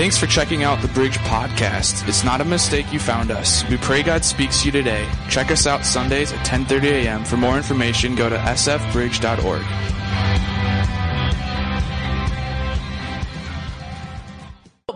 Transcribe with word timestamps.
Thanks 0.00 0.16
for 0.16 0.26
checking 0.26 0.64
out 0.64 0.80
the 0.80 0.88
Bridge 0.88 1.18
Podcast. 1.18 2.08
It's 2.08 2.24
not 2.24 2.40
a 2.40 2.44
mistake 2.46 2.90
you 2.90 2.98
found 2.98 3.30
us. 3.30 3.68
We 3.68 3.76
pray 3.76 4.02
God 4.02 4.24
speaks 4.24 4.60
to 4.62 4.66
you 4.68 4.72
today. 4.72 5.06
Check 5.28 5.50
us 5.50 5.66
out 5.66 5.84
Sundays 5.84 6.32
at 6.32 6.38
10:30 6.46 6.84
a.m. 7.04 7.22
For 7.22 7.36
more 7.36 7.58
information, 7.58 8.14
go 8.14 8.30
to 8.30 8.38
sfbridge.org. 8.38 9.60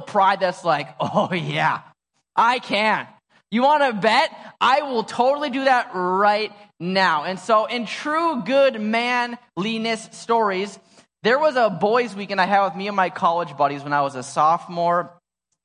Pride 0.07 0.41
that's 0.41 0.65
like, 0.65 0.89
oh 0.99 1.35
yeah, 1.35 1.83
I 2.35 2.59
can. 2.61 3.07
You 3.51 3.61
want 3.63 3.83
to 3.83 4.01
bet? 4.01 4.35
I 4.59 4.81
will 4.83 5.05
totally 5.05 5.51
do 5.51 5.65
that 5.65 5.91
right 5.93 6.51
now. 6.81 7.25
And 7.25 7.39
so, 7.39 7.67
in 7.67 7.85
true 7.85 8.43
good 8.43 8.81
manliness 8.81 10.09
stories, 10.13 10.79
there 11.25 11.39
was 11.39 11.57
a 11.57 11.71
boys' 11.71 12.15
weekend 12.15 12.41
I 12.41 12.45
had 12.45 12.65
with 12.65 12.77
me 12.77 12.87
and 12.87 12.95
my 12.95 13.09
college 13.09 13.57
buddies 13.57 13.83
when 13.83 13.95
I 13.95 14.03
was 14.03 14.15
a 14.15 14.23
sophomore 14.23 15.11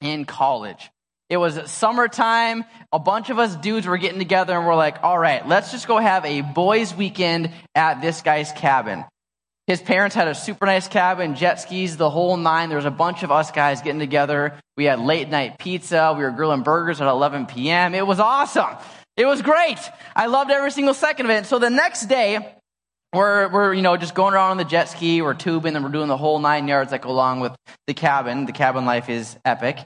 in 0.01 0.23
college. 0.23 0.89
It 1.29 1.35
was 1.35 1.69
summertime. 1.69 2.63
A 2.93 2.97
bunch 2.97 3.29
of 3.29 3.37
us 3.37 3.55
dudes 3.57 3.85
were 3.85 3.97
getting 3.97 4.19
together 4.19 4.55
and 4.57 4.65
we're 4.65 4.75
like, 4.75 5.03
all 5.03 5.19
right, 5.19 5.45
let's 5.47 5.71
just 5.71 5.85
go 5.85 5.97
have 5.97 6.25
a 6.25 6.41
boys' 6.41 6.95
weekend 6.95 7.51
at 7.75 8.01
this 8.01 8.21
guy's 8.21 8.51
cabin. 8.53 9.03
His 9.67 9.81
parents 9.81 10.15
had 10.15 10.29
a 10.29 10.33
super 10.33 10.65
nice 10.65 10.87
cabin, 10.87 11.35
jet 11.35 11.59
skis, 11.59 11.97
the 11.97 12.09
whole 12.09 12.37
nine. 12.37 12.69
There 12.69 12.77
was 12.77 12.85
a 12.85 12.91
bunch 12.91 13.21
of 13.23 13.31
us 13.31 13.51
guys 13.51 13.81
getting 13.81 13.99
together. 13.99 14.57
We 14.77 14.85
had 14.85 14.99
late 14.99 15.29
night 15.29 15.59
pizza. 15.59 16.15
We 16.17 16.23
were 16.23 16.31
grilling 16.31 16.63
burgers 16.63 17.01
at 17.01 17.07
11 17.07 17.47
p.m. 17.47 17.93
It 17.93 18.07
was 18.07 18.19
awesome. 18.19 18.77
It 19.17 19.25
was 19.25 19.41
great. 19.41 19.77
I 20.15 20.27
loved 20.27 20.49
every 20.49 20.71
single 20.71 20.93
second 20.93 21.25
of 21.25 21.31
it. 21.31 21.45
So 21.45 21.59
the 21.59 21.69
next 21.69 22.05
day, 22.05 22.55
we're, 23.13 23.49
we're, 23.49 23.73
you 23.73 23.81
know, 23.81 23.97
just 23.97 24.13
going 24.13 24.33
around 24.33 24.51
on 24.51 24.57
the 24.57 24.65
jet 24.65 24.85
ski, 24.85 25.21
we're 25.21 25.33
tubing, 25.33 25.75
and 25.75 25.83
we're 25.83 25.91
doing 25.91 26.07
the 26.07 26.17
whole 26.17 26.39
nine 26.39 26.67
yards 26.67 26.91
that 26.91 27.01
go 27.01 27.09
along 27.09 27.39
with 27.39 27.55
the 27.87 27.93
cabin. 27.93 28.45
The 28.45 28.51
cabin 28.51 28.85
life 28.85 29.09
is 29.09 29.37
epic. 29.45 29.79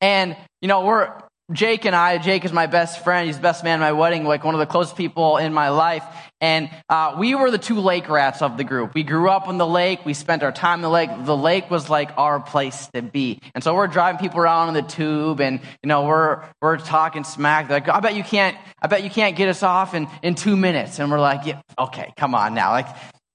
And, 0.00 0.36
you 0.60 0.68
know, 0.68 0.84
we're, 0.84 1.12
Jake 1.50 1.86
and 1.86 1.96
I, 1.96 2.18
Jake 2.18 2.44
is 2.44 2.52
my 2.52 2.66
best 2.66 3.02
friend. 3.02 3.26
He's 3.26 3.36
the 3.36 3.42
best 3.42 3.64
man 3.64 3.80
at 3.80 3.80
my 3.80 3.92
wedding, 3.92 4.24
like 4.24 4.44
one 4.44 4.54
of 4.54 4.58
the 4.58 4.66
closest 4.66 4.96
people 4.96 5.38
in 5.38 5.54
my 5.54 5.70
life. 5.70 6.04
And 6.42 6.68
uh, 6.90 7.16
we 7.18 7.34
were 7.34 7.50
the 7.50 7.56
two 7.56 7.80
lake 7.80 8.10
rats 8.10 8.42
of 8.42 8.58
the 8.58 8.64
group. 8.64 8.92
We 8.92 9.02
grew 9.02 9.30
up 9.30 9.48
on 9.48 9.56
the 9.56 9.66
lake. 9.66 10.04
We 10.04 10.12
spent 10.12 10.42
our 10.42 10.52
time 10.52 10.80
in 10.80 10.82
the 10.82 10.90
lake. 10.90 11.08
The 11.24 11.36
lake 11.36 11.70
was 11.70 11.88
like 11.88 12.10
our 12.18 12.38
place 12.38 12.88
to 12.88 13.00
be. 13.00 13.40
And 13.54 13.64
so 13.64 13.74
we're 13.74 13.86
driving 13.86 14.20
people 14.20 14.40
around 14.40 14.68
in 14.68 14.74
the 14.74 14.82
tube, 14.82 15.40
and 15.40 15.60
you 15.82 15.88
know 15.88 16.04
we're 16.04 16.44
we're 16.60 16.76
talking 16.76 17.24
smack. 17.24 17.70
Like, 17.70 17.88
I 17.88 18.00
bet 18.00 18.14
you 18.14 18.24
can't. 18.24 18.56
I 18.82 18.86
bet 18.86 19.02
you 19.02 19.10
can't 19.10 19.34
get 19.34 19.48
us 19.48 19.62
off 19.62 19.94
in 19.94 20.06
in 20.22 20.34
two 20.34 20.56
minutes. 20.56 20.98
And 20.98 21.10
we're 21.10 21.18
like, 21.18 21.46
yeah, 21.46 21.62
okay, 21.78 22.12
come 22.18 22.34
on 22.34 22.52
now. 22.52 22.72
Like, 22.72 22.88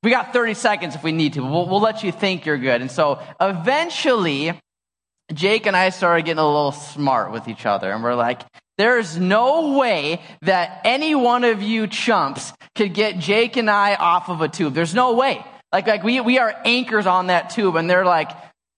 we 0.04 0.12
got 0.12 0.34
30 0.34 0.54
seconds 0.54 0.96
if 0.96 1.04
we 1.04 1.14
need 1.14 1.34
to. 1.34 1.42
We'll, 1.42 1.68
we'll 1.68 1.80
let 1.80 2.04
you 2.04 2.12
think 2.12 2.46
you're 2.46 2.58
good. 2.58 2.82
And 2.82 2.92
so 2.92 3.22
eventually, 3.40 4.60
Jake 5.34 5.66
and 5.66 5.76
I 5.76 5.90
started 5.90 6.26
getting 6.26 6.40
a 6.40 6.46
little 6.46 6.72
smart 6.72 7.32
with 7.32 7.48
each 7.48 7.66
other, 7.66 7.92
and 7.92 8.04
we're 8.04 8.16
like, 8.16 8.42
there's 8.78 9.18
no 9.18 9.78
way 9.78 10.22
that 10.42 10.82
any 10.84 11.16
one 11.16 11.44
of 11.44 11.62
you 11.62 11.88
chumps 11.88 12.54
could 12.76 12.94
get 12.94 13.20
Jake 13.20 13.56
and 13.56 13.70
I 13.70 13.96
off 13.96 14.30
of 14.30 14.42
a 14.42 14.48
tube. 14.48 14.74
There's 14.74 14.96
no 14.96 15.14
way. 15.14 15.44
Like, 15.72 15.88
like 15.88 16.04
we, 16.04 16.22
we 16.22 16.40
are 16.40 16.56
anchors 16.66 17.06
on 17.06 17.28
that 17.28 17.52
tube, 17.52 17.76
and 17.76 17.90
they're 17.90 18.06
like, 18.06 18.32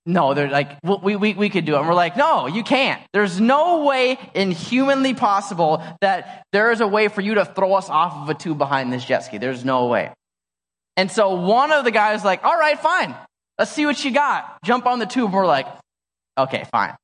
no, 0.06 0.33
they're 0.33 0.50
like, 0.50 0.78
we, 0.83 1.16
we, 1.16 1.33
we 1.33 1.50
could 1.50 1.66
do 1.66 1.76
it. 1.76 1.80
And 1.80 1.88
we're 1.88 1.95
like, 1.95 2.16
no, 2.16 2.45
you 2.45 2.64
can't. 2.64 3.02
There's 3.11 3.39
no 3.39 3.83
way 3.83 4.20
in 4.36 4.52
humanly 4.52 5.16
possible 5.16 5.83
that 6.02 6.45
there 6.52 6.72
is 6.72 6.80
a 6.80 6.88
way 6.88 7.08
for 7.08 7.22
you 7.22 7.36
to 7.36 7.45
throw 7.45 7.73
us 7.73 7.89
off 7.89 8.14
of 8.14 8.30
a 8.30 8.36
tube 8.36 8.59
behind 8.59 8.94
this 8.94 9.03
jet 9.03 9.22
ski. 9.22 9.39
There's 9.39 9.66
no 9.66 9.88
way. 9.88 10.11
And 10.95 11.11
so 11.11 11.33
one 11.36 11.72
of 11.72 11.86
the 11.86 11.92
guys 11.92 12.23
like, 12.23 12.44
all 12.44 12.58
right, 12.58 12.80
fine. 12.80 13.16
Let's 13.58 13.72
see 13.72 13.86
what 13.86 14.03
you 14.06 14.11
got. 14.11 14.61
Jump 14.64 14.86
on 14.86 15.00
the 15.00 15.06
tube. 15.06 15.33
We're 15.33 15.48
like, 15.48 15.67
Okay, 16.38 16.66
fine. 16.72 16.95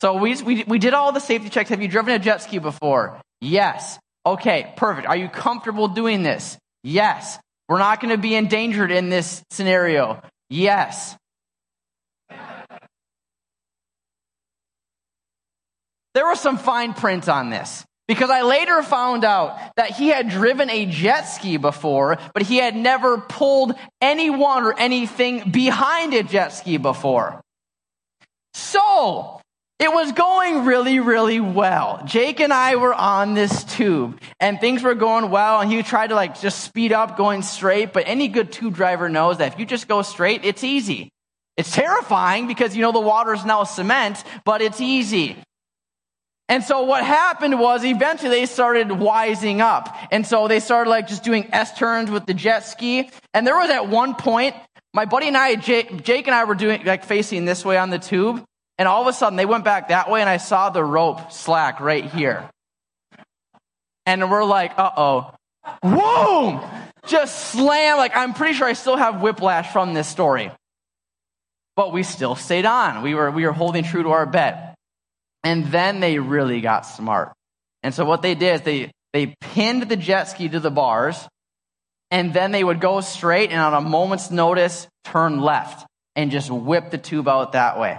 So 0.00 0.16
we, 0.16 0.34
we, 0.42 0.64
we 0.64 0.78
did 0.78 0.94
all 0.94 1.12
the 1.12 1.20
safety 1.20 1.48
checks. 1.48 1.70
Have 1.70 1.82
you 1.82 1.88
driven 1.88 2.14
a 2.14 2.18
jet 2.18 2.42
ski 2.42 2.58
before? 2.58 3.20
Yes. 3.40 3.98
Okay, 4.26 4.72
perfect. 4.76 5.06
Are 5.06 5.16
you 5.16 5.28
comfortable 5.28 5.88
doing 5.88 6.22
this? 6.22 6.58
Yes. 6.82 7.38
We're 7.68 7.78
not 7.78 8.00
going 8.00 8.10
to 8.10 8.20
be 8.20 8.34
endangered 8.34 8.90
in 8.90 9.08
this 9.08 9.42
scenario. 9.50 10.22
Yes. 10.50 11.16
There 16.14 16.26
was 16.26 16.38
some 16.40 16.58
fine 16.58 16.94
print 16.94 17.28
on 17.28 17.50
this 17.50 17.84
because 18.06 18.30
I 18.30 18.42
later 18.42 18.82
found 18.82 19.24
out 19.24 19.58
that 19.76 19.90
he 19.90 20.08
had 20.08 20.28
driven 20.28 20.70
a 20.70 20.86
jet 20.86 21.22
ski 21.22 21.56
before, 21.56 22.18
but 22.32 22.42
he 22.42 22.58
had 22.58 22.76
never 22.76 23.18
pulled 23.18 23.74
anyone 24.00 24.64
or 24.64 24.78
anything 24.78 25.50
behind 25.50 26.14
a 26.14 26.22
jet 26.22 26.50
ski 26.50 26.76
before. 26.76 27.40
So, 28.54 29.40
it 29.80 29.92
was 29.92 30.12
going 30.12 30.64
really, 30.64 31.00
really 31.00 31.40
well. 31.40 32.02
Jake 32.06 32.40
and 32.40 32.52
I 32.52 32.76
were 32.76 32.94
on 32.94 33.34
this 33.34 33.64
tube 33.64 34.20
and 34.38 34.60
things 34.60 34.82
were 34.82 34.94
going 34.94 35.30
well 35.30 35.60
and 35.60 35.70
he 35.70 35.82
tried 35.82 36.08
to 36.08 36.14
like 36.14 36.40
just 36.40 36.62
speed 36.62 36.92
up 36.92 37.16
going 37.16 37.42
straight. 37.42 37.92
But 37.92 38.04
any 38.06 38.28
good 38.28 38.52
tube 38.52 38.74
driver 38.74 39.08
knows 39.08 39.38
that 39.38 39.52
if 39.52 39.58
you 39.58 39.66
just 39.66 39.88
go 39.88 40.02
straight, 40.02 40.44
it's 40.44 40.62
easy. 40.62 41.10
It's 41.56 41.72
terrifying 41.72 42.46
because 42.46 42.76
you 42.76 42.82
know 42.82 42.92
the 42.92 43.00
water 43.00 43.34
is 43.34 43.44
now 43.44 43.64
cement, 43.64 44.22
but 44.44 44.62
it's 44.62 44.80
easy. 44.80 45.36
And 46.48 46.62
so 46.62 46.82
what 46.82 47.04
happened 47.04 47.58
was 47.58 47.84
eventually 47.84 48.30
they 48.30 48.46
started 48.46 48.88
wising 48.88 49.60
up. 49.60 49.96
And 50.10 50.26
so 50.26 50.46
they 50.46 50.60
started 50.60 50.90
like 50.90 51.08
just 51.08 51.24
doing 51.24 51.48
S 51.52 51.76
turns 51.76 52.10
with 52.10 52.26
the 52.26 52.34
jet 52.34 52.60
ski. 52.60 53.10
And 53.32 53.46
there 53.46 53.56
was 53.56 53.70
at 53.70 53.88
one 53.88 54.14
point 54.14 54.54
my 54.94 55.04
buddy 55.04 55.26
and 55.28 55.36
I, 55.36 55.56
Jake, 55.56 56.04
Jake 56.04 56.26
and 56.28 56.34
I 56.34 56.44
were 56.44 56.54
doing 56.54 56.84
like 56.84 57.04
facing 57.04 57.44
this 57.44 57.64
way 57.64 57.76
on 57.76 57.90
the 57.90 57.98
tube, 57.98 58.42
and 58.78 58.88
all 58.88 59.02
of 59.02 59.08
a 59.08 59.12
sudden 59.12 59.36
they 59.36 59.44
went 59.44 59.64
back 59.64 59.88
that 59.88 60.08
way, 60.08 60.20
and 60.20 60.30
I 60.30 60.38
saw 60.38 60.70
the 60.70 60.84
rope 60.84 61.32
slack 61.32 61.80
right 61.80 62.04
here. 62.04 62.48
And 64.06 64.30
we're 64.30 64.44
like, 64.44 64.78
uh 64.78 64.90
oh. 64.96 65.34
Boom! 65.82 66.60
Just 67.06 67.52
slam. 67.52 67.96
Like, 67.96 68.16
I'm 68.16 68.34
pretty 68.34 68.54
sure 68.54 68.66
I 68.66 68.74
still 68.74 68.96
have 68.96 69.20
whiplash 69.20 69.72
from 69.72 69.94
this 69.94 70.06
story. 70.06 70.52
But 71.74 71.92
we 71.92 72.02
still 72.02 72.36
stayed 72.36 72.66
on. 72.66 73.02
We 73.02 73.14
were, 73.14 73.30
we 73.30 73.46
were 73.46 73.52
holding 73.52 73.82
true 73.82 74.02
to 74.04 74.10
our 74.10 74.26
bet. 74.26 74.74
And 75.42 75.66
then 75.66 76.00
they 76.00 76.18
really 76.18 76.60
got 76.60 76.82
smart. 76.82 77.32
And 77.82 77.94
so 77.94 78.04
what 78.04 78.22
they 78.22 78.34
did 78.34 78.54
is 78.54 78.60
they, 78.62 78.90
they 79.12 79.34
pinned 79.40 79.82
the 79.88 79.96
jet 79.96 80.24
ski 80.24 80.48
to 80.48 80.60
the 80.60 80.70
bars 80.70 81.26
and 82.14 82.32
then 82.32 82.52
they 82.52 82.62
would 82.62 82.80
go 82.80 83.00
straight 83.00 83.50
and 83.50 83.60
on 83.60 83.74
a 83.74 83.80
moment's 83.80 84.30
notice 84.30 84.86
turn 85.02 85.40
left 85.40 85.84
and 86.14 86.30
just 86.30 86.48
whip 86.48 86.92
the 86.92 86.96
tube 86.96 87.26
out 87.26 87.54
that 87.54 87.76
way. 87.76 87.98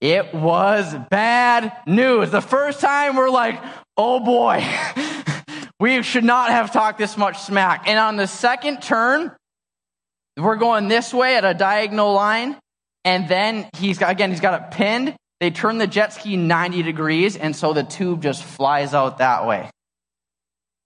It 0.00 0.34
was 0.34 0.92
bad 1.08 1.72
news. 1.86 2.32
The 2.32 2.40
first 2.40 2.80
time 2.80 3.14
we're 3.14 3.30
like, 3.30 3.62
oh 3.96 4.18
boy, 4.18 4.66
we 5.80 6.02
should 6.02 6.24
not 6.24 6.50
have 6.50 6.72
talked 6.72 6.98
this 6.98 7.16
much 7.16 7.38
smack. 7.38 7.86
And 7.86 7.96
on 7.96 8.16
the 8.16 8.26
second 8.26 8.82
turn, 8.82 9.30
we're 10.36 10.56
going 10.56 10.88
this 10.88 11.14
way 11.14 11.36
at 11.36 11.44
a 11.44 11.54
diagonal 11.54 12.12
line. 12.12 12.56
And 13.04 13.28
then 13.28 13.70
he's 13.76 13.98
got, 13.98 14.10
again, 14.10 14.30
he's 14.30 14.40
got 14.40 14.60
it 14.60 14.70
pinned. 14.72 15.14
They 15.38 15.52
turn 15.52 15.78
the 15.78 15.86
jet 15.86 16.12
ski 16.12 16.36
90 16.36 16.82
degrees. 16.82 17.36
And 17.36 17.54
so 17.54 17.72
the 17.72 17.84
tube 17.84 18.20
just 18.20 18.42
flies 18.42 18.94
out 18.94 19.18
that 19.18 19.46
way. 19.46 19.70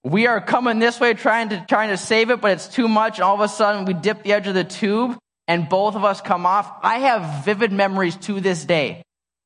We 0.05 0.27
are 0.27 0.39
coming 0.39 0.79
this 0.79 1.01
way 1.01 1.15
trying 1.15 1.49
to, 1.49 1.65
trying 1.67 1.89
to 1.89 1.97
save 1.97 2.31
it, 2.31 2.43
but 2.43 2.53
it's 2.53 2.69
too 2.69 2.89
much. 2.89 3.17
And 3.17 3.25
All 3.25 3.35
of 3.35 3.41
a 3.41 3.49
sudden 3.49 3.87
we 3.87 3.95
dip 3.95 4.23
the 4.23 4.35
edge 4.35 4.47
of 4.47 4.55
the 4.55 4.63
tube 4.63 5.17
and 5.49 5.67
both 5.67 5.97
of 5.97 6.05
us 6.05 6.21
come 6.21 6.45
off. 6.45 6.71
I 6.83 6.99
have 6.99 7.45
vivid 7.45 7.73
memories 7.73 8.17
to 8.17 8.39
this 8.41 8.65
day 8.65 9.03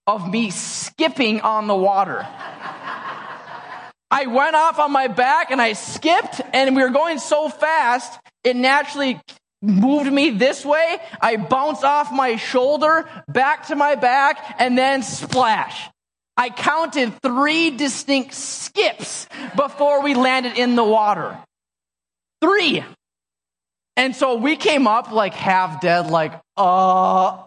of 0.09 0.29
me 0.29 0.51
skipping 0.51 1.43
on 1.43 1.69
the 1.69 1.77
water. 1.77 2.27
I 4.11 4.27
went 4.27 4.57
off 4.57 4.79
on 4.81 4.91
my 4.91 5.07
back 5.07 5.53
and 5.53 5.61
I 5.61 5.75
skipped 5.75 6.41
and 6.53 6.75
we 6.75 6.83
were 6.83 6.89
going 6.89 7.19
so 7.19 7.49
fast, 7.49 8.19
it 8.43 8.57
naturally 8.57 9.21
moved 9.63 10.11
me 10.11 10.31
this 10.31 10.65
way. 10.65 10.97
I 11.21 11.37
bounced 11.37 11.85
off 11.85 12.11
my 12.11 12.37
shoulder, 12.37 13.09
back 13.29 13.67
to 13.67 13.77
my 13.77 13.95
back, 13.95 14.57
and 14.59 14.77
then 14.77 15.03
splash. 15.03 15.89
I 16.39 16.51
counted 16.51 17.21
three 17.21 17.71
distinct 17.71 18.33
skips 18.33 19.27
before 19.57 20.05
we 20.05 20.15
landed 20.15 20.57
in 20.57 20.77
the 20.77 20.85
water. 20.85 21.37
Three. 22.41 22.85
And 23.97 24.15
so 24.15 24.37
we 24.37 24.55
came 24.55 24.87
up 24.87 25.11
like 25.11 25.35
half 25.35 25.81
dead, 25.81 26.09
like, 26.09 26.41
uh, 26.57 27.43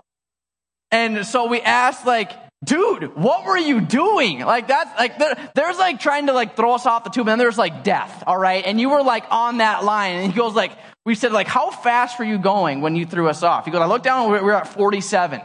and 0.92 1.26
so 1.26 1.48
we 1.48 1.62
asked 1.62 2.06
like, 2.06 2.34
dude, 2.66 3.16
what 3.16 3.46
were 3.46 3.58
you 3.58 3.80
doing? 3.80 4.42
Like 4.42 4.68
that's 4.68 5.00
like, 5.00 5.18
there, 5.18 5.52
there's 5.56 5.78
like 5.78 6.02
trying 6.02 6.28
to 6.28 6.34
like 6.34 6.58
throw 6.58 6.76
us 6.76 6.86
off 6.86 7.06
the 7.06 7.12
tube 7.12 7.22
and 7.22 7.30
then 7.30 7.40
there's 7.40 7.58
like 7.58 7.86
death. 7.86 8.26
All 8.28 8.38
right. 8.38 8.62
And 8.66 8.80
you 8.80 8.90
were 8.90 9.02
like 9.02 9.24
on 9.32 9.60
that 9.60 9.86
line 9.86 10.18
and 10.18 10.30
he 10.30 10.38
goes 10.38 10.54
like, 10.54 10.74
we 11.06 11.16
said 11.16 11.32
like, 11.32 11.48
how 11.48 11.72
fast 11.72 12.20
were 12.20 12.26
you 12.26 12.38
going 12.38 12.82
when 12.82 12.98
you 12.98 13.06
threw 13.06 13.30
us 13.30 13.42
off? 13.42 13.64
He 13.64 13.72
goes, 13.72 13.82
I 13.82 13.86
looked 13.86 14.04
down 14.04 14.30
we 14.30 14.42
we're 14.42 14.52
at 14.52 14.68
47 14.68 15.42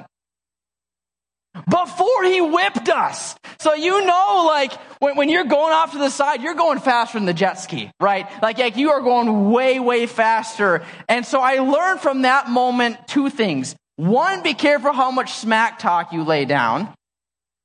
before 1.68 2.24
he 2.24 2.40
whipped 2.40 2.88
us. 2.88 3.34
So 3.58 3.74
you 3.74 4.04
know, 4.04 4.44
like, 4.46 4.72
when, 5.00 5.16
when, 5.16 5.28
you're 5.28 5.44
going 5.44 5.72
off 5.72 5.92
to 5.92 5.98
the 5.98 6.10
side, 6.10 6.42
you're 6.42 6.54
going 6.54 6.78
faster 6.78 7.18
than 7.18 7.26
the 7.26 7.34
jet 7.34 7.54
ski, 7.54 7.90
right? 8.00 8.26
Like, 8.42 8.58
like, 8.58 8.76
you 8.76 8.90
are 8.90 9.00
going 9.00 9.50
way, 9.50 9.80
way 9.80 10.06
faster. 10.06 10.84
And 11.08 11.24
so 11.24 11.40
I 11.40 11.58
learned 11.58 12.00
from 12.00 12.22
that 12.22 12.48
moment 12.48 13.08
two 13.08 13.30
things. 13.30 13.74
One, 13.96 14.42
be 14.42 14.54
careful 14.54 14.92
how 14.92 15.10
much 15.10 15.32
smack 15.32 15.78
talk 15.78 16.12
you 16.12 16.22
lay 16.22 16.44
down. 16.44 16.92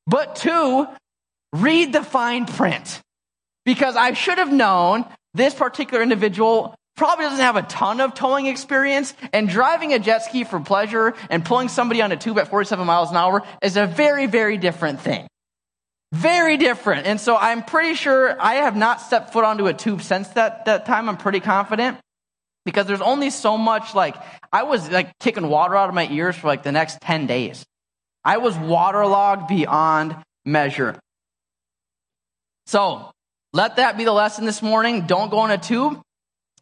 But 0.07 0.35
two, 0.35 0.87
read 1.53 1.93
the 1.93 2.03
fine 2.03 2.45
print. 2.45 3.01
Because 3.65 3.95
I 3.95 4.13
should 4.13 4.37
have 4.37 4.51
known 4.51 5.05
this 5.33 5.53
particular 5.53 6.01
individual 6.01 6.75
probably 7.01 7.25
doesn't 7.25 7.39
have 7.39 7.55
a 7.55 7.63
ton 7.63 7.99
of 7.99 8.13
towing 8.13 8.45
experience, 8.45 9.15
and 9.33 9.49
driving 9.49 9.91
a 9.91 9.97
jet 9.97 10.19
ski 10.19 10.43
for 10.43 10.59
pleasure 10.59 11.15
and 11.31 11.43
pulling 11.43 11.67
somebody 11.67 11.99
on 11.99 12.11
a 12.11 12.15
tube 12.15 12.37
at 12.37 12.47
47 12.47 12.85
miles 12.85 13.09
an 13.09 13.17
hour 13.17 13.41
is 13.63 13.75
a 13.75 13.87
very, 13.87 14.27
very 14.27 14.55
different 14.55 15.01
thing. 15.01 15.25
Very 16.11 16.57
different. 16.57 17.07
And 17.07 17.19
so 17.19 17.35
I'm 17.35 17.63
pretty 17.63 17.95
sure 17.95 18.39
I 18.39 18.53
have 18.57 18.75
not 18.75 19.01
stepped 19.01 19.33
foot 19.33 19.43
onto 19.43 19.65
a 19.65 19.73
tube 19.73 20.03
since 20.03 20.27
that, 20.35 20.65
that 20.65 20.85
time. 20.85 21.09
I'm 21.09 21.17
pretty 21.17 21.39
confident 21.39 21.97
because 22.65 22.85
there's 22.85 23.01
only 23.01 23.31
so 23.31 23.57
much 23.57 23.95
like 23.95 24.15
I 24.53 24.61
was 24.61 24.87
like 24.91 25.17
kicking 25.19 25.49
water 25.49 25.75
out 25.75 25.89
of 25.89 25.95
my 25.95 26.07
ears 26.07 26.35
for 26.35 26.45
like 26.45 26.61
the 26.61 26.71
next 26.71 27.01
10 27.01 27.25
days. 27.25 27.65
I 28.23 28.37
was 28.37 28.55
waterlogged 28.55 29.47
beyond 29.47 30.15
measure. 30.45 30.99
So 32.67 33.09
let 33.53 33.77
that 33.77 33.97
be 33.97 34.03
the 34.03 34.11
lesson 34.11 34.45
this 34.45 34.61
morning. 34.61 35.07
Don't 35.07 35.31
go 35.31 35.39
on 35.39 35.49
a 35.49 35.57
tube. 35.57 35.99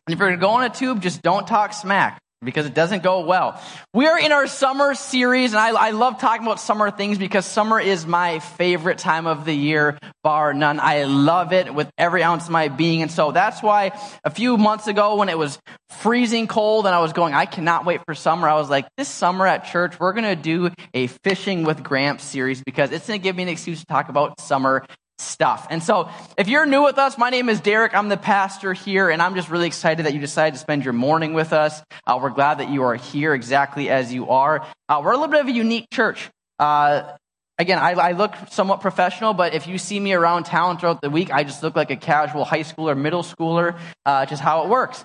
And 0.09 0.13
if 0.15 0.17
you're 0.17 0.29
going 0.29 0.39
to 0.39 0.43
go 0.43 0.53
on 0.53 0.63
a 0.63 0.71
tube, 0.71 1.03
just 1.03 1.21
don't 1.21 1.45
talk 1.45 1.71
smack 1.71 2.19
because 2.41 2.65
it 2.65 2.73
doesn't 2.73 3.03
go 3.03 3.19
well. 3.27 3.61
We 3.93 4.07
are 4.07 4.17
in 4.17 4.31
our 4.31 4.47
summer 4.47 4.95
series, 4.95 5.53
and 5.53 5.59
I, 5.59 5.69
I, 5.69 5.91
love 5.91 6.19
talking 6.19 6.47
about 6.47 6.59
summer 6.59 6.89
things 6.89 7.19
because 7.19 7.45
summer 7.45 7.79
is 7.79 8.07
my 8.07 8.39
favorite 8.39 8.97
time 8.97 9.27
of 9.27 9.45
the 9.45 9.53
year, 9.53 9.99
bar 10.23 10.55
none. 10.55 10.79
I 10.79 11.03
love 11.03 11.53
it 11.53 11.75
with 11.75 11.91
every 11.95 12.23
ounce 12.23 12.45
of 12.45 12.49
my 12.49 12.69
being. 12.69 13.03
And 13.03 13.11
so 13.11 13.31
that's 13.31 13.61
why 13.61 13.91
a 14.23 14.31
few 14.31 14.57
months 14.57 14.87
ago 14.87 15.15
when 15.15 15.29
it 15.29 15.37
was 15.37 15.59
freezing 15.89 16.47
cold 16.47 16.87
and 16.87 16.95
I 16.95 17.01
was 17.01 17.13
going, 17.13 17.35
I 17.35 17.45
cannot 17.45 17.85
wait 17.85 18.01
for 18.03 18.15
summer, 18.15 18.49
I 18.49 18.55
was 18.55 18.67
like, 18.67 18.87
this 18.97 19.07
summer 19.07 19.45
at 19.45 19.65
church, 19.65 19.99
we're 19.99 20.13
going 20.13 20.35
to 20.35 20.35
do 20.35 20.71
a 20.95 21.05
fishing 21.05 21.65
with 21.65 21.83
Gramps 21.83 22.23
series 22.23 22.63
because 22.63 22.91
it's 22.91 23.05
going 23.05 23.19
to 23.19 23.23
give 23.23 23.35
me 23.35 23.43
an 23.43 23.49
excuse 23.49 23.81
to 23.81 23.85
talk 23.85 24.09
about 24.09 24.41
summer 24.41 24.87
stuff. 25.19 25.67
And 25.69 25.83
so, 25.83 26.09
if 26.37 26.47
you're 26.47 26.65
new 26.65 26.83
with 26.83 26.97
us, 26.97 27.17
my 27.17 27.29
name 27.29 27.49
is 27.49 27.59
Derek. 27.59 27.93
I'm 27.93 28.09
the 28.09 28.17
pastor 28.17 28.73
here, 28.73 29.09
and 29.09 29.21
I'm 29.21 29.35
just 29.35 29.49
really 29.49 29.67
excited 29.67 30.05
that 30.05 30.13
you 30.13 30.19
decided 30.19 30.53
to 30.53 30.59
spend 30.59 30.83
your 30.83 30.93
morning 30.93 31.33
with 31.33 31.53
us. 31.53 31.81
Uh, 32.05 32.19
we're 32.21 32.29
glad 32.29 32.59
that 32.59 32.69
you 32.69 32.83
are 32.83 32.95
here 32.95 33.33
exactly 33.33 33.89
as 33.89 34.13
you 34.13 34.29
are. 34.29 34.65
Uh, 34.87 35.01
we're 35.03 35.11
a 35.11 35.17
little 35.17 35.31
bit 35.31 35.41
of 35.41 35.47
a 35.47 35.51
unique 35.51 35.87
church. 35.91 36.29
Uh, 36.57 37.13
again, 37.57 37.77
I, 37.79 37.91
I, 37.91 38.11
look 38.13 38.35
somewhat 38.49 38.81
professional, 38.81 39.33
but 39.33 39.53
if 39.53 39.67
you 39.67 39.77
see 39.77 39.99
me 39.99 40.13
around 40.13 40.45
town 40.45 40.77
throughout 40.77 41.01
the 41.01 41.09
week, 41.09 41.31
I 41.31 41.43
just 41.43 41.61
look 41.61 41.75
like 41.75 41.91
a 41.91 41.95
casual 41.95 42.45
high 42.45 42.63
schooler, 42.63 42.97
middle 42.97 43.23
schooler, 43.23 43.77
uh, 44.05 44.25
just 44.25 44.41
how 44.41 44.63
it 44.63 44.69
works. 44.69 45.03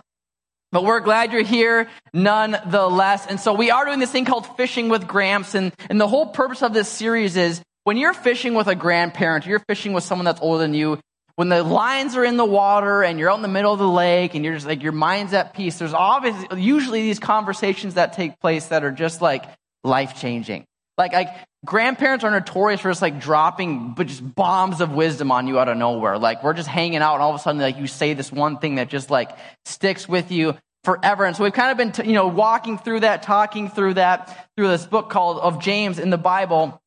But 0.72 0.84
we're 0.84 1.00
glad 1.00 1.32
you're 1.32 1.42
here 1.42 1.88
nonetheless. 2.12 3.26
And 3.28 3.38
so 3.38 3.52
we 3.52 3.70
are 3.70 3.84
doing 3.84 4.00
this 4.00 4.10
thing 4.10 4.24
called 4.24 4.56
Fishing 4.56 4.88
with 4.88 5.06
Gramps. 5.06 5.54
And, 5.54 5.72
and 5.88 6.00
the 6.00 6.08
whole 6.08 6.26
purpose 6.26 6.62
of 6.62 6.74
this 6.74 6.88
series 6.88 7.36
is 7.36 7.62
when 7.84 7.96
you're 7.96 8.14
fishing 8.14 8.54
with 8.54 8.66
a 8.66 8.74
grandparent, 8.74 9.46
you're 9.46 9.60
fishing 9.60 9.92
with 9.92 10.04
someone 10.04 10.24
that's 10.24 10.40
older 10.40 10.58
than 10.58 10.74
you, 10.74 10.98
when 11.36 11.48
the 11.48 11.62
lines 11.62 12.16
are 12.16 12.24
in 12.24 12.36
the 12.36 12.44
water 12.44 13.02
and 13.02 13.18
you're 13.18 13.30
out 13.30 13.36
in 13.36 13.42
the 13.42 13.48
middle 13.48 13.72
of 13.72 13.78
the 13.78 13.88
lake 13.88 14.34
and 14.34 14.44
you're 14.44 14.54
just 14.54 14.66
like, 14.66 14.82
your 14.82 14.92
mind's 14.92 15.32
at 15.32 15.52
peace, 15.52 15.78
there's 15.78 15.94
obviously, 15.94 16.60
usually 16.60 17.02
these 17.02 17.18
conversations 17.18 17.94
that 17.94 18.12
take 18.12 18.38
place 18.40 18.66
that 18.66 18.84
are 18.84 18.92
just 18.92 19.20
like 19.20 19.44
life 19.82 20.16
changing. 20.16 20.64
Like, 20.96 21.12
like 21.12 21.28
grandparents 21.64 22.24
are 22.24 22.30
notorious 22.30 22.80
for 22.80 22.90
just 22.90 23.02
like 23.02 23.20
dropping 23.20 23.94
but 23.94 24.06
just 24.06 24.34
bombs 24.34 24.80
of 24.80 24.92
wisdom 24.92 25.32
on 25.32 25.48
you 25.48 25.58
out 25.58 25.68
of 25.68 25.76
nowhere. 25.76 26.18
Like 26.18 26.44
we're 26.44 26.54
just 26.54 26.68
hanging 26.68 26.98
out 26.98 27.14
and 27.14 27.22
all 27.22 27.30
of 27.30 27.36
a 27.36 27.42
sudden 27.42 27.60
like 27.60 27.78
you 27.78 27.88
say 27.88 28.14
this 28.14 28.30
one 28.30 28.58
thing 28.58 28.76
that 28.76 28.88
just 28.88 29.10
like 29.10 29.36
sticks 29.64 30.08
with 30.08 30.30
you 30.30 30.56
forever. 30.84 31.24
And 31.24 31.34
so 31.34 31.42
we've 31.42 31.52
kind 31.52 31.72
of 31.72 31.76
been, 31.76 31.90
t- 31.90 32.06
you 32.06 32.14
know, 32.14 32.28
walking 32.28 32.78
through 32.78 33.00
that, 33.00 33.24
talking 33.24 33.70
through 33.70 33.94
that, 33.94 34.48
through 34.56 34.68
this 34.68 34.86
book 34.86 35.10
called 35.10 35.38
of 35.40 35.60
James 35.60 35.98
in 35.98 36.10
the 36.10 36.18
Bible. 36.18 36.80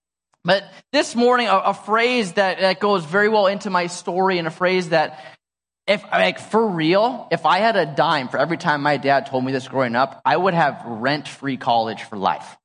But 0.48 0.64
this 0.94 1.14
morning, 1.14 1.50
a, 1.50 1.58
a 1.58 1.74
phrase 1.74 2.32
that, 2.34 2.62
that 2.62 2.80
goes 2.80 3.04
very 3.04 3.28
well 3.28 3.48
into 3.48 3.70
my 3.70 3.88
story 3.88 4.38
and 4.40 4.48
a 4.48 4.52
phrase 4.52 4.90
that 4.90 5.20
if 5.86 6.02
like 6.10 6.40
for 6.40 6.66
real, 6.66 7.28
if 7.32 7.46
I 7.46 7.58
had 7.58 7.76
a 7.76 7.86
dime 7.86 8.30
for 8.30 8.38
every 8.38 8.56
time 8.56 8.82
my 8.82 8.96
dad 8.96 9.26
told 9.26 9.44
me 9.44 9.52
this 9.52 9.68
growing 9.68 9.98
up, 9.98 10.22
I 10.24 10.38
would 10.38 10.54
have 10.54 10.82
rent 10.86 11.28
free 11.28 11.58
college 11.58 12.02
for 12.04 12.18
life. 12.18 12.56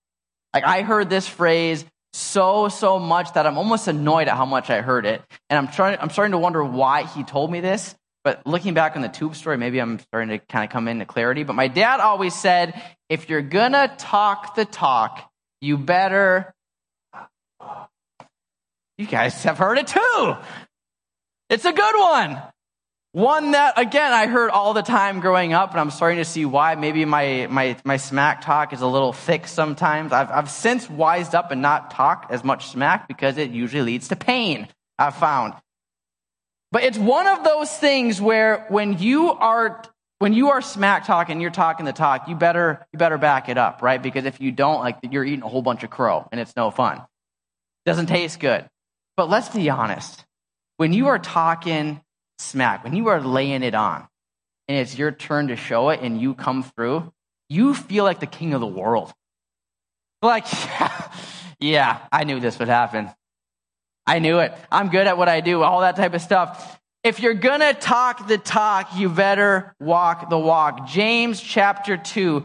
Like 0.54 0.62
I 0.62 0.82
heard 0.82 1.10
this 1.10 1.26
phrase 1.26 1.84
so, 2.12 2.68
so 2.68 3.00
much 3.00 3.32
that 3.32 3.48
I'm 3.48 3.58
almost 3.58 3.88
annoyed 3.88 4.28
at 4.28 4.36
how 4.36 4.46
much 4.46 4.70
I 4.70 4.80
heard 4.80 5.04
it. 5.04 5.20
And 5.50 5.58
I'm 5.58 5.66
trying, 5.66 5.98
I'm 5.98 6.10
starting 6.10 6.32
to 6.32 6.38
wonder 6.38 6.62
why 6.62 7.02
he 7.02 7.24
told 7.24 7.50
me 7.50 7.58
this. 7.58 7.96
But 8.22 8.46
looking 8.46 8.74
back 8.74 8.94
on 8.94 9.02
the 9.02 9.08
tube 9.08 9.34
story, 9.34 9.58
maybe 9.58 9.80
I'm 9.80 9.98
starting 9.98 10.28
to 10.28 10.38
kind 10.38 10.64
of 10.64 10.70
come 10.70 10.86
into 10.86 11.04
clarity. 11.04 11.42
But 11.42 11.54
my 11.54 11.66
dad 11.66 11.98
always 11.98 12.32
said, 12.32 12.80
if 13.08 13.28
you're 13.28 13.42
gonna 13.42 13.92
talk 13.98 14.54
the 14.54 14.66
talk, 14.66 15.28
you 15.60 15.76
better 15.76 16.54
you 18.98 19.06
guys 19.06 19.42
have 19.44 19.58
heard 19.58 19.78
it 19.78 19.88
too. 19.88 20.36
It's 21.48 21.64
a 21.64 21.72
good 21.72 21.98
one. 21.98 22.40
One 23.12 23.50
that, 23.50 23.78
again, 23.78 24.10
I 24.10 24.26
heard 24.26 24.48
all 24.48 24.72
the 24.72 24.82
time 24.82 25.20
growing 25.20 25.52
up, 25.52 25.72
and 25.72 25.80
I'm 25.80 25.90
starting 25.90 26.18
to 26.18 26.24
see 26.24 26.46
why. 26.46 26.76
Maybe 26.76 27.04
my, 27.04 27.46
my, 27.50 27.76
my 27.84 27.98
smack 27.98 28.40
talk 28.40 28.72
is 28.72 28.80
a 28.80 28.86
little 28.86 29.12
thick 29.12 29.46
sometimes. 29.46 30.12
I've, 30.12 30.30
I've 30.30 30.50
since 30.50 30.88
wised 30.88 31.34
up 31.34 31.50
and 31.50 31.60
not 31.60 31.90
talk 31.90 32.28
as 32.30 32.42
much 32.42 32.68
smack 32.68 33.08
because 33.08 33.36
it 33.36 33.50
usually 33.50 33.82
leads 33.82 34.08
to 34.08 34.16
pain, 34.16 34.66
I've 34.98 35.16
found. 35.16 35.52
But 36.70 36.84
it's 36.84 36.96
one 36.96 37.26
of 37.26 37.44
those 37.44 37.70
things 37.70 38.18
where 38.18 38.64
when 38.70 38.98
you 38.98 39.30
are 39.32 39.82
when 40.20 40.32
you 40.32 40.50
are 40.50 40.62
smack 40.62 41.04
talking, 41.04 41.40
you're 41.40 41.50
talking 41.50 41.84
the 41.84 41.92
talk, 41.92 42.28
you 42.28 42.34
better 42.34 42.86
you 42.92 42.98
better 42.98 43.18
back 43.18 43.50
it 43.50 43.58
up, 43.58 43.82
right? 43.82 44.02
Because 44.02 44.24
if 44.24 44.40
you 44.40 44.52
don't, 44.52 44.80
like 44.80 44.96
you're 45.10 45.24
eating 45.24 45.42
a 45.42 45.48
whole 45.48 45.60
bunch 45.60 45.82
of 45.82 45.90
crow 45.90 46.26
and 46.32 46.40
it's 46.40 46.56
no 46.56 46.70
fun. 46.70 47.02
Doesn't 47.84 48.06
taste 48.06 48.40
good. 48.40 48.68
But 49.16 49.28
let's 49.28 49.48
be 49.48 49.68
honest. 49.70 50.24
When 50.76 50.92
you 50.92 51.08
are 51.08 51.18
talking 51.18 52.00
smack, 52.38 52.84
when 52.84 52.94
you 52.94 53.08
are 53.08 53.20
laying 53.20 53.62
it 53.62 53.74
on, 53.74 54.06
and 54.68 54.78
it's 54.78 54.96
your 54.96 55.12
turn 55.12 55.48
to 55.48 55.56
show 55.56 55.90
it 55.90 56.00
and 56.00 56.20
you 56.20 56.34
come 56.34 56.62
through, 56.62 57.12
you 57.48 57.74
feel 57.74 58.04
like 58.04 58.20
the 58.20 58.26
king 58.26 58.54
of 58.54 58.60
the 58.60 58.66
world. 58.66 59.12
Like, 60.22 60.46
yeah, 61.60 61.98
I 62.10 62.24
knew 62.24 62.40
this 62.40 62.58
would 62.58 62.68
happen. 62.68 63.10
I 64.06 64.18
knew 64.18 64.38
it. 64.38 64.52
I'm 64.70 64.88
good 64.88 65.06
at 65.06 65.18
what 65.18 65.28
I 65.28 65.40
do, 65.40 65.62
all 65.62 65.80
that 65.80 65.96
type 65.96 66.14
of 66.14 66.22
stuff. 66.22 66.80
If 67.04 67.20
you're 67.20 67.34
gonna 67.34 67.74
talk 67.74 68.28
the 68.28 68.38
talk, 68.38 68.96
you 68.96 69.08
better 69.08 69.74
walk 69.80 70.30
the 70.30 70.38
walk. 70.38 70.86
James 70.86 71.40
chapter 71.40 71.96
2. 71.96 72.44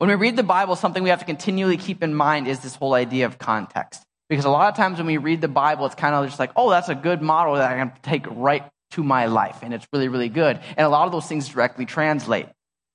When 0.00 0.08
we 0.08 0.14
read 0.14 0.36
the 0.36 0.42
Bible, 0.42 0.76
something 0.76 1.02
we 1.02 1.10
have 1.10 1.18
to 1.18 1.26
continually 1.26 1.76
keep 1.76 2.02
in 2.02 2.14
mind 2.14 2.48
is 2.48 2.60
this 2.60 2.74
whole 2.74 2.94
idea 2.94 3.26
of 3.26 3.38
context. 3.38 4.02
Because 4.30 4.46
a 4.46 4.50
lot 4.50 4.70
of 4.70 4.74
times 4.74 4.96
when 4.96 5.06
we 5.06 5.18
read 5.18 5.42
the 5.42 5.46
Bible, 5.48 5.84
it's 5.84 5.94
kind 5.94 6.14
of 6.14 6.24
just 6.24 6.38
like, 6.38 6.52
oh, 6.56 6.70
that's 6.70 6.88
a 6.88 6.94
good 6.94 7.20
model 7.20 7.56
that 7.56 7.70
I 7.70 7.76
can 7.76 7.92
take 8.02 8.24
right 8.30 8.64
to 8.92 9.04
my 9.04 9.26
life. 9.26 9.58
And 9.60 9.74
it's 9.74 9.86
really, 9.92 10.08
really 10.08 10.30
good. 10.30 10.58
And 10.78 10.86
a 10.86 10.88
lot 10.88 11.04
of 11.04 11.12
those 11.12 11.26
things 11.26 11.50
directly 11.50 11.84
translate. 11.84 12.46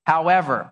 However, 0.08 0.72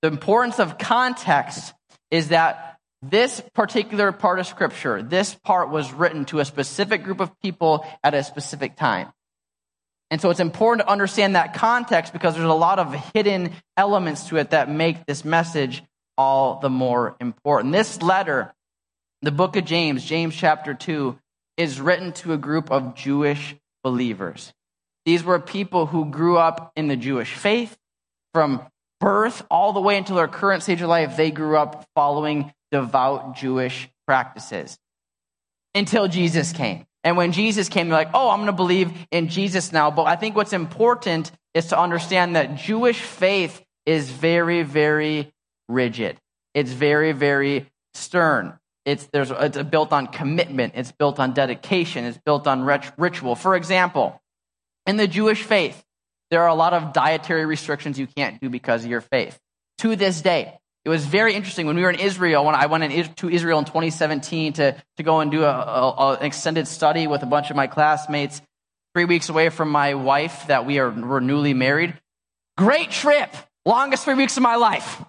the 0.00 0.08
importance 0.08 0.58
of 0.58 0.78
context 0.78 1.74
is 2.10 2.28
that 2.28 2.78
this 3.02 3.42
particular 3.52 4.12
part 4.12 4.38
of 4.38 4.46
Scripture, 4.46 5.02
this 5.02 5.34
part 5.34 5.68
was 5.68 5.92
written 5.92 6.24
to 6.26 6.40
a 6.40 6.46
specific 6.46 7.04
group 7.04 7.20
of 7.20 7.38
people 7.42 7.86
at 8.02 8.14
a 8.14 8.24
specific 8.24 8.76
time. 8.76 9.12
And 10.12 10.20
so 10.20 10.28
it's 10.28 10.40
important 10.40 10.86
to 10.86 10.92
understand 10.92 11.36
that 11.36 11.54
context 11.54 12.12
because 12.12 12.34
there's 12.34 12.46
a 12.46 12.52
lot 12.52 12.78
of 12.78 12.94
hidden 13.14 13.52
elements 13.78 14.28
to 14.28 14.36
it 14.36 14.50
that 14.50 14.70
make 14.70 15.06
this 15.06 15.24
message 15.24 15.82
all 16.18 16.60
the 16.60 16.68
more 16.68 17.16
important. 17.18 17.72
This 17.72 18.02
letter 18.02 18.52
the 19.22 19.30
book 19.30 19.56
of 19.56 19.64
James, 19.64 20.04
James 20.04 20.34
chapter 20.34 20.74
2, 20.74 21.16
is 21.56 21.80
written 21.80 22.12
to 22.12 22.34
a 22.34 22.36
group 22.36 22.70
of 22.70 22.94
Jewish 22.94 23.54
believers. 23.82 24.52
These 25.06 25.24
were 25.24 25.38
people 25.38 25.86
who 25.86 26.06
grew 26.06 26.36
up 26.36 26.72
in 26.76 26.88
the 26.88 26.96
Jewish 26.96 27.32
faith 27.32 27.76
from 28.34 28.66
birth 29.00 29.46
all 29.50 29.72
the 29.72 29.80
way 29.80 29.96
until 29.96 30.16
their 30.16 30.28
current 30.28 30.62
stage 30.62 30.82
of 30.82 30.88
life. 30.88 31.16
They 31.16 31.30
grew 31.30 31.56
up 31.56 31.86
following 31.94 32.52
devout 32.70 33.36
Jewish 33.36 33.88
practices 34.06 34.76
until 35.74 36.06
Jesus 36.06 36.52
came. 36.52 36.84
And 37.04 37.16
when 37.16 37.32
Jesus 37.32 37.68
came, 37.68 37.88
they're 37.88 37.98
like, 37.98 38.10
oh, 38.14 38.30
I'm 38.30 38.38
going 38.38 38.46
to 38.46 38.52
believe 38.52 38.92
in 39.10 39.28
Jesus 39.28 39.72
now. 39.72 39.90
But 39.90 40.04
I 40.04 40.16
think 40.16 40.36
what's 40.36 40.52
important 40.52 41.32
is 41.54 41.66
to 41.68 41.78
understand 41.78 42.36
that 42.36 42.56
Jewish 42.56 43.00
faith 43.00 43.62
is 43.84 44.10
very, 44.10 44.62
very 44.62 45.32
rigid. 45.68 46.18
It's 46.54 46.70
very, 46.70 47.12
very 47.12 47.70
stern. 47.94 48.58
It's, 48.84 49.06
there's, 49.12 49.30
it's 49.30 49.58
built 49.64 49.92
on 49.92 50.06
commitment. 50.08 50.74
It's 50.76 50.92
built 50.92 51.18
on 51.18 51.32
dedication. 51.32 52.04
It's 52.04 52.18
built 52.18 52.46
on 52.46 52.62
rit- 52.62 52.92
ritual. 52.96 53.34
For 53.34 53.56
example, 53.56 54.20
in 54.86 54.96
the 54.96 55.08
Jewish 55.08 55.42
faith, 55.42 55.82
there 56.30 56.42
are 56.42 56.48
a 56.48 56.54
lot 56.54 56.72
of 56.72 56.92
dietary 56.92 57.46
restrictions 57.46 57.98
you 57.98 58.06
can't 58.06 58.40
do 58.40 58.48
because 58.48 58.84
of 58.84 58.90
your 58.90 59.00
faith. 59.00 59.38
To 59.78 59.96
this 59.96 60.20
day, 60.20 60.58
it 60.84 60.88
was 60.88 61.06
very 61.06 61.34
interesting 61.34 61.66
when 61.66 61.76
we 61.76 61.82
were 61.82 61.90
in 61.90 62.00
Israel, 62.00 62.44
when 62.44 62.56
I 62.56 62.66
went 62.66 62.84
in, 62.84 63.14
to 63.14 63.28
Israel 63.28 63.60
in 63.60 63.64
2017 63.64 64.54
to, 64.54 64.82
to 64.96 65.02
go 65.02 65.20
and 65.20 65.30
do 65.30 65.44
a, 65.44 65.48
a, 65.48 66.12
an 66.14 66.24
extended 66.24 66.66
study 66.66 67.06
with 67.06 67.22
a 67.22 67.26
bunch 67.26 67.50
of 67.50 67.56
my 67.56 67.68
classmates, 67.68 68.42
three 68.94 69.04
weeks 69.04 69.28
away 69.28 69.48
from 69.48 69.70
my 69.70 69.94
wife 69.94 70.46
that 70.48 70.66
we 70.66 70.78
are, 70.80 70.90
were 70.90 71.20
newly 71.20 71.54
married. 71.54 71.94
Great 72.58 72.90
trip. 72.90 73.32
Longest 73.64 74.04
three 74.04 74.14
weeks 74.14 74.36
of 74.36 74.42
my 74.42 74.56
life. 74.56 75.02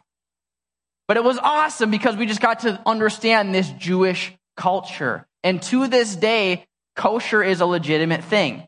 But 1.08 1.18
it 1.18 1.24
was 1.24 1.40
awesome 1.40 1.90
because 1.90 2.16
we 2.16 2.28
just 2.28 2.42
got 2.42 2.60
to 2.62 2.80
understand 2.86 3.54
this 3.54 3.70
Jewish 3.72 4.32
culture. 4.56 5.26
And 5.44 5.62
to 5.64 5.88
this 5.88 6.16
day, 6.16 6.66
kosher 6.96 7.44
is 7.44 7.62
a 7.62 7.66
legitimate 7.66 8.24
thing. 8.24 8.68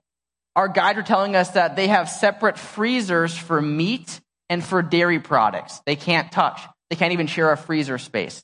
Our 0.56 0.68
guides 0.68 0.98
are 0.98 1.04
telling 1.04 1.36
us 1.36 1.52
that 1.52 1.76
they 1.76 1.88
have 1.88 2.10
separate 2.10 2.58
freezers 2.58 3.38
for 3.38 3.62
meat 3.62 4.20
and 4.50 4.64
for 4.64 4.82
dairy 4.82 5.20
products. 5.20 5.82
They 5.86 5.96
can't 5.96 6.32
touch. 6.32 6.62
They 6.90 6.96
can't 6.96 7.14
even 7.14 7.28
share 7.28 7.52
a 7.52 7.58
freezer 7.58 7.98
space. 7.98 8.44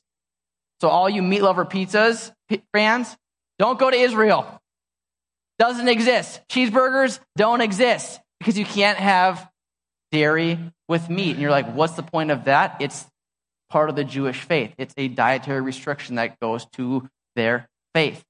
So 0.80 0.88
all 0.88 1.08
you 1.08 1.22
meat 1.22 1.42
lover 1.42 1.64
pizzas 1.64 2.32
fans, 2.72 3.16
don't 3.58 3.78
go 3.78 3.90
to 3.90 3.96
Israel. 3.96 4.60
Doesn't 5.58 5.88
exist. 5.88 6.40
Cheeseburgers 6.50 7.20
don't 7.36 7.60
exist 7.60 8.20
because 8.40 8.58
you 8.58 8.64
can't 8.64 8.98
have 8.98 9.48
dairy 10.10 10.58
with 10.88 11.08
meat. 11.08 11.32
And 11.32 11.40
you're 11.40 11.50
like, 11.50 11.72
what's 11.72 11.94
the 11.94 12.02
point 12.02 12.30
of 12.30 12.44
that? 12.44 12.76
It's 12.80 13.06
part 13.70 13.88
of 13.88 13.96
the 13.96 14.04
Jewish 14.04 14.40
faith. 14.40 14.74
It's 14.76 14.94
a 14.96 15.08
dietary 15.08 15.60
restriction 15.60 16.16
that 16.16 16.40
goes 16.40 16.66
to 16.72 17.08
their 17.36 17.68
faith. 17.94 18.22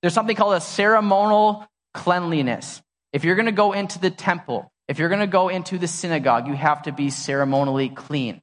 There's 0.00 0.14
something 0.14 0.36
called 0.36 0.54
a 0.54 0.60
ceremonial 0.60 1.66
cleanliness. 1.92 2.80
If 3.12 3.24
you're 3.24 3.34
going 3.34 3.46
to 3.46 3.52
go 3.52 3.72
into 3.72 3.98
the 3.98 4.10
temple, 4.10 4.70
if 4.88 4.98
you're 4.98 5.08
going 5.08 5.20
to 5.20 5.26
go 5.26 5.48
into 5.48 5.78
the 5.78 5.88
synagogue, 5.88 6.46
you 6.46 6.54
have 6.54 6.82
to 6.82 6.92
be 6.92 7.10
ceremonially 7.10 7.88
clean. 7.88 8.40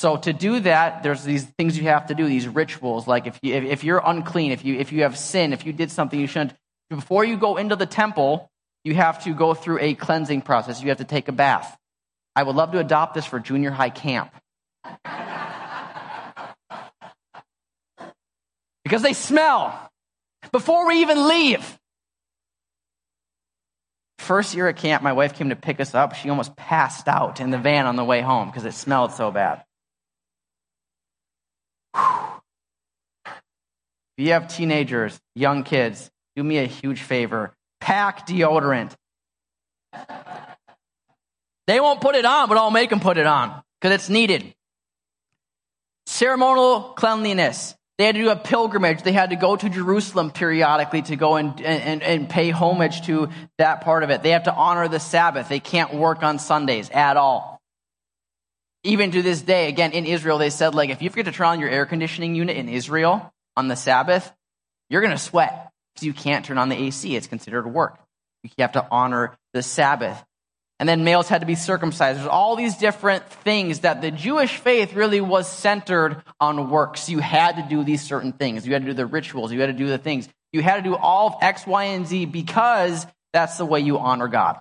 So 0.00 0.16
to 0.16 0.32
do 0.32 0.60
that, 0.60 1.02
there's 1.02 1.24
these 1.24 1.44
things 1.44 1.76
you 1.76 1.84
have 1.84 2.06
to 2.06 2.14
do, 2.14 2.26
these 2.26 2.48
rituals. 2.48 3.06
Like 3.06 3.26
if, 3.26 3.38
you, 3.42 3.52
if 3.52 3.84
you're 3.84 4.00
unclean, 4.02 4.50
if 4.50 4.64
you, 4.64 4.76
if 4.76 4.92
you 4.92 5.02
have 5.02 5.18
sin, 5.18 5.52
if 5.52 5.66
you 5.66 5.74
did 5.74 5.90
something 5.90 6.18
you 6.18 6.26
shouldn't, 6.26 6.54
before 6.88 7.22
you 7.22 7.36
go 7.36 7.58
into 7.58 7.76
the 7.76 7.84
temple, 7.84 8.50
you 8.82 8.94
have 8.94 9.22
to 9.24 9.34
go 9.34 9.52
through 9.52 9.78
a 9.82 9.92
cleansing 9.92 10.40
process. 10.40 10.80
You 10.80 10.88
have 10.88 10.96
to 10.98 11.04
take 11.04 11.28
a 11.28 11.32
bath. 11.32 11.76
I 12.34 12.44
would 12.44 12.56
love 12.56 12.72
to 12.72 12.78
adopt 12.78 13.12
this 13.12 13.26
for 13.26 13.38
junior 13.40 13.70
high 13.70 13.90
camp. 13.90 14.32
because 18.82 19.02
they 19.02 19.12
smell 19.12 19.90
before 20.50 20.86
we 20.86 21.02
even 21.02 21.28
leave. 21.28 21.78
First 24.18 24.54
year 24.54 24.66
at 24.66 24.78
camp, 24.78 25.02
my 25.02 25.12
wife 25.12 25.34
came 25.34 25.50
to 25.50 25.56
pick 25.56 25.78
us 25.78 25.94
up. 25.94 26.14
She 26.14 26.30
almost 26.30 26.56
passed 26.56 27.06
out 27.06 27.38
in 27.38 27.50
the 27.50 27.58
van 27.58 27.84
on 27.84 27.96
the 27.96 28.04
way 28.04 28.22
home 28.22 28.48
because 28.48 28.64
it 28.64 28.72
smelled 28.72 29.12
so 29.12 29.30
bad. 29.30 29.62
If 34.20 34.26
you 34.26 34.32
have 34.34 34.48
teenagers, 34.48 35.18
young 35.34 35.62
kids, 35.62 36.10
do 36.36 36.44
me 36.44 36.58
a 36.58 36.66
huge 36.66 37.00
favor. 37.00 37.54
Pack 37.80 38.26
deodorant. 38.26 38.92
They 41.66 41.80
won't 41.80 42.02
put 42.02 42.14
it 42.14 42.26
on, 42.26 42.50
but 42.50 42.58
I'll 42.58 42.70
make 42.70 42.90
them 42.90 43.00
put 43.00 43.16
it 43.16 43.24
on 43.24 43.62
because 43.80 43.94
it's 43.94 44.10
needed. 44.10 44.54
Ceremonial 46.04 46.92
cleanliness. 46.98 47.74
They 47.96 48.04
had 48.04 48.14
to 48.14 48.20
do 48.20 48.28
a 48.28 48.36
pilgrimage. 48.36 49.04
They 49.04 49.12
had 49.12 49.30
to 49.30 49.36
go 49.36 49.56
to 49.56 49.70
Jerusalem 49.70 50.32
periodically 50.32 51.00
to 51.00 51.16
go 51.16 51.36
and, 51.36 51.58
and, 51.62 52.02
and 52.02 52.28
pay 52.28 52.50
homage 52.50 53.06
to 53.06 53.30
that 53.56 53.80
part 53.80 54.02
of 54.02 54.10
it. 54.10 54.22
They 54.22 54.32
have 54.32 54.44
to 54.44 54.54
honor 54.54 54.86
the 54.86 55.00
Sabbath. 55.00 55.48
They 55.48 55.60
can't 55.60 55.94
work 55.94 56.22
on 56.22 56.38
Sundays 56.38 56.90
at 56.90 57.16
all. 57.16 57.58
Even 58.84 59.12
to 59.12 59.22
this 59.22 59.40
day, 59.40 59.70
again, 59.70 59.92
in 59.92 60.04
Israel, 60.04 60.36
they 60.36 60.50
said, 60.50 60.74
like, 60.74 60.90
if 60.90 61.00
you 61.00 61.08
forget 61.08 61.24
to 61.24 61.32
turn 61.32 61.46
on 61.46 61.60
your 61.60 61.70
air 61.70 61.86
conditioning 61.86 62.34
unit 62.34 62.58
in 62.58 62.68
Israel 62.68 63.32
on 63.60 63.68
the 63.68 63.76
Sabbath, 63.76 64.32
you're 64.88 65.00
going 65.00 65.16
to 65.16 65.18
sweat 65.18 65.70
because 65.94 66.06
you 66.06 66.12
can't 66.12 66.44
turn 66.44 66.58
on 66.58 66.68
the 66.68 66.76
AC. 66.76 67.14
It's 67.14 67.28
considered 67.28 67.66
work. 67.66 67.98
You 68.42 68.50
have 68.58 68.72
to 68.72 68.86
honor 68.90 69.36
the 69.52 69.62
Sabbath 69.62 70.20
and 70.80 70.88
then 70.88 71.04
males 71.04 71.28
had 71.28 71.42
to 71.42 71.46
be 71.46 71.56
circumcised. 71.56 72.18
There's 72.18 72.26
all 72.26 72.56
these 72.56 72.78
different 72.78 73.28
things 73.28 73.80
that 73.80 74.00
the 74.00 74.10
Jewish 74.10 74.56
faith 74.56 74.94
really 74.94 75.20
was 75.20 75.46
centered 75.46 76.22
on 76.40 76.70
works. 76.70 77.10
You 77.10 77.18
had 77.18 77.56
to 77.56 77.66
do 77.68 77.84
these 77.84 78.00
certain 78.00 78.32
things. 78.32 78.66
You 78.66 78.72
had 78.72 78.82
to 78.82 78.88
do 78.88 78.94
the 78.94 79.04
rituals. 79.04 79.52
You 79.52 79.60
had 79.60 79.66
to 79.66 79.74
do 79.74 79.88
the 79.88 79.98
things. 79.98 80.26
You 80.54 80.62
had 80.62 80.76
to 80.76 80.82
do 80.82 80.96
all 80.96 81.28
of 81.28 81.34
X, 81.42 81.66
Y, 81.66 81.84
and 81.84 82.06
Z 82.06 82.24
because 82.24 83.06
that's 83.34 83.58
the 83.58 83.66
way 83.66 83.80
you 83.80 83.98
honor 83.98 84.26
God. 84.26 84.58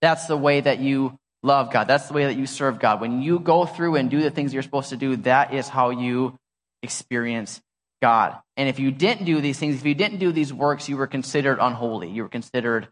That's 0.00 0.26
the 0.26 0.36
way 0.36 0.60
that 0.60 0.78
you 0.78 1.18
love 1.42 1.72
God. 1.72 1.88
That's 1.88 2.06
the 2.06 2.14
way 2.14 2.26
that 2.26 2.36
you 2.36 2.46
serve 2.46 2.78
God. 2.78 3.00
When 3.00 3.20
you 3.20 3.40
go 3.40 3.66
through 3.66 3.96
and 3.96 4.08
do 4.08 4.22
the 4.22 4.30
things 4.30 4.54
you're 4.54 4.62
supposed 4.62 4.90
to 4.90 4.96
do, 4.96 5.16
that 5.16 5.52
is 5.52 5.68
how 5.68 5.90
you 5.90 6.38
experience 6.84 7.60
God. 8.00 8.36
And 8.56 8.68
if 8.68 8.78
you 8.78 8.90
didn't 8.90 9.24
do 9.24 9.40
these 9.40 9.58
things, 9.58 9.76
if 9.76 9.86
you 9.86 9.94
didn't 9.94 10.18
do 10.18 10.32
these 10.32 10.52
works, 10.52 10.88
you 10.88 10.96
were 10.96 11.06
considered 11.06 11.58
unholy. 11.60 12.10
You 12.10 12.22
were 12.22 12.28
considered 12.28 12.88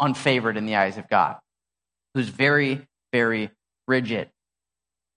unfavored 0.00 0.56
in 0.56 0.66
the 0.66 0.76
eyes 0.76 0.98
of 0.98 1.08
God 1.08 1.36
who's 2.14 2.28
very, 2.28 2.86
very 3.12 3.50
rigid. 3.86 4.30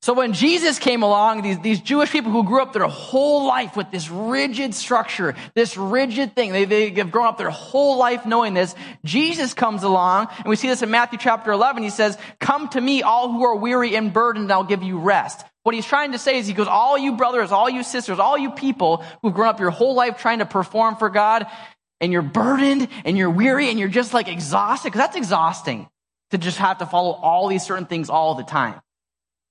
So 0.04 0.14
when 0.14 0.34
Jesus 0.34 0.78
came 0.78 1.02
along, 1.02 1.42
these, 1.42 1.60
these 1.60 1.82
Jewish 1.82 2.12
people 2.12 2.32
who 2.32 2.44
grew 2.44 2.62
up 2.62 2.72
their 2.72 2.88
whole 2.88 3.48
life 3.48 3.76
with 3.76 3.90
this 3.92 4.10
rigid 4.10 4.76
structure, 4.76 5.36
this 5.56 5.76
rigid 5.76 6.36
thing, 6.36 6.52
they, 6.52 6.66
they 6.66 6.92
have 6.92 7.12
grown 7.12 7.28
up 7.28 7.38
their 7.38 7.50
whole 7.50 7.98
life 7.98 8.26
knowing 8.26 8.54
this. 8.54 8.76
Jesus 9.04 9.54
comes 9.54 9.84
along, 9.84 10.28
and 10.38 10.46
we 10.46 10.56
see 10.56 10.68
this 10.68 10.84
in 10.84 10.92
Matthew 10.92 11.18
chapter 11.18 11.52
11. 11.52 11.82
He 11.82 11.90
says, 11.90 12.18
come 12.40 12.70
to 12.70 12.80
me, 12.80 13.02
all 13.02 13.32
who 13.32 13.44
are 13.44 13.56
weary 13.56 13.96
and 13.96 14.14
burdened, 14.14 14.44
and 14.44 14.52
I'll 14.52 14.64
give 14.64 14.84
you 14.84 15.00
rest. 15.00 15.44
What 15.68 15.76
he's 15.76 15.86
trying 15.86 16.14
to 16.14 16.18
say 16.18 16.38
is 16.38 16.48
he 16.48 16.54
goes, 16.54 16.70
all 16.70 16.98
you 16.98 17.18
brothers, 17.18 17.52
all 17.52 17.70
you 17.70 17.84
sisters, 17.84 18.20
all 18.20 18.38
you 18.38 18.52
people 18.52 19.04
who've 19.22 19.34
grown 19.34 19.50
up 19.50 19.60
your 19.60 19.70
whole 19.70 19.96
life 19.96 20.18
trying 20.18 20.40
to 20.40 20.46
perform 20.46 20.96
for 20.96 21.10
God, 21.10 21.46
and 22.00 22.10
you're 22.10 22.22
burdened, 22.22 22.88
and 23.04 23.18
you're 23.18 23.30
weary, 23.30 23.70
and 23.70 23.78
you're 23.78 23.90
just 23.90 24.14
like 24.14 24.30
exhausted, 24.30 24.88
because 24.88 25.02
that's 25.02 25.18
exhausting 25.18 25.90
to 26.32 26.38
just 26.38 26.58
have 26.60 26.78
to 26.78 26.86
follow 26.86 27.12
all 27.12 27.50
these 27.50 27.66
certain 27.66 27.86
things 27.86 28.10
all 28.10 28.36
the 28.36 28.46
time. 28.46 28.80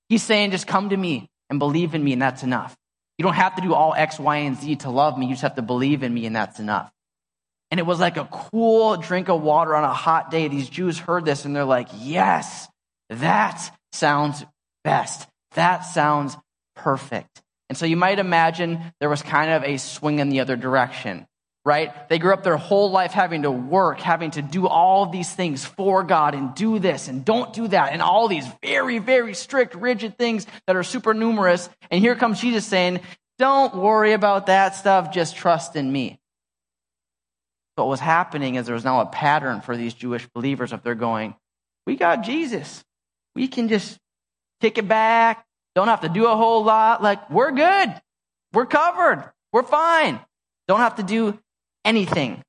He's 0.09 0.23
saying, 0.23 0.49
just 0.49 0.65
come 0.65 0.89
to 0.89 0.97
me 0.97 1.29
and 1.51 1.59
believe 1.59 1.93
in 1.93 2.03
me, 2.03 2.13
and 2.13 2.21
that's 2.23 2.41
enough. 2.41 2.75
You 3.19 3.23
don't 3.23 3.35
have 3.35 3.55
to 3.57 3.61
do 3.61 3.75
all 3.75 3.93
X, 3.93 4.17
Y, 4.17 4.37
and 4.37 4.57
Z 4.57 4.77
to 4.77 4.89
love 4.89 5.19
me. 5.19 5.27
You 5.27 5.33
just 5.33 5.43
have 5.43 5.57
to 5.57 5.61
believe 5.61 6.01
in 6.01 6.11
me, 6.11 6.25
and 6.25 6.35
that's 6.35 6.59
enough. 6.59 6.91
And 7.69 7.79
it 7.79 7.85
was 7.85 7.99
like 7.99 8.17
a 8.17 8.25
cool 8.25 8.97
drink 8.97 9.29
of 9.29 9.43
water 9.43 9.75
on 9.75 9.83
a 9.83 9.93
hot 9.93 10.31
day. 10.31 10.47
These 10.47 10.69
Jews 10.69 10.97
heard 10.97 11.25
this 11.25 11.45
and 11.45 11.55
they're 11.55 11.63
like, 11.63 11.89
yes, 11.93 12.67
that 13.11 13.71
sounds 13.91 14.43
best. 14.83 15.27
That 15.55 15.79
sounds 15.79 16.37
perfect. 16.75 17.41
And 17.69 17.77
so 17.77 17.85
you 17.85 17.97
might 17.97 18.19
imagine 18.19 18.93
there 18.99 19.09
was 19.09 19.21
kind 19.21 19.51
of 19.51 19.63
a 19.63 19.77
swing 19.77 20.19
in 20.19 20.29
the 20.29 20.39
other 20.39 20.55
direction 20.55 21.27
right? 21.67 22.07
They 22.07 22.17
grew 22.17 22.31
up 22.31 22.43
their 22.43 22.55
whole 22.55 22.91
life 22.91 23.11
having 23.11 23.41
to 23.41 23.51
work, 23.51 23.99
having 23.99 24.31
to 24.31 24.41
do 24.41 24.67
all 24.67 25.07
these 25.07 25.29
things 25.29 25.65
for 25.65 26.01
God 26.01 26.33
and 26.33 26.55
do 26.55 26.79
this 26.79 27.09
and 27.09 27.25
don't 27.25 27.51
do 27.51 27.67
that 27.67 27.91
and 27.91 28.01
all 28.01 28.29
these 28.29 28.47
very, 28.63 28.99
very 28.99 29.33
strict, 29.33 29.75
rigid 29.75 30.17
things 30.17 30.47
that 30.65 30.77
are 30.77 30.83
super 30.83 31.13
numerous. 31.13 31.69
And 31.91 31.99
here 31.99 32.15
comes 32.15 32.39
Jesus 32.39 32.65
saying, 32.65 33.01
don't 33.37 33.75
worry 33.75 34.13
about 34.13 34.45
that 34.45 34.75
stuff, 34.75 35.11
just 35.11 35.35
trust 35.35 35.75
in 35.75 35.91
me. 35.91 36.17
What 37.75 37.89
was 37.89 37.99
happening 37.99 38.55
is 38.55 38.65
there 38.65 38.73
was 38.73 38.85
now 38.85 39.01
a 39.01 39.05
pattern 39.05 39.59
for 39.59 39.75
these 39.75 39.93
Jewish 39.93 40.25
believers 40.33 40.71
of 40.71 40.83
they're 40.83 40.95
going, 40.95 41.35
we 41.85 41.97
got 41.97 42.23
Jesus. 42.23 42.81
We 43.35 43.49
can 43.49 43.67
just 43.67 43.99
kick 44.61 44.77
it 44.77 44.87
back. 44.87 45.45
Don't 45.75 45.87
have 45.87 46.01
to 46.01 46.09
do 46.09 46.25
a 46.27 46.35
whole 46.35 46.63
lot. 46.63 47.03
Like, 47.03 47.29
we're 47.29 47.51
good. 47.51 47.93
We're 48.53 48.65
covered. 48.65 49.31
We're 49.53 49.63
fine. 49.63 50.19
Don't 50.67 50.79
have 50.79 50.95
to 50.95 51.03
do 51.03 51.37
anything. 51.85 52.41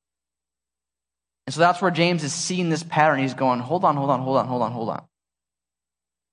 And 1.46 1.54
so 1.54 1.60
that's 1.60 1.80
where 1.80 1.90
James 1.90 2.24
is 2.24 2.32
seeing 2.32 2.68
this 2.70 2.82
pattern. 2.82 3.20
He's 3.20 3.34
going, 3.34 3.60
hold 3.60 3.84
on, 3.84 3.96
hold 3.96 4.10
on, 4.10 4.20
hold 4.20 4.36
on, 4.36 4.46
hold 4.46 4.62
on, 4.62 4.72
hold 4.72 4.88
on. 4.90 5.02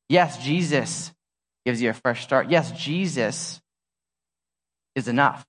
Yes, 0.10 0.38
Jesus 0.44 1.12
gives 1.66 1.82
you 1.82 1.90
a 1.90 1.94
fresh 1.94 2.24
start. 2.24 2.50
Yes, 2.50 2.72
Jesus 2.72 3.62
is 4.96 5.08
enough. 5.08 5.46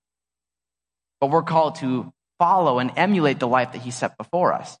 But 1.19 1.31
we're 1.31 1.43
called 1.43 1.75
to 1.75 2.11
follow 2.39 2.79
and 2.79 2.91
emulate 2.95 3.39
the 3.39 3.47
life 3.47 3.73
that 3.73 3.81
he 3.81 3.91
set 3.91 4.17
before 4.17 4.53
us. 4.53 4.77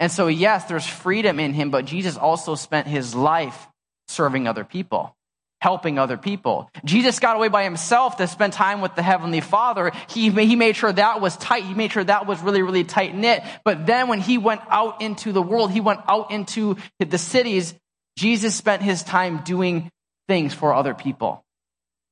And 0.00 0.10
so, 0.10 0.26
yes, 0.26 0.64
there's 0.64 0.86
freedom 0.86 1.38
in 1.38 1.54
him, 1.54 1.70
but 1.70 1.84
Jesus 1.84 2.16
also 2.16 2.54
spent 2.54 2.86
his 2.86 3.14
life 3.14 3.68
serving 4.14 4.46
other 4.46 4.64
people 4.64 5.16
helping 5.64 5.98
other 5.98 6.18
people. 6.18 6.68
Jesus 6.84 7.18
got 7.20 7.36
away 7.36 7.48
by 7.48 7.64
himself 7.64 8.18
to 8.18 8.26
spend 8.26 8.52
time 8.52 8.82
with 8.82 8.94
the 8.96 9.02
Heavenly 9.02 9.40
Father. 9.40 9.92
He, 10.10 10.28
he 10.28 10.56
made 10.56 10.76
sure 10.76 10.92
that 10.92 11.22
was 11.22 11.38
tight. 11.38 11.64
He 11.64 11.72
made 11.72 11.90
sure 11.90 12.04
that 12.04 12.26
was 12.26 12.38
really, 12.42 12.60
really 12.60 12.84
tight 12.84 13.14
knit. 13.14 13.42
But 13.64 13.86
then 13.86 14.08
when 14.08 14.20
he 14.20 14.36
went 14.36 14.60
out 14.68 15.00
into 15.00 15.32
the 15.32 15.40
world, 15.40 15.70
he 15.70 15.80
went 15.80 16.00
out 16.06 16.30
into 16.30 16.76
the 16.98 17.16
cities, 17.16 17.72
Jesus 18.18 18.54
spent 18.54 18.82
his 18.82 19.02
time 19.02 19.38
doing 19.38 19.90
things 20.28 20.52
for 20.52 20.74
other 20.74 20.92
people, 20.92 21.42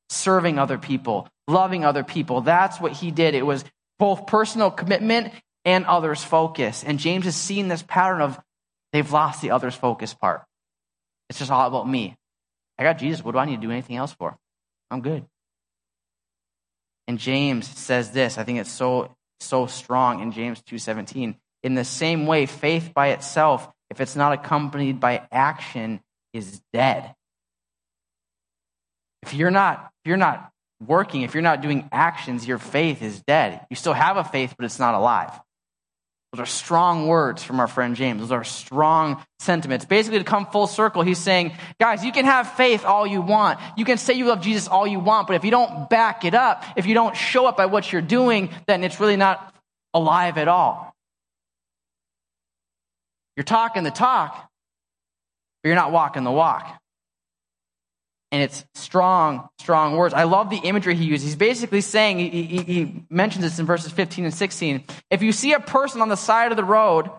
serving 0.09 0.59
other 0.59 0.79
people, 0.79 1.29
loving 1.47 1.85
other 1.85 2.05
people. 2.05 2.41
That's 2.41 2.81
what 2.81 2.93
he 2.93 3.11
did. 3.11 3.35
It 3.35 3.45
was 3.45 3.67
both 3.99 4.27
personal 4.27 4.71
commitment 4.71 5.31
and 5.67 5.85
others 5.85 6.25
focus. 6.25 6.85
And 6.85 6.99
James 6.99 7.27
is 7.27 7.37
seeing 7.37 7.69
this 7.69 7.83
pattern 7.83 8.23
of 8.23 8.41
they've 8.95 9.13
lost 9.13 9.43
the 9.43 9.51
others 9.51 9.75
focus 9.75 10.15
part. 10.15 10.45
It's 11.33 11.39
just 11.39 11.51
all 11.51 11.67
about 11.67 11.89
me. 11.89 12.15
I 12.77 12.83
got 12.83 12.99
Jesus. 12.99 13.25
What 13.25 13.33
do 13.33 13.39
I 13.39 13.47
need 13.47 13.57
to 13.57 13.63
do 13.63 13.71
anything 13.71 13.97
else 13.97 14.13
for? 14.13 14.37
I'm 14.91 15.01
good. 15.01 15.25
And 17.09 17.19
James 17.19 17.67
says 17.67 18.11
this. 18.11 18.37
I 18.37 18.45
think 18.45 18.59
it's 18.59 18.71
so 18.71 19.17
so 19.41 19.65
strong 19.65 20.21
in 20.21 20.33
James 20.33 20.61
2:17. 20.61 21.37
In 21.63 21.75
the 21.75 21.87
same 21.87 22.27
way, 22.27 22.45
faith 22.45 22.93
by 22.95 23.13
itself, 23.13 23.67
if 23.89 24.03
it's 24.03 24.15
not 24.15 24.35
accompanied 24.35 25.01
by 25.01 25.27
action, 25.33 26.03
is 26.35 26.61
dead. 26.75 27.15
If 29.23 29.33
you're 29.33 29.51
not 29.51 29.91
if 30.05 30.09
you're 30.11 30.19
not 30.19 30.53
working, 30.87 31.23
if 31.23 31.33
you're 31.33 31.43
not 31.43 31.63
doing 31.63 31.89
actions, 31.93 32.47
your 32.47 32.59
faith 32.59 33.01
is 33.01 33.23
dead. 33.23 33.67
You 33.71 33.77
still 33.77 33.95
have 33.95 34.19
a 34.19 34.25
faith, 34.25 34.55
but 34.59 34.67
it's 34.67 34.79
not 34.79 34.95
alive. 34.95 35.33
Those 36.33 36.41
are 36.41 36.47
strong 36.47 37.09
words 37.09 37.43
from 37.43 37.61
our 37.61 37.67
friend 37.67 37.95
James. 37.95 38.21
Those 38.21 38.33
are 38.33 38.45
strong 38.45 39.23
sentiments. 39.39 39.85
Basically, 39.85 40.19
to 40.19 40.25
come 40.25 40.47
full 40.47 40.67
circle, 40.67 41.03
he's 41.03 41.19
saying, 41.19 41.53
guys, 41.79 42.05
you 42.05 42.11
can 42.11 42.25
have 42.25 42.53
faith 42.55 42.87
all 42.87 43.07
you 43.07 43.21
want. 43.21 43.61
You 43.77 43.85
can 43.85 43.99
say 43.99 44.15
you 44.15 44.25
love 44.25 44.41
Jesus 44.41 44.67
all 44.67 44.87
you 44.87 44.99
want, 44.99 45.27
but 45.27 45.37
if 45.37 45.45
you 45.45 45.51
don't 45.51 45.91
back 45.91 46.25
it 46.25 46.35
up, 46.35 46.65
if 46.75 46.87
you 46.87 46.95
don't 46.95 47.15
show 47.15 47.45
up 47.45 47.59
by 47.59 47.67
what 47.67 47.93
you're 47.93 48.01
doing, 48.01 48.49
then 48.67 48.83
it's 48.83 48.99
really 48.99 49.17
not 49.17 49.55
alive 49.93 50.39
at 50.39 50.49
all. 50.49 50.95
You're 53.37 53.45
talking 53.45 53.83
the 53.83 53.91
talk, 53.91 54.35
but 55.63 55.69
you're 55.69 55.77
not 55.77 55.93
walking 55.93 56.25
the 56.25 56.31
walk 56.31 56.82
and 58.33 58.43
it's 58.43 58.65
strong, 58.75 59.47
strong 59.61 59.95
words. 59.95 60.15
I 60.15 60.25
love 60.25 60.49
the 60.49 60.57
imagery 60.57 60.97
he 60.97 61.05
uses. 61.05 61.27
He's 61.27 61.37
basically 61.37 61.83
saying, 61.83 62.19
he, 62.19 62.43
he, 62.43 62.63
he, 62.63 63.05
mentions 63.11 63.45
this 63.45 63.59
in 63.59 63.67
verses 63.67 63.93
15 63.93 64.25
and 64.25 64.35
16. 64.35 64.85
If 65.11 65.23
you 65.23 65.33
see 65.33 65.53
a 65.53 65.61
person 65.61 66.01
on 66.01 66.09
the 66.09 66.17
side 66.17 66.51
of 66.51 66.57
the 66.57 66.65
road 66.65 67.11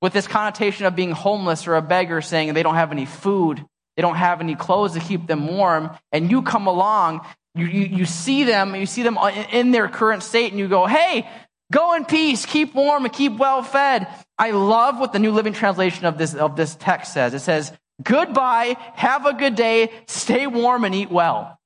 with 0.00 0.12
this 0.12 0.28
connotation 0.28 0.86
of 0.86 0.94
being 0.94 1.10
homeless 1.10 1.66
or 1.66 1.74
a 1.74 1.82
beggar, 1.82 2.22
saying 2.22 2.54
they 2.54 2.62
don't 2.62 2.76
have 2.76 2.92
any 2.92 3.06
food, 3.06 3.64
they 3.96 4.02
don't 4.02 4.14
have 4.14 4.40
any 4.40 4.54
clothes 4.54 4.92
to 4.92 5.00
keep 5.00 5.26
them 5.26 5.48
warm, 5.48 5.90
and 6.12 6.30
you 6.30 6.42
come 6.42 6.68
along, 6.68 7.26
you, 7.56 7.66
you, 7.66 7.86
you 7.86 8.04
see 8.06 8.44
them, 8.44 8.76
you 8.76 8.86
see 8.86 9.02
them 9.02 9.18
in 9.52 9.72
their 9.72 9.88
current 9.88 10.22
state, 10.22 10.52
and 10.52 10.60
you 10.60 10.68
go, 10.68 10.86
hey, 10.86 11.28
go 11.72 11.94
in 11.94 12.04
peace, 12.04 12.46
keep 12.46 12.72
warm, 12.72 13.04
and 13.04 13.12
keep 13.12 13.36
well 13.36 13.64
fed. 13.64 14.06
I 14.38 14.52
love 14.52 15.00
what 15.00 15.12
the 15.12 15.18
New 15.18 15.32
Living 15.32 15.54
Translation 15.54 16.06
of 16.06 16.18
this, 16.18 16.34
of 16.34 16.54
this 16.54 16.76
text 16.76 17.12
says. 17.12 17.34
It 17.34 17.40
says, 17.40 17.72
Goodbye. 18.02 18.76
Have 18.94 19.26
a 19.26 19.32
good 19.34 19.54
day. 19.54 19.90
Stay 20.06 20.46
warm 20.46 20.84
and 20.84 20.94
eat 20.94 21.10
well. 21.10 21.58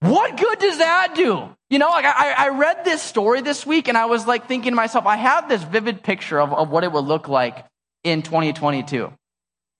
What 0.00 0.36
good 0.36 0.58
does 0.58 0.78
that 0.78 1.14
do? 1.14 1.48
You 1.70 1.78
know, 1.78 1.88
like 1.88 2.04
I, 2.04 2.34
I 2.36 2.48
read 2.50 2.84
this 2.84 3.02
story 3.02 3.40
this 3.40 3.64
week 3.64 3.88
and 3.88 3.96
I 3.96 4.04
was 4.04 4.26
like 4.26 4.46
thinking 4.46 4.72
to 4.72 4.76
myself, 4.76 5.06
I 5.06 5.16
have 5.16 5.48
this 5.48 5.62
vivid 5.62 6.02
picture 6.02 6.40
of, 6.40 6.52
of 6.52 6.68
what 6.68 6.84
it 6.84 6.92
would 6.92 7.04
look 7.04 7.26
like 7.28 7.64
in 8.02 8.22
2022. 8.22 9.10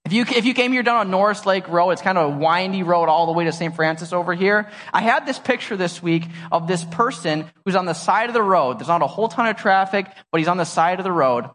If 0.06 0.12
you, 0.12 0.22
if 0.22 0.44
you 0.44 0.52
came 0.54 0.72
here 0.72 0.82
down 0.82 0.96
on 0.96 1.10
Norris 1.10 1.46
Lake 1.46 1.68
Road, 1.68 1.90
it's 1.90 2.02
kind 2.02 2.18
of 2.18 2.32
a 2.32 2.36
windy 2.36 2.82
road 2.82 3.08
all 3.08 3.26
the 3.26 3.32
way 3.32 3.44
to 3.44 3.52
St. 3.52 3.74
Francis 3.74 4.12
over 4.12 4.34
here. 4.34 4.70
I 4.92 5.00
had 5.00 5.26
this 5.26 5.38
picture 5.38 5.76
this 5.76 6.02
week 6.02 6.24
of 6.52 6.66
this 6.66 6.84
person 6.84 7.46
who's 7.64 7.74
on 7.74 7.86
the 7.86 7.94
side 7.94 8.28
of 8.28 8.34
the 8.34 8.42
road. 8.42 8.78
There's 8.78 8.88
not 8.88 9.02
a 9.02 9.06
whole 9.06 9.28
ton 9.28 9.46
of 9.46 9.56
traffic, 9.56 10.06
but 10.30 10.38
he's 10.38 10.48
on 10.48 10.58
the 10.58 10.64
side 10.64 11.00
of 11.00 11.04
the 11.04 11.12
road. 11.12 11.48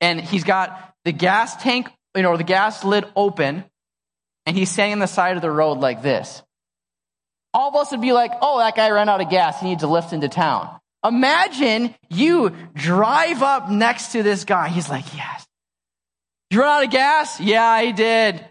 And 0.00 0.20
he's 0.20 0.44
got 0.44 0.94
the 1.04 1.12
gas 1.12 1.56
tank 1.62 1.88
you 2.14 2.22
know, 2.22 2.36
the 2.36 2.44
gas 2.44 2.84
lid 2.84 3.04
open, 3.14 3.64
and 4.46 4.56
he's 4.56 4.70
standing 4.70 4.94
on 4.94 4.98
the 5.00 5.06
side 5.06 5.36
of 5.36 5.42
the 5.42 5.50
road 5.50 5.78
like 5.78 6.02
this. 6.02 6.42
All 7.54 7.68
of 7.68 7.76
us 7.76 7.90
would 7.90 8.00
be 8.00 8.12
like, 8.12 8.32
oh, 8.42 8.58
that 8.58 8.76
guy 8.76 8.90
ran 8.90 9.08
out 9.08 9.20
of 9.20 9.30
gas. 9.30 9.60
He 9.60 9.68
needs 9.68 9.82
a 9.82 9.88
lift 9.88 10.12
into 10.12 10.28
town. 10.28 10.78
Imagine 11.04 11.94
you 12.10 12.50
drive 12.74 13.42
up 13.42 13.70
next 13.70 14.12
to 14.12 14.22
this 14.22 14.44
guy. 14.44 14.68
He's 14.68 14.88
like, 14.88 15.04
yes. 15.14 15.46
You 16.50 16.60
run 16.60 16.68
out 16.68 16.84
of 16.84 16.90
gas? 16.90 17.40
Yeah, 17.40 17.64
I 17.64 17.90
did. 17.90 18.44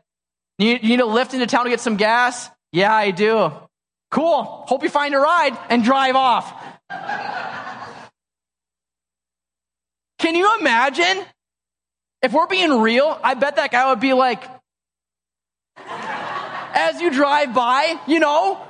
You, 0.58 0.80
you 0.82 0.89
need 0.89 1.00
a 1.00 1.06
lift 1.06 1.34
into 1.34 1.46
town 1.48 1.65
to 1.65 1.70
get 1.70 1.80
some 1.80 1.98
gas? 1.98 2.50
Yeah, 2.72 2.93
I 2.93 3.12
do. 3.12 3.52
Cool. 4.12 4.43
Hope 4.43 4.84
you 4.84 4.89
find 4.89 5.13
a 5.13 5.20
ride 5.20 5.58
and 5.70 5.84
drive 5.84 6.15
off. 6.15 6.54
Can 10.20 10.36
you 10.36 10.58
imagine? 10.60 11.24
If 12.21 12.34
we're 12.34 12.47
being 12.47 12.82
real, 12.82 13.19
I 13.23 13.36
bet 13.36 13.58
that 13.58 13.71
guy 13.71 13.89
would 13.89 13.99
be 13.99 14.13
like, 14.13 14.43
as 15.77 16.99
you 17.01 17.12
drive 17.12 17.53
by, 17.53 17.99
you 18.08 18.19
know, 18.19 18.62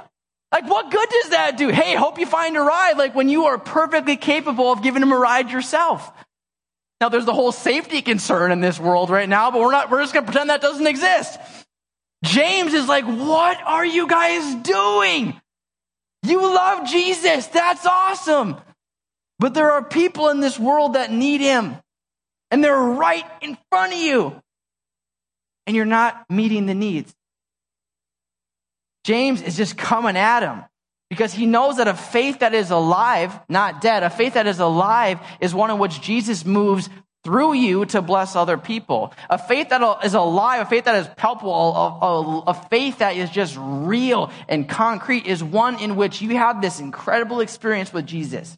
like 0.51 0.69
what 0.69 0.91
good 0.91 1.09
does 1.09 1.29
that 1.31 1.57
do? 1.57 1.69
Hey, 1.69 1.95
hope 1.95 2.19
you 2.19 2.25
find 2.25 2.55
a 2.57 2.61
ride. 2.61 2.97
Like 2.97 3.15
when 3.15 3.29
you 3.29 3.45
are 3.45 3.57
perfectly 3.57 4.17
capable 4.17 4.71
of 4.71 4.81
giving 4.81 5.01
him 5.01 5.11
a 5.11 5.17
ride 5.17 5.51
yourself. 5.51 6.11
Now 6.99 7.09
there's 7.09 7.25
the 7.25 7.33
whole 7.33 7.51
safety 7.51 8.01
concern 8.01 8.51
in 8.51 8.59
this 8.59 8.79
world 8.79 9.09
right 9.09 9.29
now, 9.29 9.51
but 9.51 9.61
we're 9.61 9.71
not, 9.71 9.91
we're 9.91 10.01
just 10.01 10.13
going 10.13 10.25
to 10.25 10.31
pretend 10.31 10.49
that 10.49 10.61
doesn't 10.61 10.87
exist. 10.87 11.39
James 12.23 12.73
is 12.73 12.87
like, 12.87 13.05
what 13.05 13.61
are 13.63 13.85
you 13.85 14.07
guys 14.07 14.55
doing? 14.55 15.39
You 16.23 16.41
love 16.41 16.87
Jesus. 16.89 17.45
That's 17.47 17.85
awesome. 17.85 18.57
But 19.39 19.53
there 19.53 19.71
are 19.71 19.83
people 19.83 20.29
in 20.29 20.39
this 20.39 20.57
world 20.57 20.93
that 20.93 21.11
need 21.11 21.41
him 21.41 21.77
and 22.51 22.63
they're 22.63 22.75
right 22.75 23.25
in 23.41 23.57
front 23.69 23.93
of 23.93 23.99
you, 23.99 24.41
and 25.65 25.75
you're 25.75 25.85
not 25.85 26.25
meeting 26.29 26.65
the 26.65 26.73
needs. 26.73 27.13
James 29.03 29.41
is 29.41 29.55
just 29.55 29.77
coming 29.77 30.17
at 30.17 30.43
him 30.43 30.63
because 31.09 31.33
he 31.33 31.45
knows 31.45 31.77
that 31.77 31.87
a 31.87 31.93
faith 31.93 32.39
that 32.39 32.53
is 32.53 32.71
alive, 32.71 33.37
not 33.47 33.81
dead, 33.81 34.03
a 34.03 34.09
faith 34.09 34.33
that 34.33 34.47
is 34.47 34.59
alive 34.59 35.19
is 35.39 35.53
one 35.53 35.71
in 35.71 35.79
which 35.79 36.01
Jesus 36.01 36.45
moves 36.45 36.89
through 37.23 37.53
you 37.53 37.85
to 37.85 38.01
bless 38.01 38.35
other 38.35 38.57
people. 38.57 39.13
A 39.29 39.37
faith 39.37 39.69
that 39.69 39.81
is 40.05 40.13
alive, 40.13 40.61
a 40.61 40.65
faith 40.65 40.85
that 40.85 40.95
is 40.95 41.07
palpable, 41.17 41.51
a, 41.53 42.05
a, 42.05 42.39
a, 42.47 42.53
faith 42.69 42.99
that 42.99 43.17
is 43.17 43.29
just 43.29 43.55
real 43.59 44.31
and 44.47 44.67
concrete 44.67 45.25
is 45.25 45.43
one 45.43 45.79
in 45.81 45.95
which 45.95 46.21
you 46.21 46.37
have 46.37 46.61
this 46.61 46.79
incredible 46.79 47.41
experience 47.41 47.91
with 47.91 48.05
Jesus. 48.05 48.57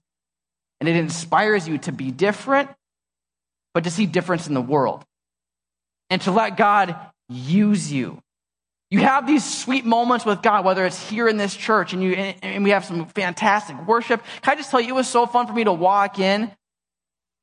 And 0.79 0.87
it 0.87 0.95
inspires 0.95 1.67
you 1.67 1.79
to 1.79 1.91
be 1.91 2.11
different 2.11 2.69
but 3.73 3.83
to 3.83 3.91
see 3.91 4.05
difference 4.05 4.47
in 4.47 4.53
the 4.53 4.61
world 4.61 5.03
and 6.09 6.21
to 6.23 6.31
let 6.31 6.57
God 6.57 6.95
use 7.29 7.91
you. 7.91 8.21
You 8.91 9.01
have 9.01 9.27
these 9.27 9.45
sweet 9.45 9.85
moments 9.85 10.25
with 10.25 10.41
God, 10.41 10.65
whether 10.65 10.83
it's 10.83 11.09
here 11.09 11.27
in 11.27 11.37
this 11.37 11.55
church 11.55 11.93
and 11.93 12.01
you 12.01 12.13
and 12.13 12.63
we 12.63 12.71
have 12.71 12.85
some 12.85 13.05
fantastic 13.07 13.87
worship. 13.87 14.23
Can 14.41 14.53
I 14.53 14.55
just 14.55 14.71
tell 14.71 14.81
you, 14.81 14.89
it 14.89 14.95
was 14.95 15.07
so 15.07 15.27
fun 15.27 15.45
for 15.45 15.53
me 15.53 15.63
to 15.63 15.73
walk 15.73 16.17
in, 16.17 16.51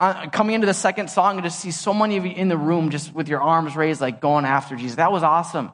uh, 0.00 0.28
coming 0.30 0.56
into 0.56 0.66
the 0.66 0.74
second 0.74 1.08
song, 1.08 1.36
and 1.36 1.44
just 1.44 1.60
see 1.60 1.70
so 1.70 1.94
many 1.94 2.16
of 2.16 2.26
you 2.26 2.32
in 2.32 2.48
the 2.48 2.56
room 2.56 2.90
just 2.90 3.14
with 3.14 3.28
your 3.28 3.40
arms 3.40 3.76
raised, 3.76 4.00
like 4.00 4.20
going 4.20 4.44
after 4.44 4.74
Jesus. 4.74 4.96
That 4.96 5.12
was 5.12 5.22
awesome. 5.22 5.70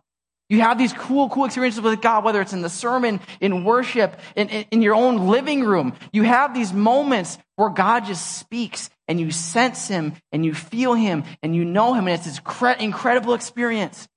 You 0.51 0.61
have 0.61 0.77
these 0.77 0.93
cool, 0.93 1.31
cool 1.31 1.47
experiences 1.47 1.81
with 1.81 2.03
God, 2.03 2.25
whether 2.25 2.43
it's 2.43 2.53
in 2.53 2.61
the 2.61 2.69
sermon, 2.69 3.21
in 3.41 3.65
worship, 3.65 4.21
in, 4.37 4.51
in, 4.51 4.67
in 4.71 4.83
your 4.83 4.95
own 4.95 5.29
living 5.29 5.65
room. 5.65 5.95
You 6.13 6.25
have 6.25 6.53
these 6.53 6.75
moments 6.75 7.39
where 7.57 7.71
God 7.71 8.05
just 8.05 8.37
speaks 8.37 8.91
and 9.13 9.21
you 9.21 9.31
sense 9.31 9.89
him 9.89 10.15
and 10.33 10.43
you 10.43 10.55
feel 10.55 10.95
him 10.95 11.25
and 11.43 11.55
you 11.55 11.67
know 11.67 11.93
him 11.93 12.09
and 12.09 12.17
it's 12.17 12.25
this 12.25 12.41
incredible 12.81 13.35
experience. 13.35 14.09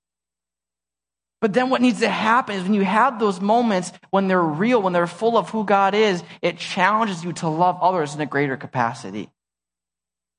But 1.42 1.52
then 1.52 1.68
what 1.68 1.82
needs 1.82 2.00
to 2.00 2.08
happen 2.08 2.56
is 2.56 2.62
when 2.62 2.72
you 2.72 2.82
have 2.82 3.20
those 3.20 3.38
moments, 3.38 3.92
when 4.08 4.26
they're 4.26 4.40
real, 4.40 4.80
when 4.80 4.94
they're 4.94 5.06
full 5.06 5.36
of 5.36 5.50
who 5.50 5.66
God 5.66 5.94
is, 5.94 6.24
it 6.40 6.56
challenges 6.56 7.22
you 7.22 7.34
to 7.34 7.48
love 7.48 7.76
others 7.82 8.14
in 8.14 8.22
a 8.22 8.26
greater 8.26 8.56
capacity. 8.56 9.28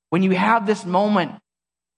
When 0.10 0.24
you 0.24 0.32
have 0.32 0.66
this 0.66 0.86
moment, 0.86 1.34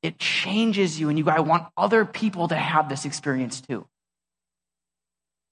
it 0.04 0.20
changes 0.20 1.00
you 1.00 1.08
and 1.08 1.18
you 1.18 1.30
I 1.30 1.40
want 1.40 1.66
other 1.78 2.04
people 2.04 2.50
to 2.50 2.58
have 2.58 2.90
this 2.90 3.06
experience 3.06 3.62
too. 3.62 3.88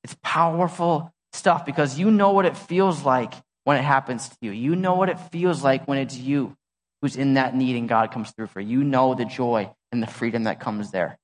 It's 0.04 0.18
powerful 0.22 1.14
stuff 1.32 1.66
because 1.66 1.98
you 1.98 2.12
know 2.12 2.34
what 2.34 2.46
it 2.46 2.58
feels 2.58 3.06
like 3.06 3.34
when 3.64 3.78
it 3.78 3.84
happens 3.84 4.28
to 4.28 4.36
you. 4.42 4.52
You 4.52 4.76
know 4.76 4.96
what 4.96 5.08
it 5.08 5.20
feels 5.32 5.64
like 5.64 5.88
when 5.88 6.00
it's 6.00 6.18
you 6.18 6.57
who's 7.02 7.16
in 7.16 7.36
that 7.36 7.56
need 7.56 7.76
and 7.76 7.88
God 7.88 8.12
comes 8.12 8.32
through 8.32 8.48
for 8.48 8.60
you. 8.60 8.80
You 8.80 8.84
know 8.84 9.14
the 9.14 9.26
joy 9.26 9.72
and 9.92 10.02
the 10.02 10.08
freedom 10.08 10.44
that 10.44 10.60
comes 10.60 10.92
there. 10.92 11.18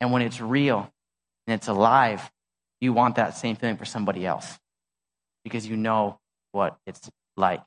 And 0.00 0.12
when 0.12 0.22
it's 0.22 0.40
real 0.40 0.90
and 1.46 1.54
it's 1.54 1.68
alive, 1.68 2.30
you 2.80 2.92
want 2.92 3.16
that 3.16 3.36
same 3.36 3.56
feeling 3.56 3.76
for 3.76 3.84
somebody 3.84 4.26
else 4.26 4.58
because 5.44 5.66
you 5.66 5.76
know 5.76 6.18
what 6.52 6.76
it's 6.86 7.08
like. 7.36 7.62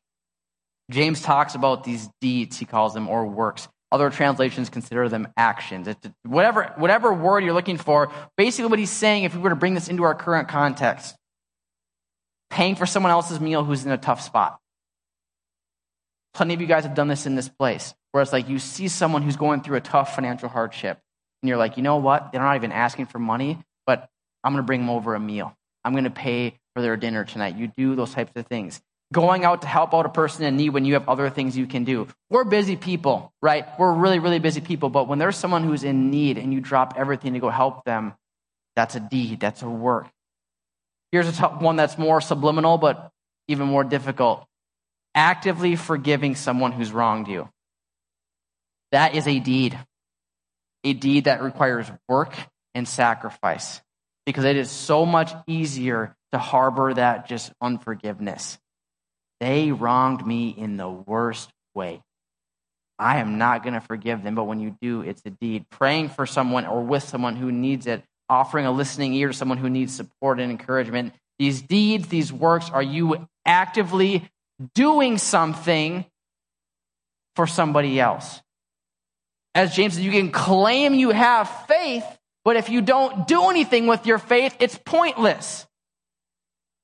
James 0.90 1.22
talks 1.22 1.56
about 1.56 1.84
these 1.84 2.10
deeds, 2.22 2.58
he 2.58 2.66
calls 2.66 2.94
them, 2.94 3.10
or 3.10 3.26
works. 3.26 3.68
Other 3.92 4.10
translations 4.10 4.70
consider 4.70 5.08
them 5.10 5.28
actions. 5.38 5.88
Whatever, 6.24 6.74
whatever 6.78 7.14
word 7.14 7.44
you're 7.44 7.54
looking 7.54 7.78
for, 7.78 8.12
basically 8.36 8.70
what 8.70 8.80
he's 8.80 8.90
saying, 8.90 9.24
if 9.24 9.34
we 9.34 9.42
were 9.42 9.50
to 9.50 9.56
bring 9.56 9.74
this 9.74 9.88
into 9.88 10.04
our 10.04 10.16
current 10.16 10.48
context, 10.48 11.16
paying 12.50 12.76
for 12.76 12.86
someone 12.86 13.12
else's 13.12 13.40
meal 13.40 13.64
who's 13.64 13.86
in 13.86 13.92
a 13.92 13.98
tough 13.98 14.22
spot. 14.22 14.60
Plenty 16.34 16.54
of 16.54 16.62
you 16.62 16.68
guys 16.68 16.84
have 16.84 16.96
done 16.96 17.08
this 17.08 17.26
in 17.26 17.36
this 17.36 17.50
place, 17.50 17.94
where 18.12 18.22
it's 18.22 18.34
like 18.34 18.50
you 18.50 18.60
see 18.60 18.88
someone 18.88 19.22
who's 19.22 19.38
going 19.38 19.62
through 19.62 19.78
a 19.78 19.82
tough 19.82 20.16
financial 20.16 20.50
hardship, 20.50 21.00
and 21.42 21.50
you're 21.50 21.58
like, 21.58 21.78
you 21.78 21.84
know 21.84 21.98
what? 21.98 22.32
They're 22.32 22.42
not 22.42 22.56
even 22.56 22.72
asking 22.72 23.08
for 23.08 23.20
money, 23.20 23.58
but 23.86 24.10
I'm 24.44 24.54
going 24.54 24.64
to 24.64 24.68
bring 24.68 24.82
them 24.82 24.90
over 24.90 25.16
a 25.16 25.20
meal. 25.20 25.56
I'm 25.84 25.94
going 25.94 26.04
to 26.04 26.10
pay 26.10 26.58
for 26.76 26.82
their 26.82 26.98
dinner 26.98 27.26
tonight. 27.26 27.56
You 27.58 27.72
do 27.76 27.96
those 27.96 28.14
types 28.14 28.32
of 28.36 28.46
things. 28.48 28.82
Going 29.14 29.46
out 29.46 29.62
to 29.62 29.68
help 29.68 29.94
out 29.94 30.06
a 30.06 30.10
person 30.10 30.44
in 30.44 30.58
need 30.58 30.70
when 30.72 30.84
you 30.84 30.96
have 30.96 31.08
other 31.08 31.30
things 31.30 31.58
you 31.58 31.66
can 31.66 31.86
do. 31.86 32.08
We're 32.30 32.44
busy 32.44 32.76
people, 32.76 33.34
right? 33.42 33.66
We're 33.80 33.94
really, 33.94 34.20
really 34.20 34.40
busy 34.40 34.60
people. 34.60 34.90
But 34.90 35.08
when 35.08 35.18
there's 35.18 35.38
someone 35.38 35.64
who's 35.64 35.86
in 35.86 36.12
need 36.12 36.38
and 36.38 36.54
you 36.54 36.60
drop 36.60 36.96
everything 36.98 37.34
to 37.34 37.40
go 37.40 37.50
help 37.50 37.86
them, 37.86 38.14
that's 38.76 38.96
a 38.96 39.00
deed, 39.00 39.40
that's 39.40 39.62
a 39.62 39.70
work. 39.70 40.08
Here's 41.12 41.40
a 41.40 41.48
one 41.48 41.78
that's 41.78 41.98
more 41.98 42.20
subliminal, 42.20 42.78
but 42.78 43.12
even 43.48 43.68
more 43.68 43.86
difficult 43.86 44.46
actively 45.16 45.76
forgiving 45.76 46.36
someone 46.36 46.72
who's 46.72 46.92
wronged 46.92 47.28
you. 47.28 47.50
That 48.92 49.16
is 49.16 49.28
a 49.28 49.40
deed, 49.40 49.78
a 50.84 50.94
deed 50.94 51.26
that 51.26 51.42
requires 51.42 51.92
work 52.08 52.34
and 52.74 52.88
sacrifice 52.88 53.82
because 54.26 54.46
it 54.46 54.56
is 54.56 54.70
so 54.70 55.06
much 55.06 55.34
easier 55.48 56.16
to 56.32 56.38
harbor 56.38 56.94
that 56.94 57.28
just 57.28 57.52
unforgiveness. 57.62 58.58
They 59.40 59.72
wronged 59.72 60.26
me 60.26 60.50
in 60.50 60.78
the 60.78 60.90
worst 60.90 61.50
way. 61.76 62.02
I 63.00 63.20
am 63.20 63.38
not 63.38 63.64
going 63.64 63.76
to 63.76 63.82
forgive 63.82 64.24
them, 64.24 64.36
but 64.36 64.46
when 64.46 64.60
you 64.60 64.76
do, 64.82 65.02
it's 65.02 65.22
a 65.26 65.30
deed. 65.30 65.70
Praying 65.70 66.10
for 66.10 66.26
someone 66.26 66.66
or 66.66 66.82
with 66.82 67.04
someone 67.04 67.36
who 67.36 67.52
needs 67.52 67.86
it, 67.86 68.04
offering 68.28 68.66
a 68.66 68.72
listening 68.72 69.14
ear 69.14 69.28
to 69.28 69.34
someone 69.34 69.60
who 69.60 69.70
needs 69.70 69.96
support 69.96 70.40
and 70.40 70.52
encouragement. 70.52 71.14
These 71.38 71.62
deeds, 71.62 72.08
these 72.08 72.34
works, 72.34 72.70
are 72.72 72.82
you 72.82 73.28
actively 73.46 74.30
doing 74.74 75.18
something 75.18 76.06
for 77.36 77.48
somebody 77.48 78.00
else? 78.00 78.42
As 79.56 79.76
James 79.76 79.96
says, 79.96 80.04
you 80.04 80.12
can 80.12 80.32
claim 80.32 80.94
you 80.94 81.10
have 81.10 81.50
faith, 81.68 82.06
but 82.46 82.56
if 82.56 82.70
you 82.70 82.82
don't 82.82 83.28
do 83.28 83.50
anything 83.50 83.88
with 83.88 84.06
your 84.06 84.20
faith, 84.20 84.56
it's 84.60 84.80
pointless. 84.86 85.66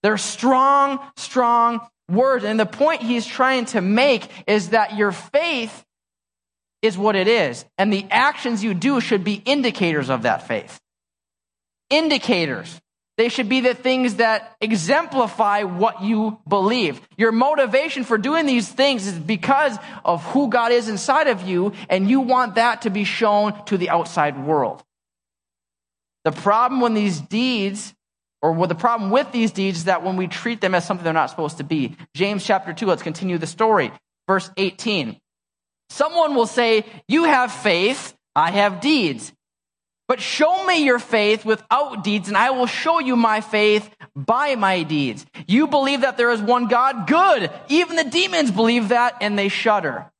They're 0.01 0.17
strong, 0.17 0.99
strong 1.15 1.81
words. 2.09 2.45
And 2.45 2.59
the 2.59 2.65
point 2.65 3.01
he's 3.01 3.25
trying 3.25 3.65
to 3.65 3.81
make 3.81 4.27
is 4.47 4.69
that 4.69 4.97
your 4.97 5.11
faith 5.11 5.83
is 6.81 6.97
what 6.97 7.15
it 7.15 7.27
is. 7.27 7.63
And 7.77 7.93
the 7.93 8.05
actions 8.09 8.63
you 8.63 8.73
do 8.73 8.99
should 8.99 9.23
be 9.23 9.35
indicators 9.45 10.09
of 10.09 10.23
that 10.23 10.47
faith 10.47 10.79
indicators. 11.93 12.81
They 13.15 13.29
should 13.29 13.47
be 13.47 13.61
the 13.61 13.75
things 13.75 14.15
that 14.15 14.55
exemplify 14.59 15.63
what 15.63 16.01
you 16.01 16.39
believe. 16.47 16.99
Your 17.15 17.31
motivation 17.31 18.03
for 18.03 18.17
doing 18.17 18.47
these 18.47 18.67
things 18.67 19.05
is 19.05 19.19
because 19.19 19.77
of 20.03 20.23
who 20.31 20.49
God 20.49 20.71
is 20.71 20.89
inside 20.89 21.27
of 21.27 21.43
you, 21.43 21.73
and 21.89 22.09
you 22.09 22.21
want 22.21 22.55
that 22.55 22.83
to 22.83 22.89
be 22.89 23.03
shown 23.03 23.65
to 23.65 23.77
the 23.77 23.91
outside 23.91 24.43
world. 24.43 24.83
The 26.23 26.31
problem 26.31 26.81
when 26.81 26.95
these 26.95 27.19
deeds, 27.19 27.93
or 28.41 28.65
the 28.65 28.73
problem 28.73 29.11
with 29.11 29.31
these 29.31 29.51
deeds 29.51 29.79
is 29.79 29.83
that 29.85 30.03
when 30.03 30.17
we 30.17 30.27
treat 30.27 30.59
them 30.59 30.73
as 30.73 30.83
something 30.83 31.03
they're 31.03 31.13
not 31.13 31.29
supposed 31.29 31.57
to 31.57 31.63
be. 31.63 31.95
James 32.15 32.43
chapter 32.43 32.73
2, 32.73 32.87
let's 32.87 33.03
continue 33.03 33.37
the 33.37 33.45
story. 33.45 33.91
Verse 34.27 34.49
18. 34.57 35.19
Someone 35.89 36.33
will 36.33 36.47
say, 36.47 36.85
You 37.07 37.25
have 37.25 37.51
faith, 37.51 38.15
I 38.35 38.49
have 38.51 38.81
deeds. 38.81 39.31
But 40.07 40.19
show 40.19 40.65
me 40.65 40.83
your 40.83 40.99
faith 40.99 41.45
without 41.45 42.03
deeds, 42.03 42.27
and 42.27 42.37
I 42.37 42.51
will 42.51 42.65
show 42.65 42.99
you 42.99 43.15
my 43.15 43.41
faith 43.41 43.89
by 44.15 44.55
my 44.55 44.83
deeds. 44.83 45.25
You 45.47 45.67
believe 45.67 46.01
that 46.01 46.17
there 46.17 46.31
is 46.31 46.41
one 46.41 46.67
God? 46.67 47.07
Good. 47.07 47.49
Even 47.69 47.95
the 47.95 48.03
demons 48.03 48.51
believe 48.51 48.89
that, 48.89 49.17
and 49.21 49.39
they 49.39 49.47
shudder. 49.47 50.11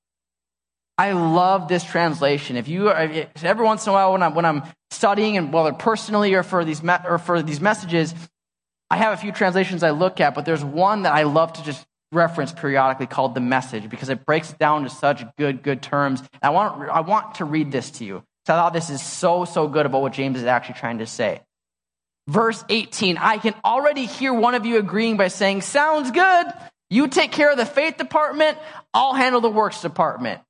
I 0.98 1.12
love 1.12 1.68
this 1.68 1.84
translation. 1.84 2.56
If 2.56 2.68
you, 2.68 2.90
every 2.90 3.66
once 3.66 3.86
in 3.86 3.90
a 3.90 3.94
while, 3.94 4.14
when 4.14 4.24
I'm, 4.24 4.36
when 4.36 4.46
I'm 4.46 4.64
studying, 4.92 5.38
and 5.38 5.52
whether 5.52 5.74
personally 5.74 6.34
or 6.34 6.44
for 6.44 6.64
these 6.64 6.82
or 6.84 7.18
for 7.18 7.42
these 7.42 7.60
messages, 7.60 8.14
I 8.90 8.98
have 8.98 9.14
a 9.14 9.18
few 9.18 9.32
translations 9.32 9.84
I 9.84 9.90
look 9.90 10.22
at, 10.22 10.36
but 10.36 10.46
there's 10.46 10.64
one 10.64 11.02
that 11.02 11.14
I 11.14 11.24
love 11.24 11.54
to 11.54 11.64
just 11.64 11.86
reference 12.12 12.54
periodically 12.54 13.08
called 13.08 13.34
the 13.34 13.42
Message 13.42 13.90
because 13.90 14.10
it 14.10 14.24
breaks 14.26 14.54
down 14.54 14.84
to 14.84 14.90
such 14.90 15.24
good, 15.38 15.64
good 15.64 15.82
terms. 15.82 16.22
I 16.42 16.52
want, 16.52 16.90
I 16.90 17.02
want 17.02 17.36
to 17.36 17.46
read 17.46 17.72
this 17.72 17.90
to 17.92 18.06
you. 18.06 18.24
So 18.46 18.54
I 18.54 18.58
thought 18.58 18.74
this 18.74 18.90
is 18.90 19.02
so, 19.02 19.46
so 19.46 19.68
good 19.68 19.86
about 19.86 20.02
what 20.02 20.14
James 20.14 20.38
is 20.38 20.46
actually 20.46 20.76
trying 20.76 20.98
to 20.98 21.06
say. 21.06 21.42
Verse 22.28 22.64
18, 22.70 23.18
I 23.18 23.38
can 23.38 23.54
already 23.64 24.06
hear 24.06 24.34
one 24.34 24.56
of 24.56 24.66
you 24.66 24.78
agreeing 24.78 25.18
by 25.18 25.28
saying, 25.28 25.62
Sounds 25.62 26.12
good. 26.12 26.48
You 26.90 27.08
take 27.08 27.32
care 27.32 27.52
of 27.52 27.58
the 27.58 27.66
faith 27.66 27.98
department, 27.98 28.58
I'll 28.94 29.14
handle 29.14 29.42
the 29.42 29.50
works 29.50 29.82
department. 29.82 30.42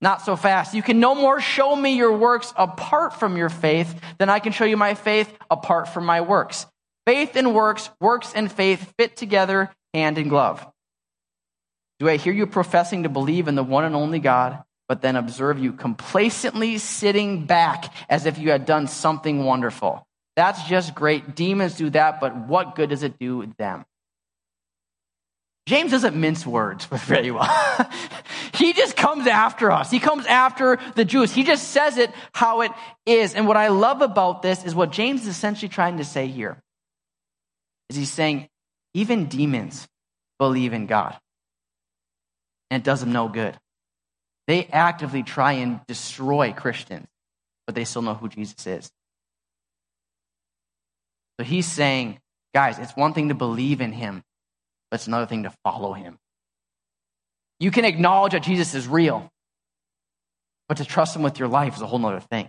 Not 0.00 0.22
so 0.22 0.36
fast. 0.36 0.74
You 0.74 0.82
can 0.82 1.00
no 1.00 1.14
more 1.14 1.40
show 1.40 1.74
me 1.74 1.96
your 1.96 2.16
works 2.16 2.52
apart 2.56 3.14
from 3.14 3.36
your 3.36 3.48
faith 3.48 3.98
than 4.18 4.28
I 4.28 4.40
can 4.40 4.52
show 4.52 4.66
you 4.66 4.76
my 4.76 4.94
faith 4.94 5.32
apart 5.50 5.88
from 5.88 6.04
my 6.04 6.20
works. 6.20 6.66
Faith 7.06 7.34
and 7.36 7.54
works, 7.54 7.88
works 8.00 8.32
and 8.34 8.52
faith 8.52 8.92
fit 8.98 9.16
together 9.16 9.70
hand 9.94 10.18
in 10.18 10.28
glove. 10.28 10.66
Do 11.98 12.08
I 12.10 12.18
hear 12.18 12.34
you 12.34 12.46
professing 12.46 13.04
to 13.04 13.08
believe 13.08 13.48
in 13.48 13.54
the 13.54 13.62
one 13.62 13.84
and 13.84 13.96
only 13.96 14.18
God? 14.18 14.62
But 14.88 15.02
then 15.02 15.16
observe 15.16 15.58
you 15.58 15.72
complacently 15.72 16.78
sitting 16.78 17.46
back 17.46 17.92
as 18.08 18.26
if 18.26 18.38
you 18.38 18.50
had 18.50 18.66
done 18.66 18.86
something 18.86 19.44
wonderful. 19.44 20.06
That's 20.36 20.62
just 20.64 20.94
great. 20.94 21.34
Demons 21.34 21.76
do 21.76 21.90
that, 21.90 22.20
but 22.20 22.36
what 22.36 22.74
good 22.74 22.90
does 22.90 23.02
it 23.02 23.18
do 23.18 23.52
them? 23.58 23.84
James 25.66 25.90
doesn't 25.90 26.14
mince 26.14 26.46
words 26.46 26.84
very 26.92 27.30
well. 27.30 27.50
he 28.54 28.72
just 28.72 28.96
comes 28.96 29.26
after 29.26 29.70
us. 29.72 29.90
He 29.90 29.98
comes 29.98 30.24
after 30.26 30.78
the 30.94 31.04
Jews. 31.04 31.32
He 31.32 31.42
just 31.42 31.68
says 31.68 31.98
it 31.98 32.12
how 32.32 32.60
it 32.60 32.70
is. 33.04 33.34
And 33.34 33.48
what 33.48 33.56
I 33.56 33.68
love 33.68 34.00
about 34.02 34.42
this 34.42 34.64
is 34.64 34.74
what 34.74 34.92
James 34.92 35.22
is 35.22 35.28
essentially 35.28 35.68
trying 35.68 35.98
to 35.98 36.04
say 36.04 36.28
here. 36.28 36.62
Is 37.88 37.96
he's 37.96 38.12
saying 38.12 38.48
even 38.94 39.26
demons 39.26 39.88
believe 40.38 40.72
in 40.72 40.86
God. 40.86 41.16
And 42.70 42.82
it 42.82 42.84
does 42.84 43.00
them 43.00 43.12
no 43.12 43.28
good. 43.28 43.56
They 44.46 44.66
actively 44.66 45.22
try 45.22 45.52
and 45.52 45.80
destroy 45.86 46.52
Christians, 46.52 47.06
but 47.66 47.74
they 47.74 47.84
still 47.84 48.02
know 48.02 48.14
who 48.14 48.28
Jesus 48.28 48.66
is. 48.66 48.90
So 51.38 51.44
he's 51.44 51.66
saying, 51.66 52.18
guys, 52.54 52.78
it's 52.78 52.96
one 52.96 53.12
thing 53.12 53.28
to 53.28 53.34
believe 53.34 53.80
in 53.80 53.92
him, 53.92 54.22
but 54.90 55.00
it's 55.00 55.06
another 55.06 55.26
thing 55.26 55.42
to 55.42 55.52
follow 55.64 55.92
him. 55.92 56.18
You 57.58 57.70
can 57.70 57.84
acknowledge 57.84 58.32
that 58.32 58.42
Jesus 58.42 58.74
is 58.74 58.86
real, 58.86 59.30
but 60.68 60.78
to 60.78 60.84
trust 60.84 61.16
him 61.16 61.22
with 61.22 61.38
your 61.38 61.48
life 61.48 61.76
is 61.76 61.82
a 61.82 61.86
whole 61.86 62.04
other 62.06 62.20
thing. 62.20 62.48